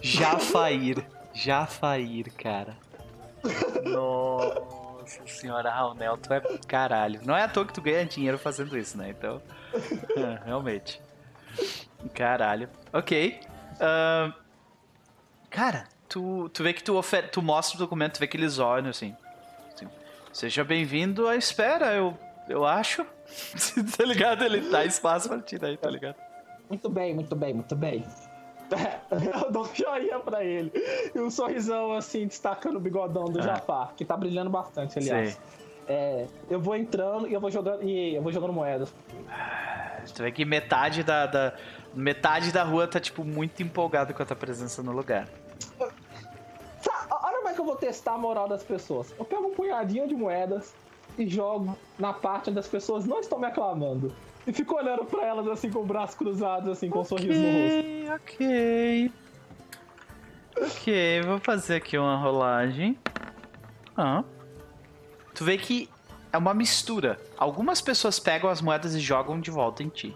[0.00, 1.04] Jafair.
[1.32, 2.76] Jafair, cara.
[3.84, 7.20] Nossa senhora, Raunel, tu é caralho.
[7.24, 9.10] Não é à toa que tu ganha dinheiro fazendo isso, né?
[9.10, 9.40] Então,
[10.16, 11.00] é, realmente.
[12.14, 12.68] Caralho.
[12.92, 13.40] Ok.
[13.74, 14.32] Uh,
[15.50, 18.58] cara, tu, tu vê que tu, ofer tu mostra o documento, tu vê que eles
[18.58, 19.16] olham assim.
[19.72, 19.88] assim
[20.32, 22.16] Seja bem-vindo à espera, eu,
[22.48, 23.04] eu acho.
[23.96, 24.44] tá ligado?
[24.44, 26.16] Ele dá espaço pra ti daí, tá ligado?
[26.68, 28.04] Muito bem, muito bem, muito bem.
[29.44, 30.72] Eu dou um joinha pra ele.
[31.14, 33.42] E um sorrisão assim, destacando o bigodão do ah.
[33.42, 35.38] Jafar, que tá brilhando bastante, aliás.
[35.86, 37.82] É, eu vou entrando e eu vou jogando.
[37.82, 38.92] E eu vou jogando moedas.
[40.04, 41.54] Você vê que metade da, da,
[41.94, 45.28] Metade da rua tá, tipo, muito empolgado com a tua presença no lugar.
[45.78, 49.14] Olha como é que eu vou testar a moral das pessoas.
[49.16, 50.74] Eu pego um punhadinho de moedas
[51.16, 54.12] e jogo na parte onde as pessoas não estão me aclamando.
[54.46, 57.40] E fico olhando pra elas assim com o braço cruzado, assim, com okay, um sorriso
[57.40, 58.14] no rosto.
[58.14, 59.12] Ok.
[60.56, 62.98] Ok, vou fazer aqui uma rolagem.
[63.96, 64.22] Ah.
[65.34, 65.88] Tu vê que
[66.32, 67.18] é uma mistura.
[67.36, 70.14] Algumas pessoas pegam as moedas e jogam de volta em ti.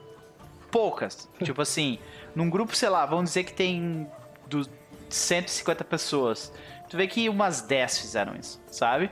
[0.71, 1.29] Poucas.
[1.43, 1.99] tipo assim,
[2.35, 4.07] num grupo, sei lá, vamos dizer que tem
[4.47, 4.69] do
[5.09, 6.53] 150 pessoas.
[6.89, 9.11] Tu vê que umas 10 fizeram isso, sabe?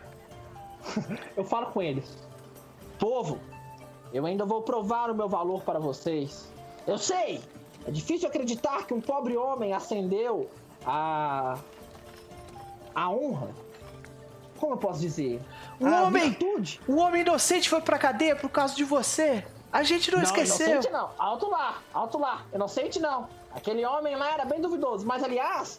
[1.36, 2.26] Eu falo com eles.
[2.98, 3.40] Povo,
[4.16, 6.48] eu ainda vou provar o meu valor para vocês.
[6.86, 7.42] Eu sei!
[7.86, 10.50] É difícil acreditar que um pobre homem ascendeu
[10.84, 11.58] a.
[12.94, 13.50] a honra.
[14.58, 15.40] Como eu posso dizer?
[15.78, 16.30] Um a homem!
[16.30, 16.80] Virtude.
[16.88, 19.44] Um homem inocente foi pra cadeia por causa de você!
[19.70, 20.70] A gente não, não esqueceu!
[20.70, 23.28] Inocente não, alto lá, alto lá, inocente não.
[23.54, 25.78] Aquele homem lá era bem duvidoso, mas aliás,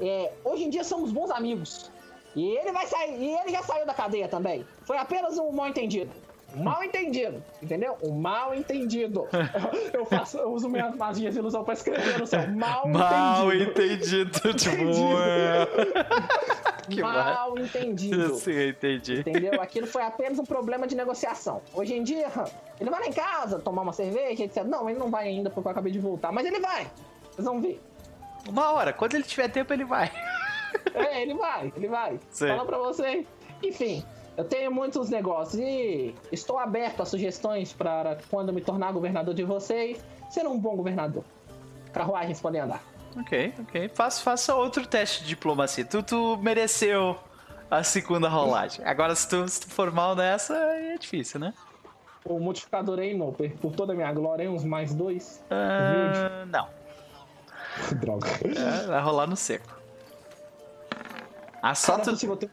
[0.00, 1.90] é, hoje em dia somos bons amigos.
[2.34, 4.66] E ele vai sair, e ele já saiu da cadeia também.
[4.84, 6.10] Foi apenas um mal entendido
[6.62, 7.96] mal entendido, entendeu?
[8.02, 9.26] Um mal entendido.
[9.92, 12.46] Eu, faço, eu uso minhas magias de ilusão pra escrever no céu.
[12.50, 14.30] Mal, mal entendido.
[14.36, 14.74] entendido.
[16.84, 18.34] Tipo, que mal entendido.
[18.34, 19.20] Sim, entendi.
[19.20, 19.60] Entendeu?
[19.60, 21.62] Aquilo foi apenas um problema de negociação.
[21.72, 22.30] Hoje em dia,
[22.78, 24.64] ele vai lá em casa tomar uma cerveja, etc.
[24.64, 26.86] Não, ele não vai ainda porque eu acabei de voltar, mas ele vai.
[27.30, 27.80] Vocês vão ver.
[28.46, 30.12] Uma hora, quando ele tiver tempo, ele vai.
[30.92, 32.20] É, ele vai, ele vai.
[32.30, 32.48] Sim.
[32.48, 33.26] Fala pra você.
[33.62, 34.04] Enfim,
[34.36, 39.44] eu tenho muitos negócios e estou aberto a sugestões para quando me tornar governador de
[39.44, 41.24] vocês, ser um bom governador.
[41.92, 42.82] Carruagens podem andar.
[43.16, 43.88] Ok, ok.
[43.94, 45.84] Faça, faça outro teste de diplomacia.
[45.84, 47.16] Tu, tu mereceu
[47.70, 48.84] a segunda rolagem.
[48.84, 51.54] Agora, se tu, se tu for mal nessa, é difícil, né?
[52.24, 53.56] O modificador é Inoper.
[53.58, 55.44] Por toda a minha glória, uns mais dois.
[55.50, 56.68] Uh, não.
[58.00, 58.26] Droga.
[58.44, 59.78] É, vai rolar no seco.
[61.62, 62.10] Ah, só tu...
[62.10, 62.50] Possível, ter...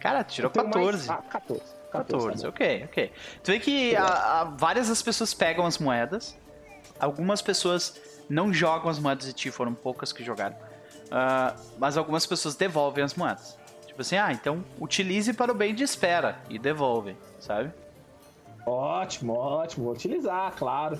[0.00, 1.08] Cara, tirou 14.
[1.08, 1.10] Mais...
[1.10, 1.80] Ah, 14.
[1.90, 3.12] 14, 14 ok, ok.
[3.42, 6.36] Tu vê que a, a, várias das pessoas pegam as moedas,
[6.98, 10.56] algumas pessoas não jogam as moedas de ti, foram poucas que jogaram.
[11.06, 13.58] Uh, mas algumas pessoas devolvem as moedas.
[13.84, 17.72] Tipo assim, ah, então utilize para o bem de espera e devolve, sabe?
[18.64, 20.98] Ótimo, ótimo, vou utilizar, claro.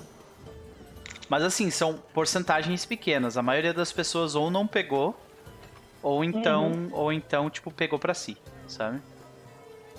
[1.29, 3.37] Mas assim, são porcentagens pequenas.
[3.37, 5.15] A maioria das pessoas ou não pegou,
[6.03, 6.89] ou então, uhum.
[6.91, 8.37] ou então tipo, pegou para si,
[8.71, 9.01] sabe?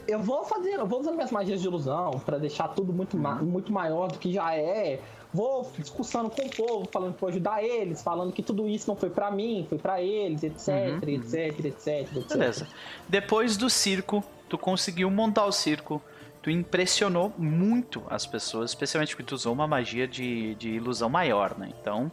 [0.06, 3.22] Eu vou fazer, eu vou usando minhas magias de ilusão para deixar tudo muito, uhum.
[3.22, 5.00] ma muito maior do que já é.
[5.32, 8.96] Vou discussando com o povo, falando que vou ajudar eles, falando que tudo isso não
[8.96, 11.08] foi para mim, foi para eles, etc, uhum.
[11.08, 12.28] etc, etc, etc.
[12.28, 12.68] Beleza.
[13.08, 16.02] Depois do circo, tu conseguiu montar o circo,
[16.42, 21.56] tu impressionou muito as pessoas, especialmente porque tu usou uma magia de, de ilusão maior,
[21.56, 21.72] né?
[21.80, 22.12] Então,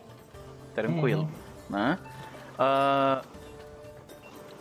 [0.73, 1.75] tranquilo, uhum.
[1.77, 1.99] né?
[2.53, 3.27] Uh,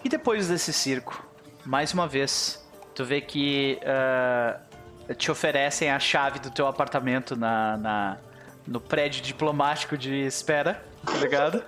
[0.05, 1.28] e depois desse circo,
[1.69, 7.77] mais uma vez, tu vê que uh, te oferecem a chave do teu apartamento na,
[7.77, 8.16] na,
[8.66, 11.62] no prédio diplomático de espera, tá ligado?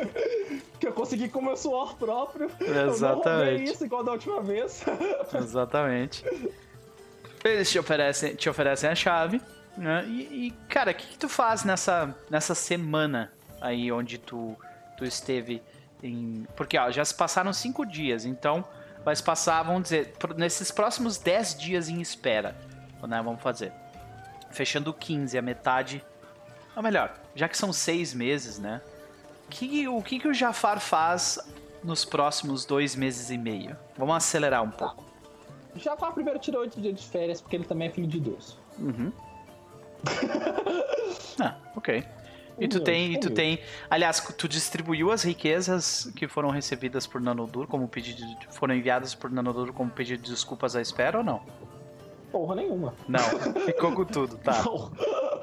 [0.80, 2.50] que eu consegui com meu suor próprio.
[2.58, 3.52] Exatamente.
[3.52, 4.82] Eu não isso igual da última vez.
[5.34, 6.24] Exatamente.
[7.44, 9.42] Eles te oferecem, te oferecem a chave,
[9.76, 10.06] né?
[10.08, 13.30] E, e cara, o que, que, tu faz nessa, nessa semana
[13.60, 14.56] aí onde tu,
[14.96, 15.60] tu esteve
[16.02, 16.46] em.
[16.56, 18.64] Porque ó, já se passaram cinco dias, então
[19.04, 22.56] vai se passar, vamos dizer, nesses próximos 10 dias em espera.
[23.06, 23.20] Né?
[23.22, 23.72] Vamos fazer.
[24.50, 26.04] Fechando 15, a metade.
[26.74, 28.80] Ou melhor, já que são seis meses, né?
[29.50, 31.38] Que, o que, que o Jafar faz
[31.82, 33.76] nos próximos dois meses e meio?
[33.96, 35.04] Vamos acelerar um pouco.
[35.76, 38.56] Jafar primeiro tirou oito dias de férias porque ele também é filho de Deus.
[38.78, 39.12] Uhum.
[41.40, 42.04] ah, ok.
[42.58, 43.58] E tu tem, e tu tem,
[43.90, 49.14] aliás, tu distribuiu as riquezas que foram recebidas por Nanodur como pedido, de, foram enviadas
[49.14, 51.42] por Nanodur como pedido de desculpas à espera ou não?
[52.30, 52.94] Porra nenhuma.
[53.08, 53.20] Não,
[53.66, 54.62] ficou com tudo, tá.
[54.64, 54.90] Não.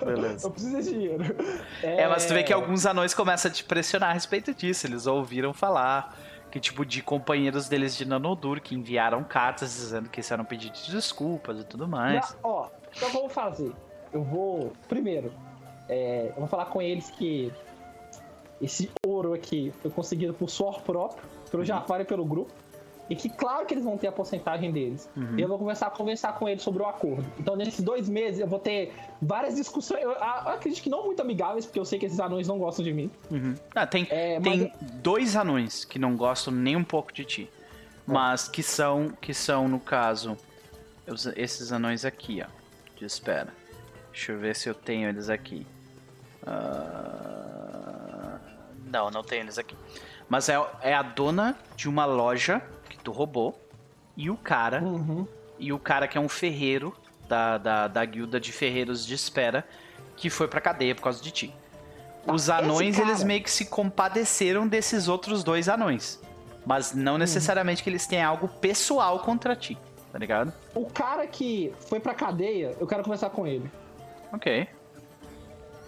[0.05, 0.47] Beleza.
[0.47, 1.35] Eu preciso de dinheiro.
[1.83, 2.01] É...
[2.01, 4.87] é, mas tu vê que alguns anões começam a te pressionar a respeito disso.
[4.87, 6.17] Eles ouviram falar
[6.51, 10.45] que tipo de companheiros deles de Nanodur que enviaram cartas dizendo que isso era um
[10.45, 12.27] pedido de desculpas e tudo mais.
[12.27, 13.71] Já, ó, então vou fazer.
[14.11, 15.31] Eu vou primeiro,
[15.91, 17.51] é, eu vou falar com eles que
[18.61, 21.67] esse ouro aqui foi conseguido por suor próprio, pelo uhum.
[21.67, 22.51] Jafar e pelo grupo.
[23.09, 25.09] E que claro que eles vão ter a porcentagem deles.
[25.17, 25.37] Uhum.
[25.37, 27.25] E eu vou começar a conversar com eles sobre o acordo.
[27.37, 30.01] Então, nesses dois meses, eu vou ter várias discussões.
[30.01, 32.85] Eu, eu acredito que não muito amigáveis, porque eu sei que esses anões não gostam
[32.85, 33.11] de mim.
[33.29, 33.53] Uhum.
[33.75, 34.71] Ah, tem é, tem
[35.03, 37.49] dois anões que não gostam nem um pouco de ti.
[38.07, 38.11] É.
[38.13, 40.37] Mas que são, que são, no caso,
[41.35, 42.47] esses anões aqui, ó.
[42.97, 43.49] De espera.
[44.13, 45.67] Deixa eu ver se eu tenho eles aqui.
[46.43, 48.39] Uh...
[48.85, 49.75] Não, não tenho eles aqui.
[50.27, 52.61] Mas é, é a dona de uma loja
[53.01, 53.59] tu roubou,
[54.15, 55.27] e o cara, uhum.
[55.57, 56.95] e o cara que é um ferreiro
[57.27, 59.65] da, da, da guilda de ferreiros de espera,
[60.15, 61.53] que foi pra cadeia por causa de ti.
[62.27, 63.09] Os anões, cara...
[63.09, 66.21] eles meio que se compadeceram desses outros dois anões.
[66.65, 67.17] Mas não uhum.
[67.17, 69.77] necessariamente que eles tenham algo pessoal contra ti,
[70.11, 70.53] tá ligado?
[70.75, 73.71] O cara que foi pra cadeia, eu quero conversar com ele.
[74.31, 74.67] Ok.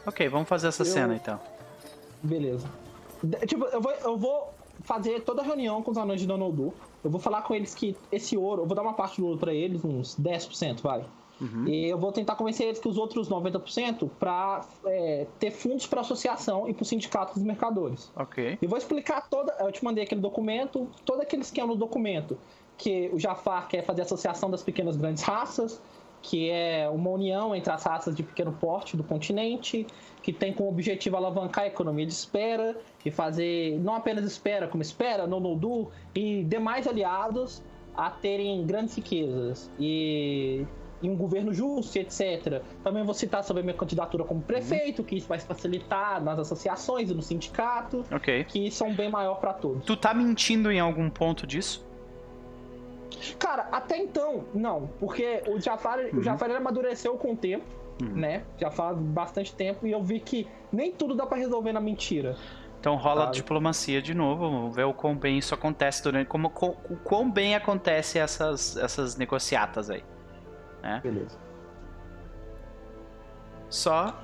[0.06, 0.88] Ok, vamos fazer essa eu...
[0.88, 1.40] cena então.
[2.22, 2.70] Beleza.
[3.46, 6.74] Tipo, eu vou, eu vou fazer toda a reunião com os anões de Donaldu.
[7.04, 9.40] Eu vou falar com eles que esse ouro, eu vou dar uma parte do ouro
[9.40, 11.06] para eles, uns 10%, vai.
[11.42, 11.68] Uhum.
[11.68, 16.02] E eu vou tentar convencer eles que os outros 90% para é, ter fundos para
[16.02, 18.12] associação e para o sindicato dos mercadores.
[18.16, 18.58] Ok.
[18.62, 19.54] E vou explicar toda.
[19.60, 22.38] Eu te mandei aquele documento, todo aquele esquema no documento.
[22.78, 25.80] Que o Jafar quer fazer associação das pequenas grandes raças,
[26.24, 29.86] que é uma união entre as raças de pequeno porte do continente,
[30.24, 34.82] que tem como objetivo alavancar a economia de espera e fazer não apenas espera, como
[34.82, 37.62] espera, Nonodu e demais aliados
[37.96, 40.66] a terem grandes riquezas e,
[41.02, 42.64] e, um governo justo, etc.
[42.82, 45.06] Também vou citar sobre a minha candidatura como prefeito, uhum.
[45.06, 48.46] que isso vai facilitar nas associações e no sindicato, okay.
[48.46, 49.84] que são bem maior para todos.
[49.84, 51.86] Tu tá mentindo em algum ponto disso?
[53.40, 54.88] Cara, até então, não.
[55.00, 56.20] Porque o Jafar, uhum.
[56.20, 57.66] o Jafar amadureceu com o tempo,
[58.02, 58.14] uhum.
[58.16, 58.44] né?
[58.58, 62.36] Já faz bastante tempo e eu vi que nem tudo dá para resolver na mentira.
[62.80, 63.36] Então rola sabe?
[63.36, 66.28] diplomacia de novo, vamos ver o quão bem isso acontece durante.
[66.28, 70.04] Como, o quão bem acontece essas, essas negociatas aí.
[70.82, 71.00] Né?
[71.02, 71.40] Beleza.
[73.70, 74.20] Só.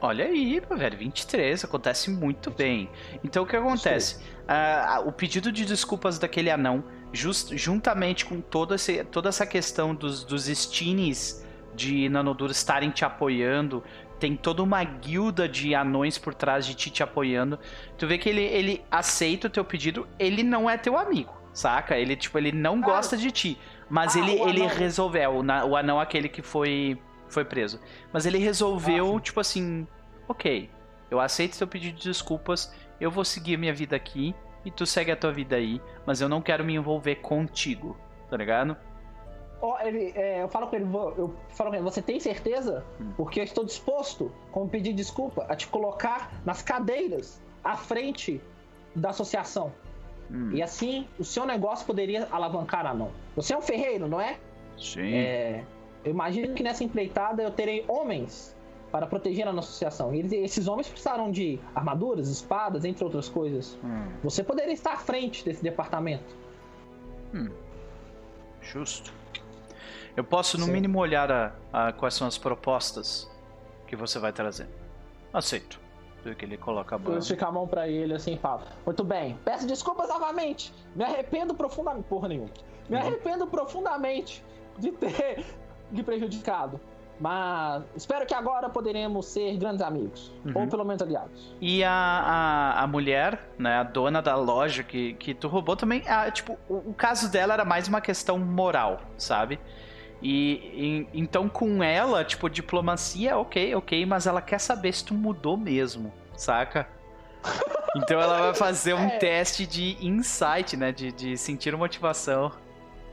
[0.00, 2.90] Olha aí, velho, 23, acontece muito bem.
[3.22, 4.16] Então o que acontece?
[4.42, 6.82] Uh, o pedido de desculpas daquele anão
[7.12, 11.44] just, juntamente com toda, esse, toda essa questão dos, dos Stines
[11.74, 13.82] de Nanoduro estarem te apoiando,
[14.18, 17.58] tem toda uma guilda de anões por trás de ti te apoiando.
[17.98, 21.98] Tu vê que ele, ele aceita o teu pedido, ele não é teu amigo, saca?
[21.98, 23.58] Ele, tipo, ele não ah, gosta de ti.
[23.90, 26.98] Mas ah, ele, ele resolveu, o, o anão aquele que foi,
[27.28, 27.80] foi preso.
[28.12, 29.86] Mas ele resolveu, ah, tipo assim,
[30.28, 30.70] ok,
[31.10, 34.34] eu aceito teu pedido de desculpas, eu vou seguir minha vida aqui,
[34.64, 37.96] e tu segue a tua vida aí, mas eu não quero me envolver contigo,
[38.30, 38.76] tá ligado?
[39.84, 42.84] ele, é, eu falo com ele, eu falo com ele, você tem certeza?
[43.00, 43.12] Hum.
[43.16, 48.40] Porque eu estou disposto, como pedir desculpa, a te colocar nas cadeiras à frente
[48.94, 49.72] da associação.
[50.30, 50.50] Hum.
[50.52, 53.12] E assim, o seu negócio poderia alavancar a mão.
[53.36, 54.38] Você é um ferreiro, não é?
[54.76, 55.14] Sim.
[55.14, 55.64] É,
[56.04, 58.56] eu imagino que nessa empreitada eu terei homens
[58.92, 60.14] para proteger a nossa associação.
[60.14, 63.78] E eles, esses homens precisaram de armaduras, espadas, entre outras coisas.
[63.82, 64.12] Hum.
[64.22, 66.36] Você poderia estar à frente desse departamento.
[67.34, 67.48] Hum.
[68.60, 69.12] Justo.
[70.14, 70.72] Eu posso, no Sim.
[70.72, 73.28] mínimo, olhar a, a, quais são as propostas
[73.86, 74.68] que você vai trazer.
[75.32, 75.80] Aceito.
[76.38, 77.14] Que ele coloca a mão.
[77.14, 80.72] Eu estico a mão pra ele assim e falo: Muito bem, peço desculpas novamente.
[80.94, 82.06] Me arrependo profundamente.
[82.06, 82.48] Porra nenhuma.
[82.88, 83.02] Me uhum.
[83.02, 84.44] arrependo profundamente
[84.78, 85.44] de ter
[85.90, 86.80] lhe prejudicado.
[87.22, 90.32] Mas espero que agora poderemos ser grandes amigos.
[90.44, 90.62] Uhum.
[90.62, 91.54] Ou pelo menos aliados.
[91.60, 96.02] E a, a, a, mulher, né, a dona da loja que, que tu roubou também,
[96.08, 99.60] a, tipo, o, o, caso dela era mais uma questão moral, sabe?
[100.20, 105.14] E, e, então com ela, tipo, diplomacia, ok, ok, mas ela quer saber se tu
[105.14, 106.88] mudou mesmo, saca?
[107.94, 109.18] Então ela vai fazer um é.
[109.18, 110.92] teste de insight, né?
[110.92, 112.50] De, de sentir motivação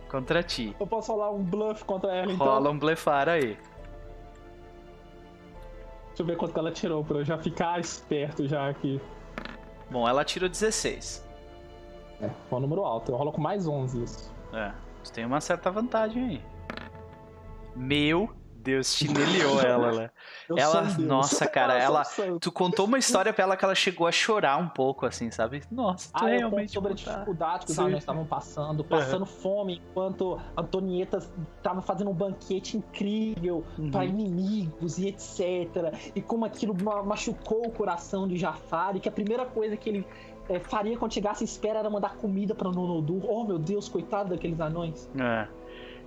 [0.09, 0.73] contra ti.
[0.79, 2.47] Eu posso falar um bluff contra ela, então?
[2.47, 3.57] Rola um blefar aí.
[6.19, 8.99] Deixa eu ver quanto ela tirou pra eu já ficar esperto já aqui.
[9.89, 11.25] Bom, ela tirou 16.
[12.19, 13.09] É, foi um número alto.
[13.09, 14.35] Eu rolo com mais 11 isso.
[14.51, 16.41] É, você tem uma certa vantagem aí.
[17.73, 18.29] Meu
[18.69, 20.09] Deus, chineliou ela, né?
[20.55, 22.03] ela, nossa, cara, ela.
[22.39, 25.63] Tu contou uma história pra ela que ela chegou a chorar um pouco, assim, sabe?
[25.71, 26.71] Nossa, tu ah, realmente.
[26.71, 29.27] sobre a dificuldade que os alunos estavam passando, passando uhum.
[29.27, 31.19] fome, enquanto Antonieta
[31.57, 33.91] estava fazendo um banquete incrível uhum.
[33.91, 35.93] para inimigos e etc.
[36.15, 40.07] E como aquilo machucou o coração de Jafar, e que a primeira coisa que ele
[40.49, 43.23] é, faria quando chegasse espera era mandar comida para Nonodur.
[43.29, 45.09] Oh, meu Deus, coitado daqueles anões.
[45.17, 45.47] É.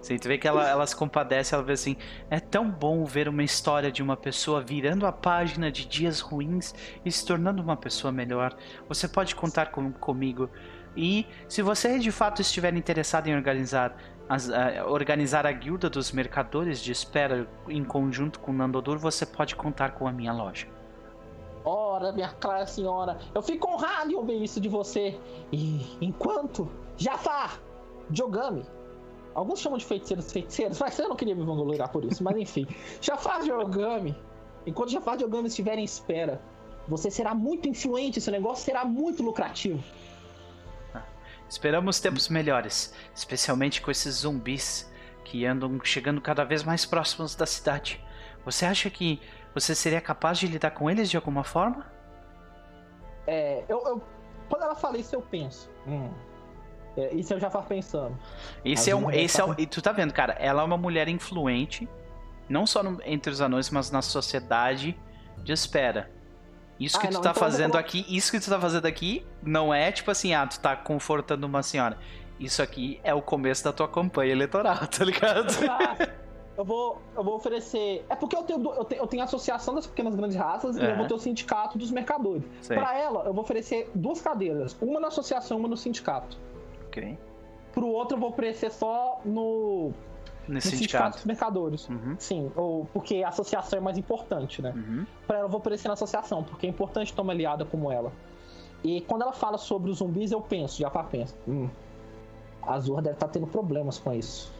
[0.03, 1.97] Sim, tu vê que ela, ela se compadece, ela vê assim,
[2.29, 6.75] é tão bom ver uma história de uma pessoa virando a página de dias ruins
[7.05, 8.53] e se tornando uma pessoa melhor.
[8.89, 10.51] Você pode contar com, comigo.
[10.97, 13.97] E se você de fato estiver interessado em organizar,
[14.29, 14.53] as, uh,
[14.89, 20.09] organizar a guilda dos mercadores de espera em conjunto com Nandodur, você pode contar com
[20.09, 20.67] a minha loja.
[21.65, 25.17] Ora, minha clara senhora, eu fico honrado em ouvir isso de você.
[25.53, 27.61] E enquanto Jafar,
[28.11, 28.67] Jogami,
[29.35, 32.23] Alguns chamam de feiticeiros feiticeiros, mas eu não queria me vangloriar por isso.
[32.23, 32.67] Mas enfim,
[33.01, 34.17] Jafar de Origami,
[34.67, 36.41] enquanto Jafar de Origami estiver em espera,
[36.87, 39.83] você será muito influente, seu negócio será muito lucrativo.
[40.95, 41.03] Ah,
[41.49, 44.91] esperamos tempos melhores, especialmente com esses zumbis
[45.25, 48.05] que andam chegando cada vez mais próximos da cidade.
[48.45, 49.21] Você acha que
[49.55, 51.87] você seria capaz de lidar com eles de alguma forma?
[53.27, 54.03] É, eu, eu
[54.49, 55.71] quando ela fala isso, eu penso.
[55.87, 56.11] Hum,
[56.97, 58.19] é, isso eu já faço pensando.
[58.65, 59.11] Esse é um.
[59.11, 61.89] Esse é um, e tu tá vendo, cara, ela é uma mulher influente,
[62.49, 64.99] não só no, entre os anões, mas na sociedade
[65.43, 66.11] de espera.
[66.79, 69.25] Isso que ah, tu não, tá então fazendo aqui, isso que tu tá fazendo aqui,
[69.43, 71.97] não é tipo assim, ah, tu tá confortando uma senhora.
[72.41, 75.53] Isso aqui é o começo da tua campanha eleitoral, tá ligado?
[75.71, 76.09] Ah,
[76.57, 78.05] eu vou, eu vou oferecer.
[78.11, 80.83] É porque eu tenho, eu tenho, eu tenho a associação das pequenas grandes raças e
[80.83, 82.43] eu vou ter o sindicato dos mercadores.
[82.67, 86.37] Para ela, eu vou oferecer duas cadeiras, uma na associação, uma no sindicato.
[86.93, 87.19] Ok.
[87.73, 89.93] Pro outro eu vou oferecer só no.
[90.47, 91.89] Nesse no sindicato dos mercadores.
[91.89, 92.17] Uhum.
[92.19, 94.73] Sim, ou porque a associação é mais importante, né?
[94.77, 95.07] Uhum.
[95.27, 98.13] Pra ela eu vou oferecer na associação, porque é importante ter uma aliada como ela.
[98.85, 101.69] E quando ela fala sobre os zumbis, eu penso, já penso, hum,
[102.61, 104.53] a Azur deve estar tá tendo problemas com isso.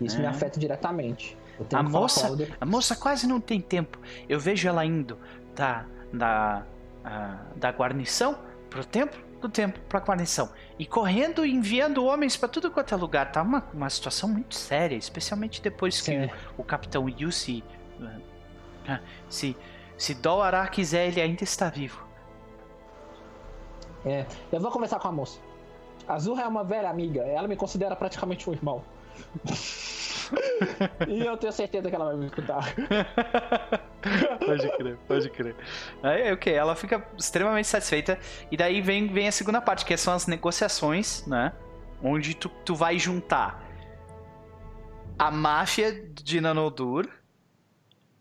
[0.00, 0.20] Isso é.
[0.20, 1.36] me afeta diretamente.
[1.72, 2.30] A moça,
[2.60, 3.98] a moça quase não tem tempo.
[4.28, 5.18] Eu vejo ela indo
[5.54, 6.64] da, da,
[7.04, 8.38] uh, da guarnição
[8.68, 10.50] pro templo do tempo para guarnição.
[10.78, 13.32] E correndo e enviando homens para tudo quanto é lugar.
[13.32, 17.64] Tá uma, uma situação muito séria, especialmente depois que o, o, capitão Yussi.
[17.98, 19.56] Uh, se,
[19.96, 22.06] se Dolará quiser, ele ainda está vivo.
[24.04, 25.38] É, eu vou conversar com a moça.
[26.08, 28.82] A Azurra é uma velha amiga, ela me considera praticamente um irmão.
[31.08, 32.74] E eu tenho certeza que ela vai me escutar.
[34.44, 35.56] pode crer, pode crer.
[36.02, 38.18] Aí, ok, ela fica extremamente satisfeita.
[38.50, 41.52] E daí vem, vem a segunda parte, que são as negociações, né?
[42.02, 43.62] Onde tu, tu vai juntar
[45.20, 47.06] a máfia de Nanodur,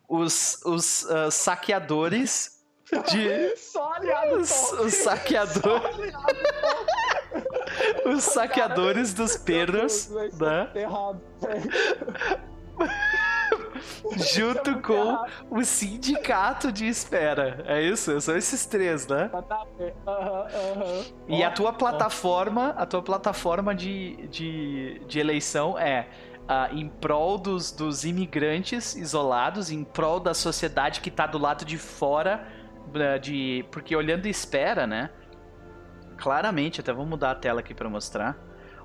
[0.07, 2.59] os, os uh, saqueadores
[3.09, 3.55] de.
[3.55, 6.13] Só aliado, os, os saqueadores.
[8.05, 10.09] Os saqueadores dos perros,
[10.39, 10.69] né?
[10.75, 11.21] Errado.
[14.35, 15.17] Junto com
[15.49, 17.63] o sindicato de espera.
[17.65, 18.19] É isso?
[18.21, 19.29] São esses três, né?
[21.27, 26.07] E a tua plataforma, a tua plataforma de, de, de eleição é
[26.49, 31.63] uh, em prol dos, dos imigrantes isolados, em prol da sociedade que está do lado
[31.63, 32.45] de fora,
[32.87, 35.09] uh, de porque olhando espera, né?
[36.19, 38.37] Claramente, até vou mudar a tela aqui para mostrar.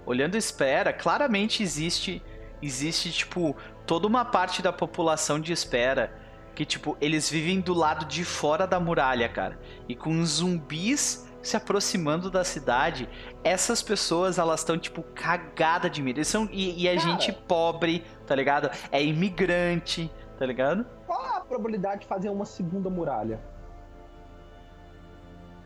[0.06, 2.22] Olhando espera, claramente existe
[2.62, 3.56] existe tipo
[3.86, 6.14] toda uma parte da população de espera
[6.54, 9.58] que tipo eles vivem do lado de fora da muralha, cara.
[9.88, 13.08] E com zumbis se aproximando da cidade,
[13.42, 16.16] essas pessoas, elas estão, tipo, cagada de medo.
[16.16, 18.70] Eles são, e, e é Cara, gente pobre, tá ligado?
[18.90, 20.86] É imigrante, tá ligado?
[21.06, 23.38] Qual a probabilidade de fazer uma segunda muralha?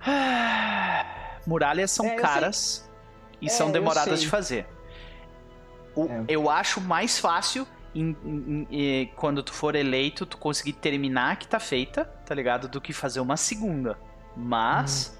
[1.48, 2.88] Muralhas são é, caras
[3.40, 4.66] e é, são demoradas de fazer.
[5.94, 6.24] O, é.
[6.28, 11.36] Eu acho mais fácil em, em, em, quando tu for eleito, tu conseguir terminar a
[11.36, 12.68] que tá feita, tá ligado?
[12.68, 13.98] Do que fazer uma segunda.
[14.36, 15.12] Mas.
[15.14, 15.18] Hum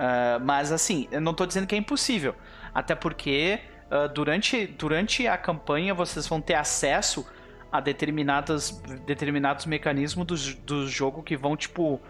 [0.00, 2.34] Uh, mas assim, eu não estou dizendo que é impossível.
[2.74, 3.60] Até porque
[3.90, 7.26] uh, durante, durante a campanha vocês vão ter acesso
[7.70, 8.70] a determinadas,
[9.06, 12.00] determinados mecanismos do, do jogo que vão, tipo.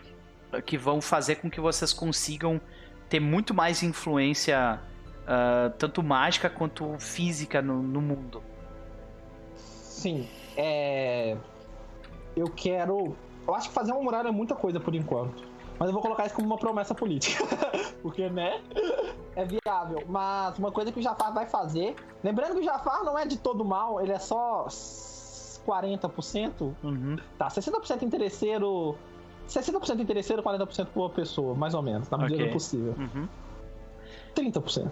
[0.65, 2.61] que vão fazer com que vocês consigam
[3.11, 4.81] ter muito mais influência,
[5.25, 8.43] uh, tanto mágica quanto física no, no mundo.
[9.57, 10.29] Sim.
[10.57, 11.37] É.
[12.37, 13.15] Eu quero.
[13.47, 15.51] Eu acho que fazer uma muralha é muita coisa por enquanto.
[15.79, 17.45] Mas eu vou colocar isso como uma promessa política.
[18.03, 18.63] Porque, né?
[19.35, 20.05] É viável.
[20.07, 21.97] Mas uma coisa que o Jafar vai fazer.
[22.23, 24.67] Lembrando que o Jafar não é de todo mal, ele é só
[25.67, 26.75] 40%.
[26.83, 27.17] Uhum.
[27.39, 28.97] Tá, 60% interesseiro.
[29.51, 32.47] 60% interesseiro, 40% por pessoa, mais ou menos, na medida okay.
[32.47, 32.95] do possível.
[32.97, 33.29] Uhum.
[34.35, 34.91] 30%.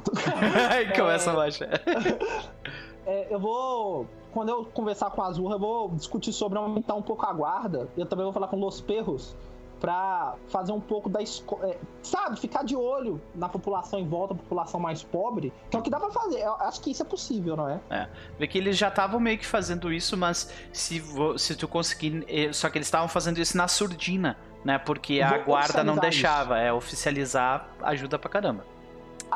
[0.70, 1.32] Aí começa é...
[1.32, 1.68] a baixar.
[3.06, 4.06] é, eu vou.
[4.32, 7.88] Quando eu conversar com a Azul, eu vou discutir sobre aumentar um pouco a guarda.
[7.96, 9.34] Eu também vou falar com Los Perros
[9.80, 14.34] para fazer um pouco da escola, é, sabe, ficar de olho na população em volta,
[14.34, 16.40] a população mais pobre, que é o que dá para fazer.
[16.40, 17.80] Eu acho que isso é possível, não é?
[17.90, 18.09] É.
[18.38, 21.02] Vê que eles já estavam meio que fazendo isso, mas se,
[21.36, 24.78] se tu conseguir, eh, só que eles estavam fazendo isso na surdina, né?
[24.78, 26.66] Porque a guarda não deixava, isso.
[26.66, 28.64] é oficializar ajuda pra caramba.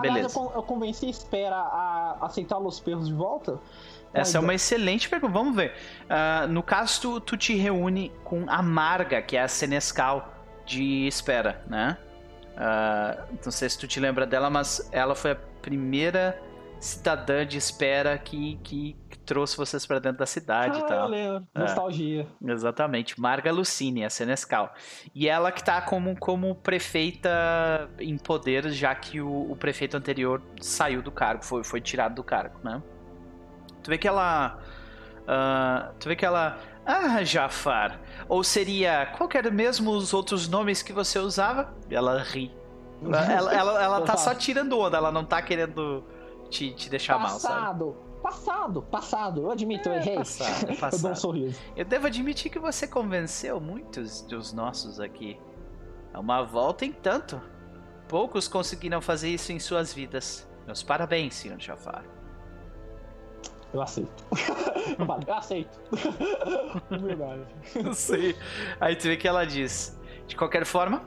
[0.01, 0.39] Beleza.
[0.39, 3.61] eu, eu convenci a Espera a aceitar os perros de volta.
[4.15, 5.33] Essa é uma excelente pergunta.
[5.33, 5.73] Vamos ver.
[6.05, 10.35] Uh, no caso, tu, tu, te reúne com a Marga, que é a Senescal
[10.67, 11.97] de Espera, né?
[12.53, 16.39] Uh, não sei se tu te lembra dela, mas ela foi a primeira
[16.83, 21.05] cidadã de Espera que, que, que trouxe vocês para dentro da cidade ah, e tal.
[21.05, 21.49] Eu lembro.
[21.55, 22.27] É, Nostalgia.
[22.45, 23.21] Exatamente.
[23.21, 24.75] Marga Lucine, a Senescal.
[25.15, 30.43] E ela que tá como, como prefeita em poder, já que o, o prefeito anterior
[30.61, 32.83] saiu do cargo, foi, foi tirado do cargo, né?
[33.85, 34.59] Tu vê que ela.
[35.21, 36.59] Uh, tu vê que ela.
[36.85, 38.01] Ah, Jafar.
[38.29, 39.07] Ou seria.
[39.17, 41.73] Qual era mesmo os outros nomes que você usava?
[41.89, 42.53] Ela ri.
[43.03, 46.05] Ela, ela, ela tá só tirando onda, ela não tá querendo
[46.53, 47.63] te, te deixar passado, mal, sabe?
[47.73, 49.43] Passado, passado, passado.
[49.43, 50.17] Eu admito, eu errei.
[50.17, 50.93] Passado, passado.
[50.95, 51.61] eu dou um sorriso.
[51.75, 55.41] Eu devo admitir que você convenceu muitos dos nossos aqui.
[56.13, 57.41] É uma volta em tanto.
[58.07, 60.47] Poucos conseguiram fazer isso em suas vidas.
[60.67, 61.59] Meus parabéns, Sr.
[61.59, 62.05] Jafar.
[63.73, 64.25] Eu aceito.
[65.27, 65.81] eu aceito.
[66.93, 67.47] Humildade.
[67.75, 68.37] Eu sei.
[68.79, 71.03] Aí tu vê que ela diz: De qualquer forma,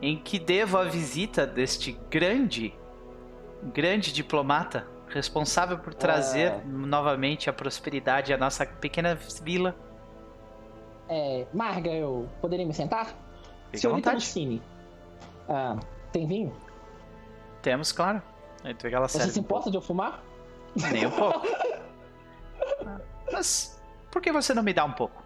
[0.00, 2.74] em que devo a visita deste grande,
[3.62, 6.62] grande diplomata responsável por trazer é...
[6.64, 9.74] novamente a prosperidade à nossa pequena vila.
[11.08, 13.06] É, Marga, eu poderia me sentar?
[13.66, 14.60] Fique Senhorita Lucine,
[15.48, 15.76] ah,
[16.12, 16.52] tem vinho?
[17.62, 18.22] Temos, claro.
[18.64, 20.22] Ela Você se importa de eu fumar?
[20.74, 21.46] Nem um pouco.
[23.32, 23.80] Mas
[24.10, 25.22] por que você não me dá um pouco?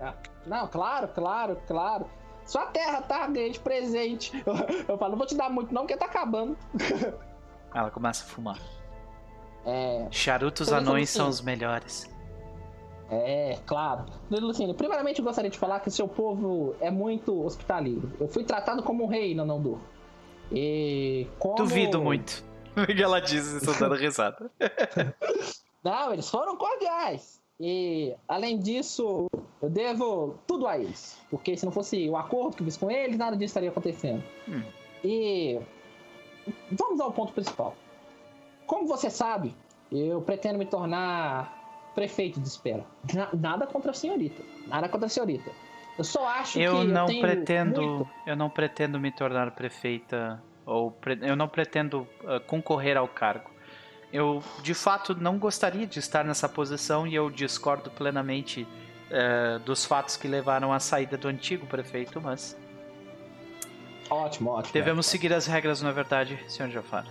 [0.00, 0.14] Ah,
[0.46, 2.08] não, claro, claro, claro.
[2.46, 3.26] Sua terra, tá?
[3.26, 4.32] Ganhei de presente.
[4.46, 4.54] Eu,
[4.88, 6.56] eu falo, não vou te dar muito não, porque tá acabando.
[7.74, 8.58] Ela começa a fumar.
[9.64, 10.06] É.
[10.10, 12.08] Charutos anões são os melhores.
[13.10, 14.06] É, claro.
[14.30, 18.12] Luciano, primeiramente eu gostaria de falar que seu povo é muito hospitaleiro.
[18.18, 19.80] Eu fui tratado como um rei, Nanandu.
[20.50, 21.56] E como...
[21.56, 22.44] Duvido muito.
[22.76, 24.50] O que ela diz, isso dando risada.
[25.82, 27.40] Não, eles foram cordiais.
[27.58, 29.26] E, além disso,
[29.62, 31.18] eu devo tudo a eles.
[31.30, 34.22] Porque se não fosse o acordo que eu fiz com eles, nada disso estaria acontecendo.
[34.48, 34.62] Hum.
[35.02, 35.58] E
[36.70, 37.74] vamos ao ponto principal.
[38.66, 39.54] Como você sabe,
[39.90, 42.84] eu pretendo me tornar prefeito de espera.
[43.32, 44.42] nada contra a senhorita.
[44.66, 45.50] Nada contra a senhorita.
[45.96, 48.10] Eu só acho eu que não eu pretendo, muito...
[48.26, 51.18] eu não pretendo me tornar prefeita ou pre...
[51.22, 53.50] eu não pretendo uh, concorrer ao cargo.
[54.16, 58.66] Eu, de fato, não gostaria de estar nessa posição e eu discordo plenamente
[59.10, 62.56] é, dos fatos que levaram à saída do antigo prefeito, mas.
[64.08, 64.72] Ótimo, ótimo.
[64.72, 67.06] Devemos seguir as regras, na é verdade, senhor Jafar.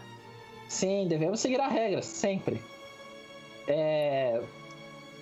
[0.68, 2.60] Sim, devemos seguir as regras, sempre.
[3.68, 4.42] É...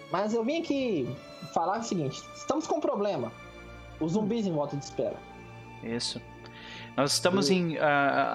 [0.10, 1.14] Mas eu vim aqui
[1.54, 3.30] falar o seguinte: estamos com um problema.
[4.00, 5.18] Os zumbis em volta de espera.
[5.84, 6.22] Isso.
[6.96, 7.76] Nós estamos em.
[7.76, 7.80] Uh,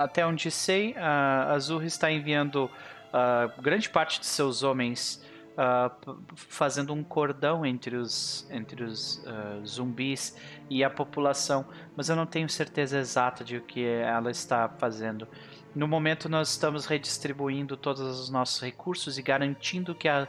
[0.00, 2.70] até onde sei, a Azul está enviando
[3.12, 5.22] uh, grande parte de seus homens
[5.52, 9.22] uh, fazendo um cordão entre os, entre os
[9.66, 10.36] zumbis
[10.70, 11.66] e a população,
[11.96, 15.26] mas eu não tenho certeza exata de o que ela está fazendo.
[15.74, 20.26] No momento, nós estamos redistribuindo todos os nossos recursos e garantindo que, a,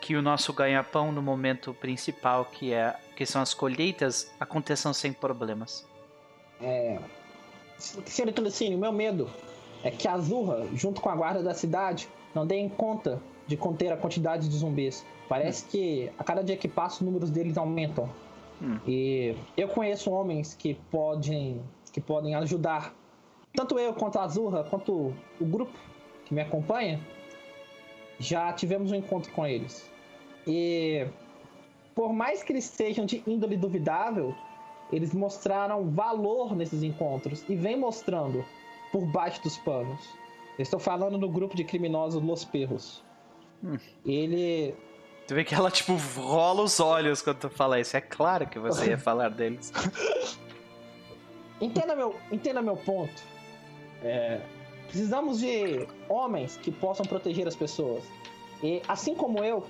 [0.00, 5.12] que o nosso ganha-pão no momento principal, que, é, que são as colheitas, aconteçam sem
[5.12, 5.86] problemas.
[6.60, 7.00] É,
[7.78, 9.28] Senhorita Lucine, meu medo
[9.82, 13.92] é que a Azurra, junto com a guarda da cidade, não deem conta de conter
[13.92, 15.04] a quantidade de zumbis.
[15.28, 15.68] Parece hum.
[15.70, 18.08] que a cada dia que passa, os números deles aumentam.
[18.60, 18.78] Hum.
[18.86, 21.60] E eu conheço homens que podem,
[21.92, 22.94] que podem ajudar.
[23.54, 25.72] Tanto eu quanto a Azurra, quanto o grupo
[26.24, 27.00] que me acompanha,
[28.18, 29.90] já tivemos um encontro com eles.
[30.46, 31.06] E
[31.94, 34.34] por mais que eles sejam de índole duvidável,
[34.92, 38.44] eles mostraram valor nesses encontros e vem mostrando
[38.90, 40.21] por baixo dos panos.
[40.58, 43.02] Estou falando do grupo de criminosos Los Perros.
[43.62, 43.78] Hum.
[44.04, 44.74] Ele.
[45.26, 47.96] Tu vê que ela, tipo, rola os olhos quando tu fala isso.
[47.96, 49.72] É claro que você ia falar deles.
[51.60, 53.22] entenda, meu, entenda meu ponto.
[54.02, 54.40] É,
[54.88, 58.02] precisamos de homens que possam proteger as pessoas.
[58.62, 59.64] E assim como eu,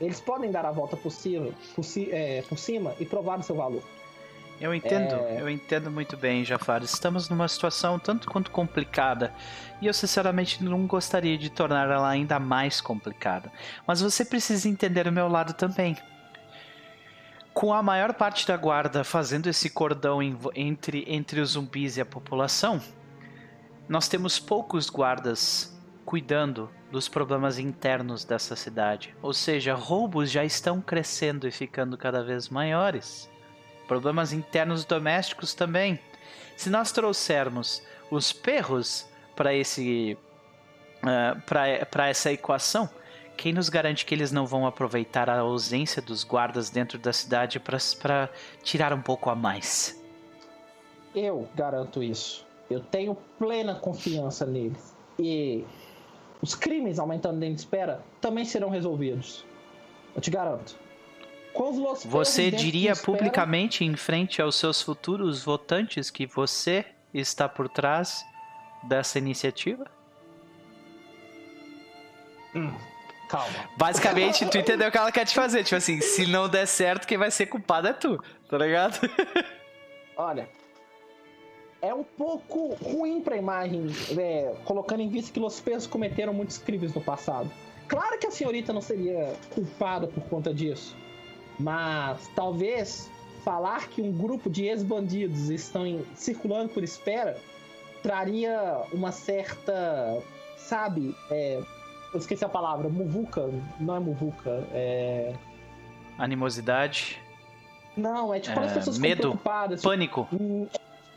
[0.00, 3.56] eles podem dar a volta por cima, por, é, por cima e provar o seu
[3.56, 3.82] valor.
[4.60, 5.40] Eu entendo, é...
[5.40, 6.82] eu entendo muito bem, Jafar.
[6.82, 9.32] Estamos numa situação tanto quanto complicada.
[9.80, 13.52] E eu sinceramente não gostaria de tornar ela ainda mais complicada.
[13.86, 15.96] Mas você precisa entender o meu lado também.
[17.54, 20.20] Com a maior parte da guarda fazendo esse cordão
[20.54, 22.80] entre, entre os zumbis e a população,
[23.88, 29.14] nós temos poucos guardas cuidando dos problemas internos dessa cidade.
[29.22, 33.28] Ou seja, roubos já estão crescendo e ficando cada vez maiores
[33.88, 35.98] problemas internos domésticos também.
[36.56, 40.16] Se nós trouxermos os perros para esse
[41.02, 41.40] uh,
[41.88, 42.88] para essa equação,
[43.36, 47.58] quem nos garante que eles não vão aproveitar a ausência dos guardas dentro da cidade
[47.58, 48.28] para
[48.62, 49.98] tirar um pouco a mais?
[51.14, 52.46] Eu garanto isso.
[52.68, 54.94] Eu tenho plena confiança neles.
[55.18, 55.64] E
[56.42, 59.44] os crimes aumentando dentro de espera também serão resolvidos.
[60.14, 60.76] Eu te garanto.
[62.06, 68.24] Você diria publicamente em frente aos seus futuros votantes que você está por trás
[68.84, 69.86] dessa iniciativa?
[72.54, 72.72] Hum,
[73.28, 73.68] calma.
[73.76, 75.64] Basicamente, tu entendeu o que ela quer te fazer.
[75.64, 78.98] Tipo assim, se não der certo, quem vai ser culpado é tu, tá ligado?
[80.16, 80.48] Olha,
[81.80, 83.86] é um pouco ruim pra imagem,
[84.18, 87.50] é, colocando em vista que Los Pesos cometeram muitos crimes no passado.
[87.86, 90.96] Claro que a senhorita não seria culpada por conta disso.
[91.58, 93.10] Mas talvez
[93.44, 97.36] falar que um grupo de ex-bandidos estão em, circulando por espera
[98.02, 100.22] traria uma certa,
[100.56, 101.60] sabe, é,
[102.12, 105.34] eu esqueci a palavra, muvuca, não é muvuca, é...
[106.16, 107.20] Animosidade?
[107.96, 109.80] Não, é tipo quando as é, pessoas medo, preocupadas.
[109.80, 110.28] Tipo, pânico.
[110.32, 110.66] Um,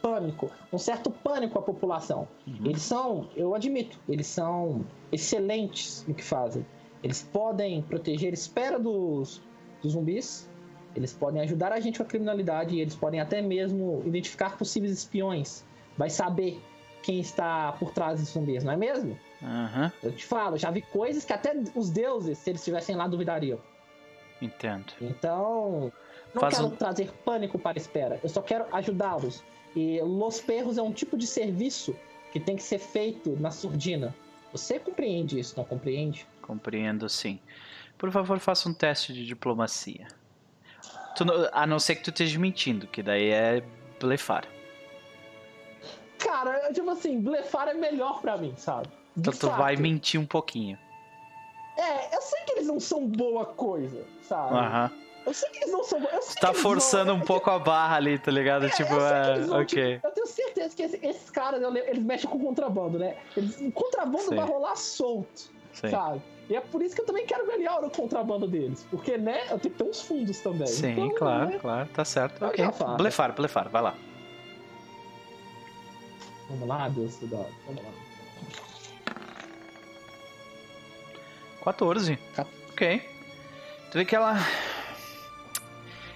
[0.02, 2.28] pânico, um certo pânico à população.
[2.48, 2.66] Uhum.
[2.66, 6.66] Eles são, eu admito, eles são excelentes no que fazem.
[7.04, 9.42] Eles podem proteger espera dos
[9.82, 10.50] dos zumbis.
[10.96, 14.92] Eles podem ajudar a gente com a criminalidade e eles podem até mesmo identificar possíveis
[14.92, 15.64] espiões.
[15.98, 16.62] Vai saber
[17.04, 19.18] quem está por trás dos zumbis, não é mesmo?
[19.42, 19.92] Uhum.
[20.04, 23.60] Eu te falo, já vi coisas que até os deuses, se eles estivessem lá, duvidariam.
[24.42, 24.94] Entendo.
[25.02, 25.92] Então,
[26.34, 26.72] não Faz quero um...
[26.72, 28.20] trazer pânico para a espera.
[28.24, 29.44] Eu só quero ajudá-los.
[29.76, 31.96] E Los Perros é um tipo de serviço
[32.32, 34.14] que tem que ser feito na surdina.
[34.52, 36.28] Você compreende isso, não compreende?
[36.42, 37.40] Compreendo, sim.
[38.02, 40.08] Por favor, faça um teste de diplomacia.
[41.16, 41.24] Tu,
[41.54, 43.64] a não ser que tu esteja mentindo, que daí é
[44.00, 44.44] blefar.
[46.18, 48.88] Cara, tipo assim, blefar é melhor pra mim, sabe?
[49.16, 49.60] De então tu fato.
[49.60, 50.80] vai mentir um pouquinho.
[51.78, 54.56] É, eu sei que eles não são boa coisa, sabe?
[54.56, 54.92] Aham.
[55.24, 56.00] Eu sei que eles não são.
[56.00, 57.22] Eu tá forçando vão...
[57.22, 58.66] um pouco a barra ali, tá ligado?
[58.66, 59.42] É, tipo, é.
[59.42, 59.94] Vão, ok.
[59.94, 63.16] Tipo, eu tenho certeza que esses, esses caras, eles mexem com contrabando, né?
[63.38, 64.36] Eles, o contrabando Sim.
[64.38, 65.90] vai rolar solto, Sim.
[65.90, 66.22] sabe?
[66.50, 68.86] E é por isso que eu também quero ganhar o contrabando deles.
[68.90, 70.68] Porque, né, eu tenho que ter uns fundos também.
[70.68, 71.60] Sim, então, claro, né?
[71.60, 72.44] claro, tá certo.
[72.44, 72.66] Ok.
[72.98, 73.96] Blefar, blefar, vai lá.
[76.50, 77.46] Vamos lá, Deus do dó.
[77.66, 77.90] Vamos lá.
[81.64, 82.20] 14.
[82.72, 83.10] Ok.
[83.92, 84.36] Tu vê que ela.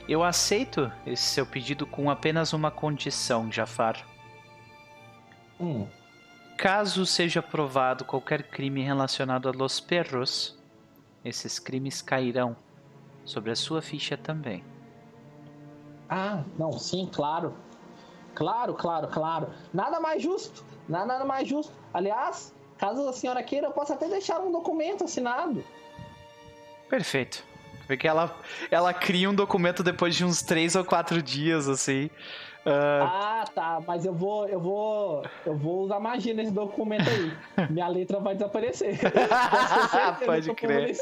[0.07, 4.05] Eu aceito esse seu pedido com apenas uma condição, Jafar.
[5.59, 5.87] Hum.
[6.57, 10.57] Caso seja provado qualquer crime relacionado a Los Perros,
[11.23, 12.55] esses crimes cairão
[13.25, 14.63] sobre a sua ficha também.
[16.09, 17.53] Ah, não, sim, claro.
[18.33, 19.49] Claro, claro, claro.
[19.73, 20.63] Nada mais justo.
[20.87, 21.73] Nada mais justo.
[21.93, 25.63] Aliás, caso a senhora queira, eu posso até deixar um documento assinado.
[26.89, 27.43] Perfeito.
[27.87, 28.35] Porque ela,
[28.71, 32.09] ela cria um documento depois de uns três ou quatro dias, assim.
[32.65, 33.03] Uh...
[33.03, 33.79] Ah, tá.
[33.85, 37.69] Mas eu vou, eu vou, eu vou usar magia nesse documento aí.
[37.69, 38.99] Minha letra vai desaparecer.
[40.25, 40.97] Pode crer.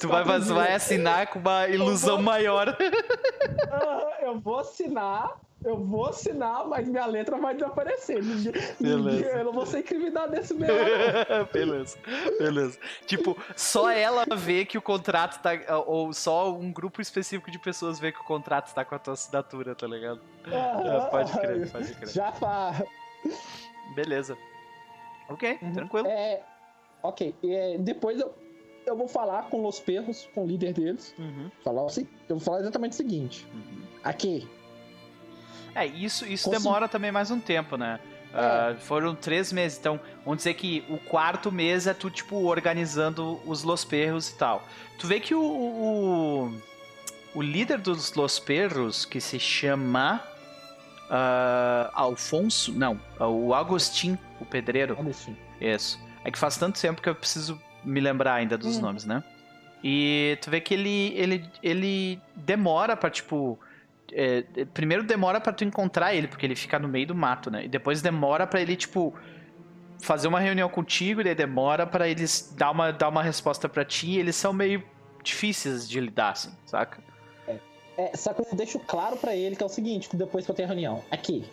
[0.00, 2.24] Tu vai, vai assinar com uma ilusão vou...
[2.24, 2.68] maior.
[2.68, 8.22] uh, eu vou assinar eu vou assinar, mas minha letra vai desaparecer.
[8.22, 10.74] Ninguém, ninguém, eu não vou ser incriminado nesse meio.
[11.52, 11.98] beleza,
[12.38, 12.78] beleza.
[13.06, 15.52] Tipo, só ela vê que o contrato tá.
[15.86, 19.14] Ou só um grupo específico de pessoas vê que o contrato tá com a tua
[19.14, 20.20] assinatura, tá ligado?
[20.46, 22.08] Ah, pode crer, pode crer.
[22.08, 22.82] Já faz.
[23.94, 24.36] Beleza.
[25.30, 25.72] Ok, uhum.
[25.72, 26.06] tranquilo.
[26.06, 26.42] É,
[27.02, 28.34] ok, é, depois eu,
[28.84, 31.14] eu vou falar com os perros, com o líder deles.
[31.18, 31.50] Uhum.
[31.62, 33.46] Falar assim, eu vou falar exatamente o seguinte.
[33.54, 33.82] Uhum.
[34.02, 34.46] Aqui,
[35.74, 37.98] é, isso, isso demora também mais um tempo, né?
[38.32, 38.72] É.
[38.72, 43.40] Uh, foram três meses, então vamos dizer que o quarto mês é tu, tipo, organizando
[43.46, 44.66] os Los Perros e tal.
[44.98, 46.52] Tu vê que o, o,
[47.34, 50.20] o líder dos Los Perros, que se chama
[51.04, 54.96] uh, Alfonso, não, o Agostinho, o pedreiro.
[54.98, 55.36] Agostinho.
[55.60, 56.00] Isso.
[56.24, 58.82] É que faz tanto tempo que eu preciso me lembrar ainda dos hum.
[58.82, 59.22] nomes, né?
[59.82, 63.58] E tu vê que ele, ele, ele demora pra, tipo,
[64.12, 67.50] é, é, primeiro demora para tu encontrar ele, porque ele fica no meio do mato,
[67.50, 67.64] né?
[67.64, 69.14] E depois demora para ele, tipo,
[70.00, 73.84] fazer uma reunião contigo, e daí demora para eles dar uma, dar uma resposta para
[73.84, 74.82] ti, eles são meio
[75.22, 77.02] difíceis de lidar, assim, saca?
[77.48, 77.58] É,
[77.96, 80.54] é só que eu deixo claro para ele que é o seguinte, depois que eu
[80.54, 81.44] tenho a reunião, aqui,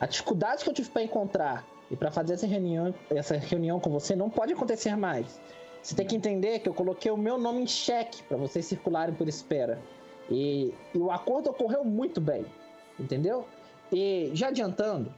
[0.00, 3.90] a dificuldade que eu tive para encontrar e para fazer essa reunião, essa reunião com
[3.90, 5.40] você não pode acontecer mais.
[5.82, 9.14] Você tem que entender que eu coloquei o meu nome em xeque para vocês circularem
[9.14, 9.80] por espera.
[10.30, 12.44] E, e o acordo ocorreu muito bem,
[12.98, 13.46] entendeu?
[13.92, 15.12] E já adiantando,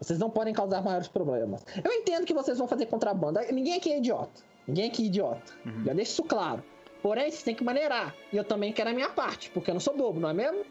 [0.00, 1.64] vocês não podem causar maiores problemas.
[1.84, 3.40] Eu entendo que vocês vão fazer contrabando.
[3.52, 4.42] Ninguém aqui é idiota.
[4.66, 5.52] Ninguém aqui é idiota.
[5.64, 5.84] Uhum.
[5.84, 6.62] Já deixo isso claro.
[7.02, 8.14] Porém, vocês têm que maneirar.
[8.32, 10.64] E eu também quero a minha parte, porque eu não sou bobo, não é mesmo?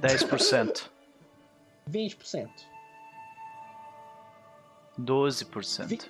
[0.00, 0.88] 10%.
[1.90, 2.48] 20%.
[5.00, 6.08] 12%.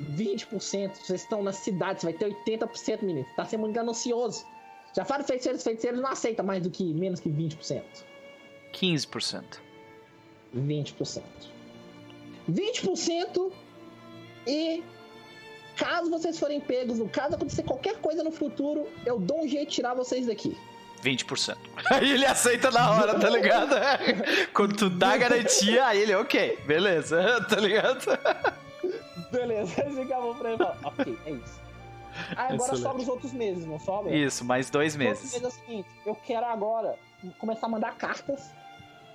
[0.00, 0.94] 20%.
[0.94, 3.26] Vocês estão na cidade, você vai ter 80%, menino.
[3.26, 4.44] Você tá sendo muito ganancioso.
[4.94, 7.82] Já fala feiticeiros, feiticeiros não aceita mais do que menos que 20%.
[8.72, 9.44] 15%.
[10.56, 11.22] 20%.
[12.50, 13.52] 20%
[14.46, 14.82] e
[15.76, 19.68] caso vocês forem pegos, no caso acontecer qualquer coisa no futuro, eu dou um jeito
[19.68, 20.56] de tirar vocês daqui.
[21.04, 21.56] 20%.
[21.90, 23.74] Aí ele aceita na hora, tá ligado?
[24.52, 28.06] Quando tu dá garantia, aí ele, ok, beleza, tá ligado?
[29.32, 31.60] Beleza, aí fica pra ele e fala, ok, é isso.
[32.36, 32.82] Ah, agora Excelente.
[32.82, 34.14] sobra os outros meses, não sobra?
[34.14, 35.32] Isso, mais dois meses.
[35.32, 36.96] Meses é o seguinte, eu quero agora
[37.38, 38.50] começar a mandar cartas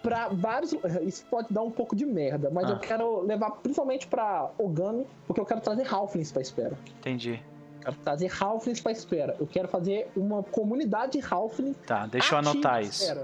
[0.06, 0.74] para vários.
[1.04, 2.74] Isso pode dar um pouco de merda, mas ah.
[2.74, 6.78] eu quero levar principalmente para Ogami, porque eu quero trazer Halflings pra espera.
[7.00, 7.42] Entendi.
[7.82, 9.36] Quero trazer Halflings pra espera.
[9.40, 11.74] Eu quero fazer uma comunidade Halfling.
[11.86, 13.16] Tá, deixa eu anotar isso.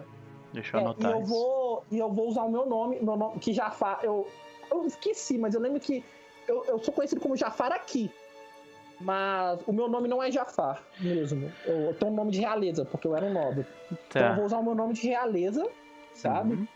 [0.53, 1.29] Deixa eu é, anotar e eu isso.
[1.29, 3.99] Vou, e eu vou usar o meu nome, meu nome que Jafar.
[4.03, 4.27] Eu,
[4.69, 6.03] eu esqueci, mas eu lembro que
[6.47, 8.11] eu, eu sou conhecido como Jafar aqui.
[9.03, 11.51] Mas o meu nome não é Jafar mesmo.
[11.65, 13.63] Eu tenho um nome de realeza, porque eu era um nobre.
[13.63, 13.95] Tá.
[14.07, 15.67] Então eu vou usar o meu nome de realeza,
[16.13, 16.53] sabe?
[16.53, 16.67] Uhum.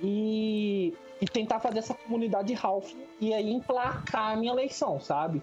[0.00, 5.40] E, e tentar fazer essa comunidade Ralph e aí emplacar a minha eleição, sabe?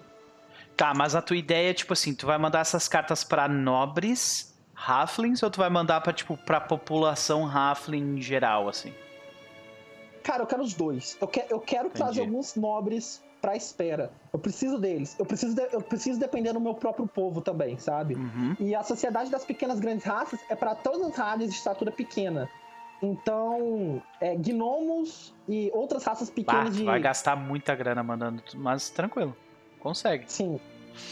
[0.76, 4.52] Tá, mas a tua ideia é tipo assim, tu vai mandar essas cartas para nobres
[4.74, 8.92] Halflings ou tu vai mandar para tipo pra população Halfling em geral assim?
[10.22, 11.16] Cara, eu quero os dois.
[11.20, 11.98] Eu, que, eu quero Entendi.
[11.98, 14.12] trazer alguns nobres pra espera.
[14.32, 15.16] Eu preciso deles.
[15.18, 18.14] Eu preciso, de, eu preciso depender do meu próprio povo também, sabe?
[18.14, 18.56] Uhum.
[18.60, 22.48] E a sociedade das pequenas grandes raças é para todas as raças de estatura pequena.
[23.02, 26.84] Então, é, gnomos e outras raças pequenas bah, de.
[26.84, 29.36] Vai gastar muita grana mandando, mas tranquilo.
[29.80, 30.30] Consegue.
[30.30, 30.60] Sim.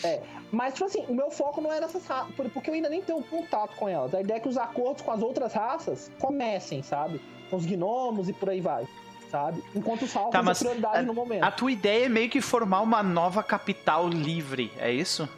[0.04, 3.02] É, mas, tipo assim, o meu foco não é nessas raças, porque eu ainda nem
[3.02, 4.14] tenho contato com elas.
[4.14, 7.20] A ideia é que os acordos com as outras raças comecem, sabe?
[7.48, 8.86] Com os gnomos e por aí vai
[9.30, 9.62] sabe?
[9.74, 11.44] Enquanto Falcons tá, mas prioridade a, no momento.
[11.44, 15.28] A tua ideia é meio que formar uma nova capital livre, é isso?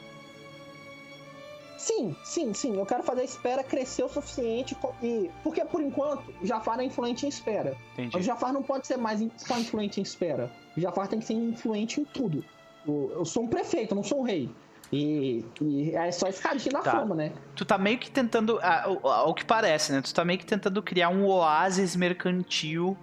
[1.82, 2.76] Sim, sim, sim.
[2.76, 6.84] Eu quero fazer a espera crescer o suficiente e porque por enquanto o Jafar é
[6.84, 7.76] influente em espera.
[7.94, 8.16] Entendi.
[8.16, 10.48] O Jafar não pode ser mais só influente em espera.
[10.76, 12.44] O Jafar tem que ser influente em tudo.
[12.86, 14.48] Eu sou um prefeito, não sou um rei.
[14.92, 16.92] E, e é só escadinha na tá.
[16.92, 17.32] fama, né?
[17.56, 20.02] Tu tá meio que tentando, ao, ao que parece, né?
[20.02, 22.96] Tu tá meio que tentando criar um oásis mercantil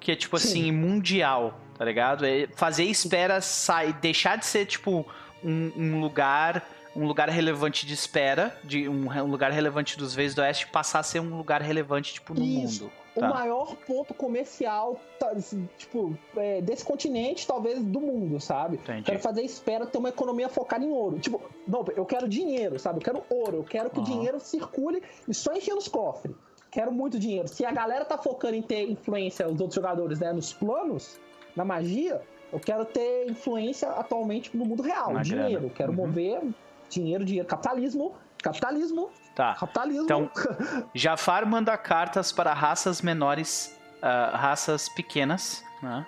[0.00, 0.72] que é tipo assim, Sim.
[0.72, 2.24] mundial, tá ligado?
[2.24, 5.06] É fazer espera sair, deixar de ser tipo
[5.42, 6.64] um, um lugar
[6.98, 10.98] um lugar relevante de espera, de um, um lugar relevante dos Veios do Oeste, passar
[10.98, 12.84] a ser um lugar relevante, tipo, no Isso.
[12.84, 12.92] mundo.
[13.14, 13.26] Tá.
[13.26, 15.32] O maior ponto comercial, tá,
[15.76, 18.76] tipo, é, desse continente, talvez do mundo, sabe?
[18.76, 19.02] Entendi.
[19.02, 21.18] Quero fazer espera ter uma economia focada em ouro.
[21.18, 22.98] Tipo, não, eu quero dinheiro, sabe?
[22.98, 24.04] Eu quero ouro, eu quero que uhum.
[24.04, 26.34] o dinheiro circule e só encher nos cofres.
[26.78, 27.48] Quero muito dinheiro.
[27.48, 31.18] Se a galera tá focando em ter influência, os outros jogadores, né, nos planos,
[31.56, 32.22] na magia,
[32.52, 35.12] eu quero ter influência atualmente no mundo real.
[35.12, 35.48] Na dinheiro.
[35.48, 35.66] Grana.
[35.66, 35.96] Eu quero uhum.
[35.96, 36.40] mover
[36.88, 37.48] dinheiro, dinheiro.
[37.48, 38.14] Capitalismo.
[38.40, 39.10] Capitalismo.
[39.34, 39.56] Tá.
[39.56, 40.04] Capitalismo.
[40.04, 40.30] Então,
[40.94, 46.06] Jafar manda cartas para raças menores, uh, raças pequenas, né?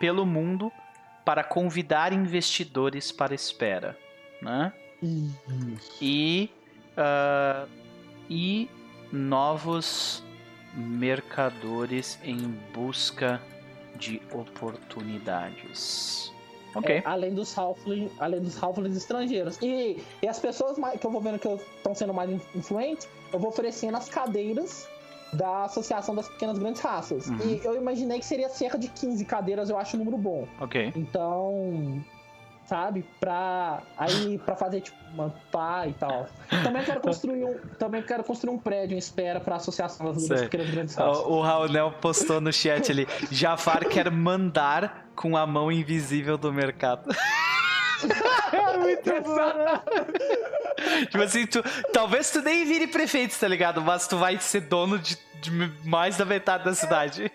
[0.00, 0.72] Pelo mundo
[1.24, 3.96] para convidar investidores para espera,
[4.42, 4.72] né?
[6.02, 6.50] E
[6.98, 7.68] uh,
[8.28, 8.68] e
[9.14, 10.22] novos
[10.74, 12.36] mercadores em
[12.74, 13.40] busca
[13.96, 16.32] de oportunidades.
[16.74, 16.96] Ok.
[16.96, 19.56] É, além dos halflings, além dos halflings estrangeiros.
[19.62, 23.38] E, e as pessoas mais, que eu vou vendo que estão sendo mais influentes, eu
[23.38, 24.88] vou oferecendo as cadeiras
[25.32, 27.28] da Associação das Pequenas Grandes Raças.
[27.28, 27.38] Uhum.
[27.44, 30.48] E eu imaginei que seria cerca de 15 cadeiras, eu acho um número bom.
[30.60, 30.92] Ok.
[30.96, 32.04] Então,
[32.66, 33.04] sabe?
[33.20, 36.26] Pra aí para fazer tipo uma pá e tal.
[36.62, 40.70] Também quero construir um, também quero construir um prédio em espera para associação das, pequenas
[40.70, 41.24] grandes raças.
[41.24, 46.52] O, o Raul postou no chat ali, Jafar quer mandar com a mão invisível do
[46.52, 47.08] mercado.
[48.52, 51.06] é muito bom.
[51.06, 51.62] tipo assim, tu,
[51.92, 53.80] talvez tu nem vire prefeito, tá ligado?
[53.80, 55.50] Mas tu vai ser dono de, de
[55.84, 57.30] mais da metade da cidade.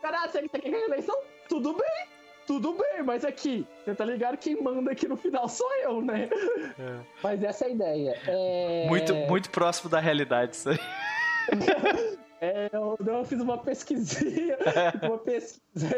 [0.00, 1.16] Caralho, você quer eleição?
[1.48, 2.17] Tudo bem
[2.48, 4.38] tudo bem, mas aqui, você tá ligado?
[4.38, 6.30] Quem manda aqui no final sou eu, né?
[6.78, 6.98] É.
[7.22, 8.18] Mas essa é a ideia.
[8.26, 8.86] É...
[8.88, 10.78] Muito, muito próximo da realidade isso aí.
[12.40, 14.56] É, eu, eu, fiz uma pesquisinha,
[15.02, 15.88] uma pesquisa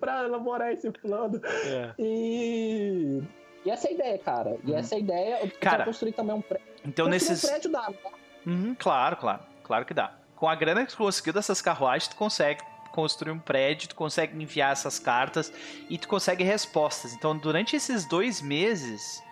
[0.00, 1.38] pra elaborar esse plano.
[1.44, 1.92] É.
[1.98, 3.22] E,
[3.66, 4.56] e essa é a ideia, cara.
[4.64, 4.78] E uhum.
[4.78, 5.38] essa é a ideia.
[5.42, 6.66] Eu cara, construir também um prédio.
[6.86, 7.44] Então nesses...
[7.44, 8.10] um prédio dá, tá?
[8.46, 9.42] Uhum, claro, claro.
[9.62, 10.14] Claro que dá.
[10.36, 14.40] Com a grana que tu conseguiu dessas carruagens, tu consegue construir um prédio, tu consegue
[14.40, 15.52] enviar essas cartas
[15.88, 17.14] e tu consegue respostas.
[17.14, 19.22] Então, durante esses dois meses,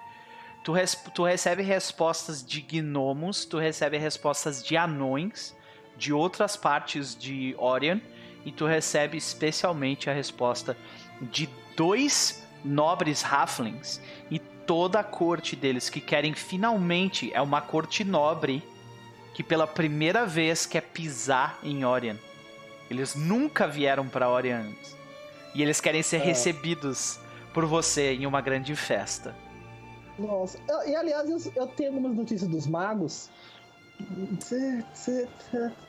[0.64, 5.56] tu, res tu recebe respostas de gnomos, tu recebe respostas de anões,
[5.96, 8.00] de outras partes de Orion,
[8.44, 10.76] e tu recebe especialmente a resposta
[11.20, 18.04] de dois nobres halflings e toda a corte deles que querem finalmente é uma corte
[18.04, 18.62] nobre
[19.34, 22.16] que pela primeira vez quer pisar em Orion.
[22.90, 24.96] Eles nunca vieram para antes.
[25.54, 26.24] E eles querem ser é.
[26.24, 27.18] recebidos
[27.52, 29.34] por você em uma grande festa.
[30.18, 33.30] Nossa, eu, e aliás, eu, eu, tenho algumas notícias dos magos.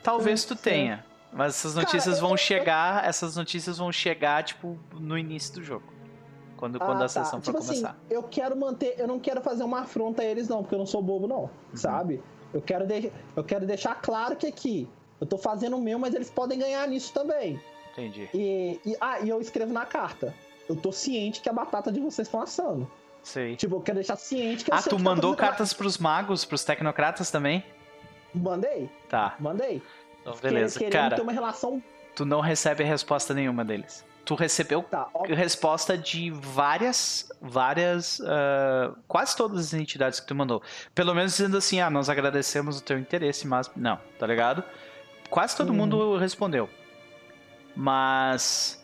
[0.02, 1.04] Talvez tu tenha.
[1.32, 3.04] Mas essas notícias Cara, vão eu, chegar.
[3.04, 5.92] Essas notícias vão chegar, tipo, no início do jogo.
[6.56, 7.08] Quando, ah, quando a tá.
[7.08, 7.96] sessão tipo for assim, começar.
[8.08, 8.94] eu quero manter.
[8.98, 11.42] Eu não quero fazer uma afronta a eles, não, porque eu não sou bobo, não.
[11.42, 11.50] Uhum.
[11.74, 12.22] Sabe?
[12.52, 14.88] Eu quero, de, eu quero deixar claro que aqui
[15.20, 17.60] eu tô fazendo o meu, mas eles podem ganhar nisso também.
[17.92, 18.28] Entendi.
[18.32, 20.34] E, e, ah, e eu escrevo na carta.
[20.68, 22.90] Eu tô ciente que a batata de vocês estão assando.
[23.22, 23.56] Sei.
[23.56, 27.30] Tipo, eu quero deixar ciente que eu Ah, tu mandou cartas pros magos, pros tecnocratas
[27.30, 27.64] também?
[28.34, 28.88] Mandei.
[29.08, 29.34] Tá.
[29.38, 29.82] Mandei.
[30.20, 30.78] Então, beleza.
[30.78, 31.82] Querendo Cara, ter uma relação...
[32.14, 34.04] tu não recebe resposta nenhuma deles.
[34.24, 40.62] Tu recebeu tá, resposta de várias, várias, uh, quase todas as entidades que tu mandou.
[40.94, 44.62] Pelo menos dizendo assim, ah, nós agradecemos o teu interesse, mas não, tá ligado?
[45.30, 45.76] Quase todo hum.
[45.76, 46.68] mundo respondeu.
[47.74, 48.80] Mas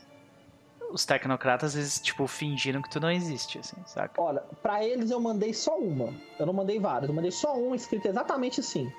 [0.91, 4.21] os tecnocratas, eles, tipo, fingiram que tu não existe, assim, saca?
[4.21, 6.15] Olha, pra eles eu mandei só uma.
[6.39, 8.91] Eu não mandei várias, eu mandei só uma escrita exatamente assim.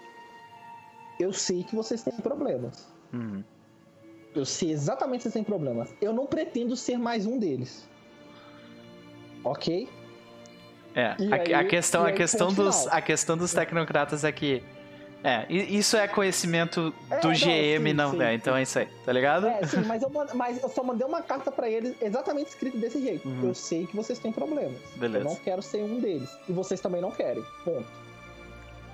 [1.19, 2.93] Eu sei que vocês têm problemas.
[3.13, 3.43] Uhum.
[4.35, 5.95] Eu sei exatamente que vocês têm problemas.
[5.99, 7.89] Eu não pretendo ser mais um deles.
[9.43, 9.89] Ok?
[10.93, 14.63] É, a, aí, a, questão, a, questão dos, a questão dos tecnocratas é que
[15.23, 18.79] é, isso é conhecimento é, do GM, não, sim, não sim, é, então é isso
[18.79, 19.47] aí, tá ligado?
[19.47, 23.01] É, sim, mas eu, mas eu só mandei uma carta para eles exatamente escrito desse
[23.01, 23.27] jeito.
[23.27, 23.47] Uhum.
[23.49, 24.79] Eu sei que vocês têm problemas.
[24.95, 25.25] Beleza.
[25.25, 26.29] Eu não quero ser um deles.
[26.47, 27.43] E vocês também não querem.
[27.65, 27.85] Ponto.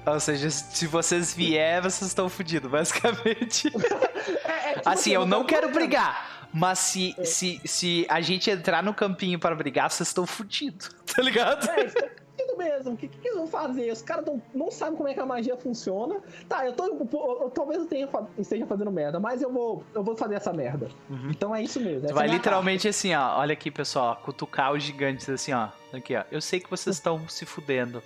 [0.05, 3.67] Ou seja, se vocês vier, vocês estão fodidos, basicamente.
[4.43, 6.47] é, é, tipo assim, eu não quero brigar.
[6.53, 7.25] Mas se, é.
[7.25, 11.67] se, se a gente entrar no campinho para brigar, vocês estão fodidos, tá ligado?
[11.69, 12.22] É,
[12.57, 12.93] mesmo.
[12.93, 13.91] O que, que eles vão fazer?
[13.91, 16.21] Os caras não, não sabem como é que a magia funciona.
[16.47, 16.85] Tá, eu tô.
[16.85, 17.07] Eu,
[17.41, 20.89] eu, talvez eu tenha, esteja fazendo merda, mas eu vou, eu vou fazer essa merda.
[21.09, 21.29] Uhum.
[21.29, 22.07] Então é isso mesmo.
[22.13, 23.39] vai é literalmente assim, ó.
[23.39, 24.15] Olha aqui, pessoal.
[24.23, 25.69] Cutucar os gigantes assim, ó.
[25.91, 26.23] Aqui, ó.
[26.31, 28.01] Eu sei que vocês estão se fudendo.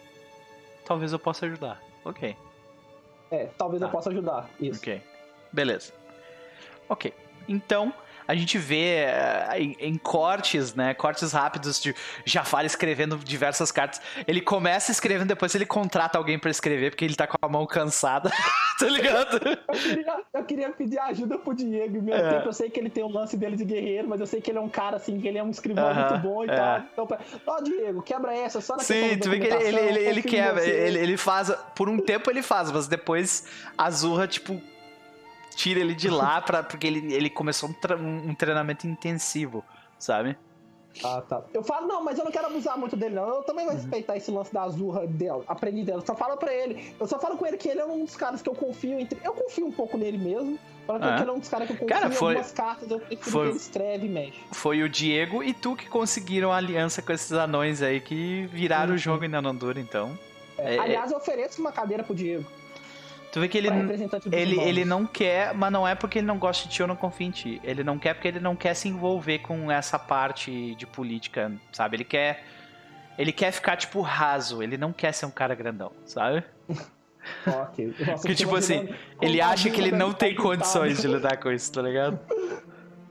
[0.85, 1.81] Talvez eu possa ajudar.
[2.05, 2.35] Ok.
[3.29, 3.87] É, talvez tá.
[3.87, 4.49] eu possa ajudar.
[4.59, 4.79] Isso.
[4.79, 5.01] Ok.
[5.51, 5.93] Beleza.
[6.89, 7.13] Ok.
[7.47, 7.93] Então,
[8.27, 10.93] a gente vê uh, em, em, cortes, né?
[10.93, 11.95] Cortes rápidos de
[12.25, 14.01] Jafar escrevendo diversas cartas.
[14.27, 17.65] Ele começa escrevendo, depois ele contrata alguém para escrever, porque ele tá com a mão
[17.65, 18.29] cansada.
[18.79, 19.37] tá ligado?
[19.67, 22.01] Eu queria, eu queria, pedir ajuda pro Diego.
[22.01, 22.29] Meu é.
[22.29, 24.51] tempo, eu sei que ele tem o lance dele de guerreiro, mas eu sei que
[24.51, 26.49] ele é um cara assim, que ele é um escrivão uh -huh, muito bom e
[26.49, 26.55] é.
[26.55, 26.79] tal.
[26.91, 27.07] Então,
[27.45, 30.21] ó, oh, Diego, quebra essa, só na Sim, tu vê que ele, ele, ele, ele
[30.21, 30.65] quebra.
[30.65, 31.51] Ele, ele faz.
[31.75, 33.45] Por um tempo ele faz, mas depois
[33.77, 34.61] a Zurra, tipo
[35.57, 37.67] tira ele de lá pra, porque ele, ele começou
[37.99, 39.65] um, um treinamento intensivo,
[39.97, 40.37] sabe?
[41.03, 41.43] Ah, tá.
[41.53, 43.27] Eu falo, não, mas eu não quero abusar muito dele, não.
[43.27, 43.79] Eu também vou uhum.
[43.79, 46.03] respeitar esse lance da Azurra dela, aprendi dela.
[46.05, 46.93] Só falo pra ele.
[46.99, 48.99] Eu só falo com ele que ele é um dos caras que eu confio.
[48.99, 49.19] Entre...
[49.23, 50.57] Eu confio um pouco nele mesmo.
[50.85, 51.15] Falo ah.
[51.15, 52.89] que ele é um dos caras que eu confio cara, foi, algumas cartas.
[52.89, 54.39] Eu prefiro foi, que ele escreve e mexe.
[54.51, 58.89] Foi o Diego e tu que conseguiram a aliança com esses anões aí que viraram
[58.89, 58.95] uhum.
[58.95, 60.17] o jogo ainda não dura, então.
[60.57, 62.45] É, é, aliás, eu ofereço uma cadeira pro Diego.
[63.37, 63.69] Tu vê que ele,
[64.31, 66.95] ele, ele não quer, mas não é porque ele não gosta de ti ou não
[66.95, 67.61] confia em ti.
[67.63, 71.97] Ele não quer porque ele não quer se envolver com essa parte de política, sabe?
[71.97, 72.43] Ele quer.
[73.15, 74.63] Ele quer ficar, tipo, raso.
[74.63, 76.43] Ele não quer ser um cara grandão, sabe?
[77.45, 77.93] ok.
[78.15, 78.89] Porque, tipo assim,
[79.21, 82.19] ele acha que ele não tem condições de lidar com isso, tá ligado?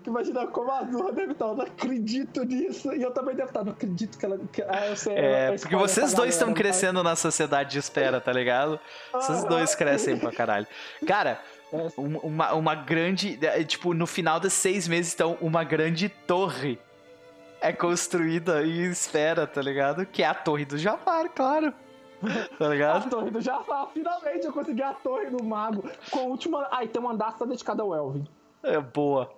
[0.06, 2.94] Imagina como a Azul deve estar, eu não acredito nisso.
[2.94, 4.38] E eu também devo estar, não acredito que ela.
[4.52, 8.20] Que, ah, eu sei, é, ela, porque vocês dois estão crescendo na sociedade de espera,
[8.20, 8.78] tá ligado?
[9.12, 10.66] Vocês ah, dois crescem pra caralho.
[11.06, 11.40] Cara,
[11.72, 11.88] é.
[11.96, 13.38] uma, uma grande.
[13.42, 16.78] É, tipo, no final desses seis meses, então, uma grande torre
[17.60, 20.06] é construída e espera, tá ligado?
[20.06, 21.72] Que é a torre do Jafar, claro.
[22.58, 23.06] Tá ligado?
[23.06, 25.88] A torre do Jafar, finalmente eu consegui a torre do mago.
[26.10, 26.68] Com a última.
[26.70, 28.24] Ah, e tem um andar só dedicado ao Elvin.
[28.62, 29.32] É boa.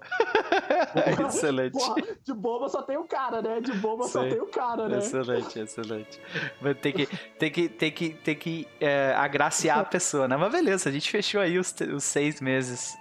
[1.28, 1.72] excelente.
[1.72, 3.60] Porra, de boba só tem o cara, né?
[3.60, 4.10] De boba Sim.
[4.10, 4.98] só tem o cara, né?
[4.98, 6.20] Excelente, excelente.
[6.80, 7.06] Tem que,
[7.38, 10.36] tem que, tem que, tem que é, agraciar a pessoa, né?
[10.36, 12.96] Mas beleza, a gente fechou aí os, os seis meses.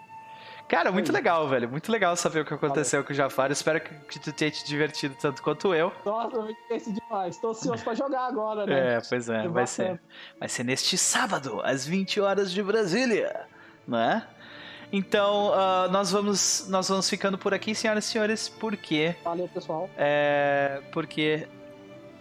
[0.68, 1.70] Cara, muito legal, velho.
[1.70, 3.08] Muito legal saber o que aconteceu Valeu.
[3.08, 3.52] com o Jafar.
[3.52, 5.94] Espero que, que tu tenha te divertido tanto quanto eu.
[6.04, 7.38] Nossa, eu me diverti demais.
[7.38, 8.96] Tô ansioso pra jogar agora, né?
[8.96, 9.48] É, pois é.
[9.48, 9.98] Vai ser,
[10.38, 13.48] vai ser neste sábado, às 20 horas de Brasília.
[13.88, 14.28] Não é?
[14.92, 19.16] Então, uh, nós, vamos, nós vamos ficando por aqui, senhoras e senhores, porque.
[19.24, 19.90] Valeu, pessoal.
[19.98, 21.48] É, porque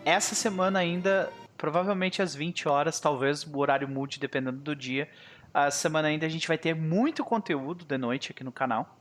[0.05, 5.09] essa semana ainda, provavelmente às 20 horas, talvez o horário mude dependendo do dia.
[5.55, 8.97] A semana ainda a gente vai ter muito conteúdo de noite aqui no canal.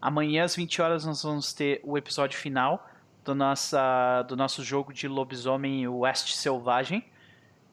[0.00, 2.88] Amanhã às 20 horas nós vamos ter o episódio final
[3.24, 7.04] do, nossa, do nosso jogo de lobisomem West Selvagem.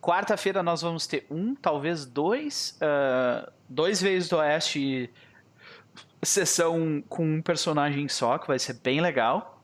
[0.02, 5.10] Quarta-feira nós vamos ter um, talvez dois, uh, dois vezes do Oeste,
[6.24, 9.64] sessão com um personagem só, que vai ser bem legal.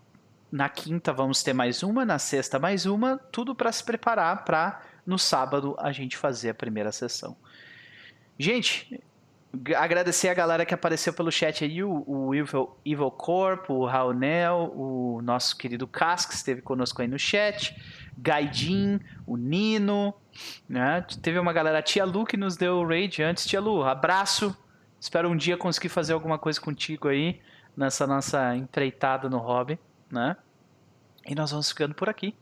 [0.51, 4.81] Na quinta vamos ter mais uma, na sexta mais uma, tudo para se preparar para
[5.05, 7.35] no sábado a gente fazer a primeira sessão.
[8.37, 9.01] Gente,
[9.75, 14.71] agradecer a galera que apareceu pelo chat aí, o, o Evil, Evil Corp, o Raonel,
[14.75, 17.75] o nosso querido Cas, que esteve conosco aí no chat.
[18.17, 20.13] Gaidin, o Nino,
[20.67, 21.01] né?
[21.21, 23.45] Teve uma galera, a Tia Lu que nos deu o raid antes.
[23.45, 24.55] Tia Lu, abraço.
[24.99, 27.41] Espero um dia conseguir fazer alguma coisa contigo aí
[27.75, 29.77] nessa nossa empreitada no hobby,
[30.09, 30.35] né?
[31.25, 32.35] E nós vamos ficando por aqui,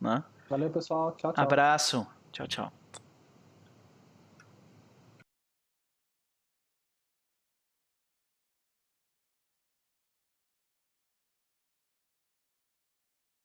[0.00, 0.22] né?
[0.48, 1.12] Valeu, pessoal.
[1.12, 1.44] Tchau, tchau.
[1.44, 2.06] Abraço.
[2.32, 2.72] Tchau, tchau.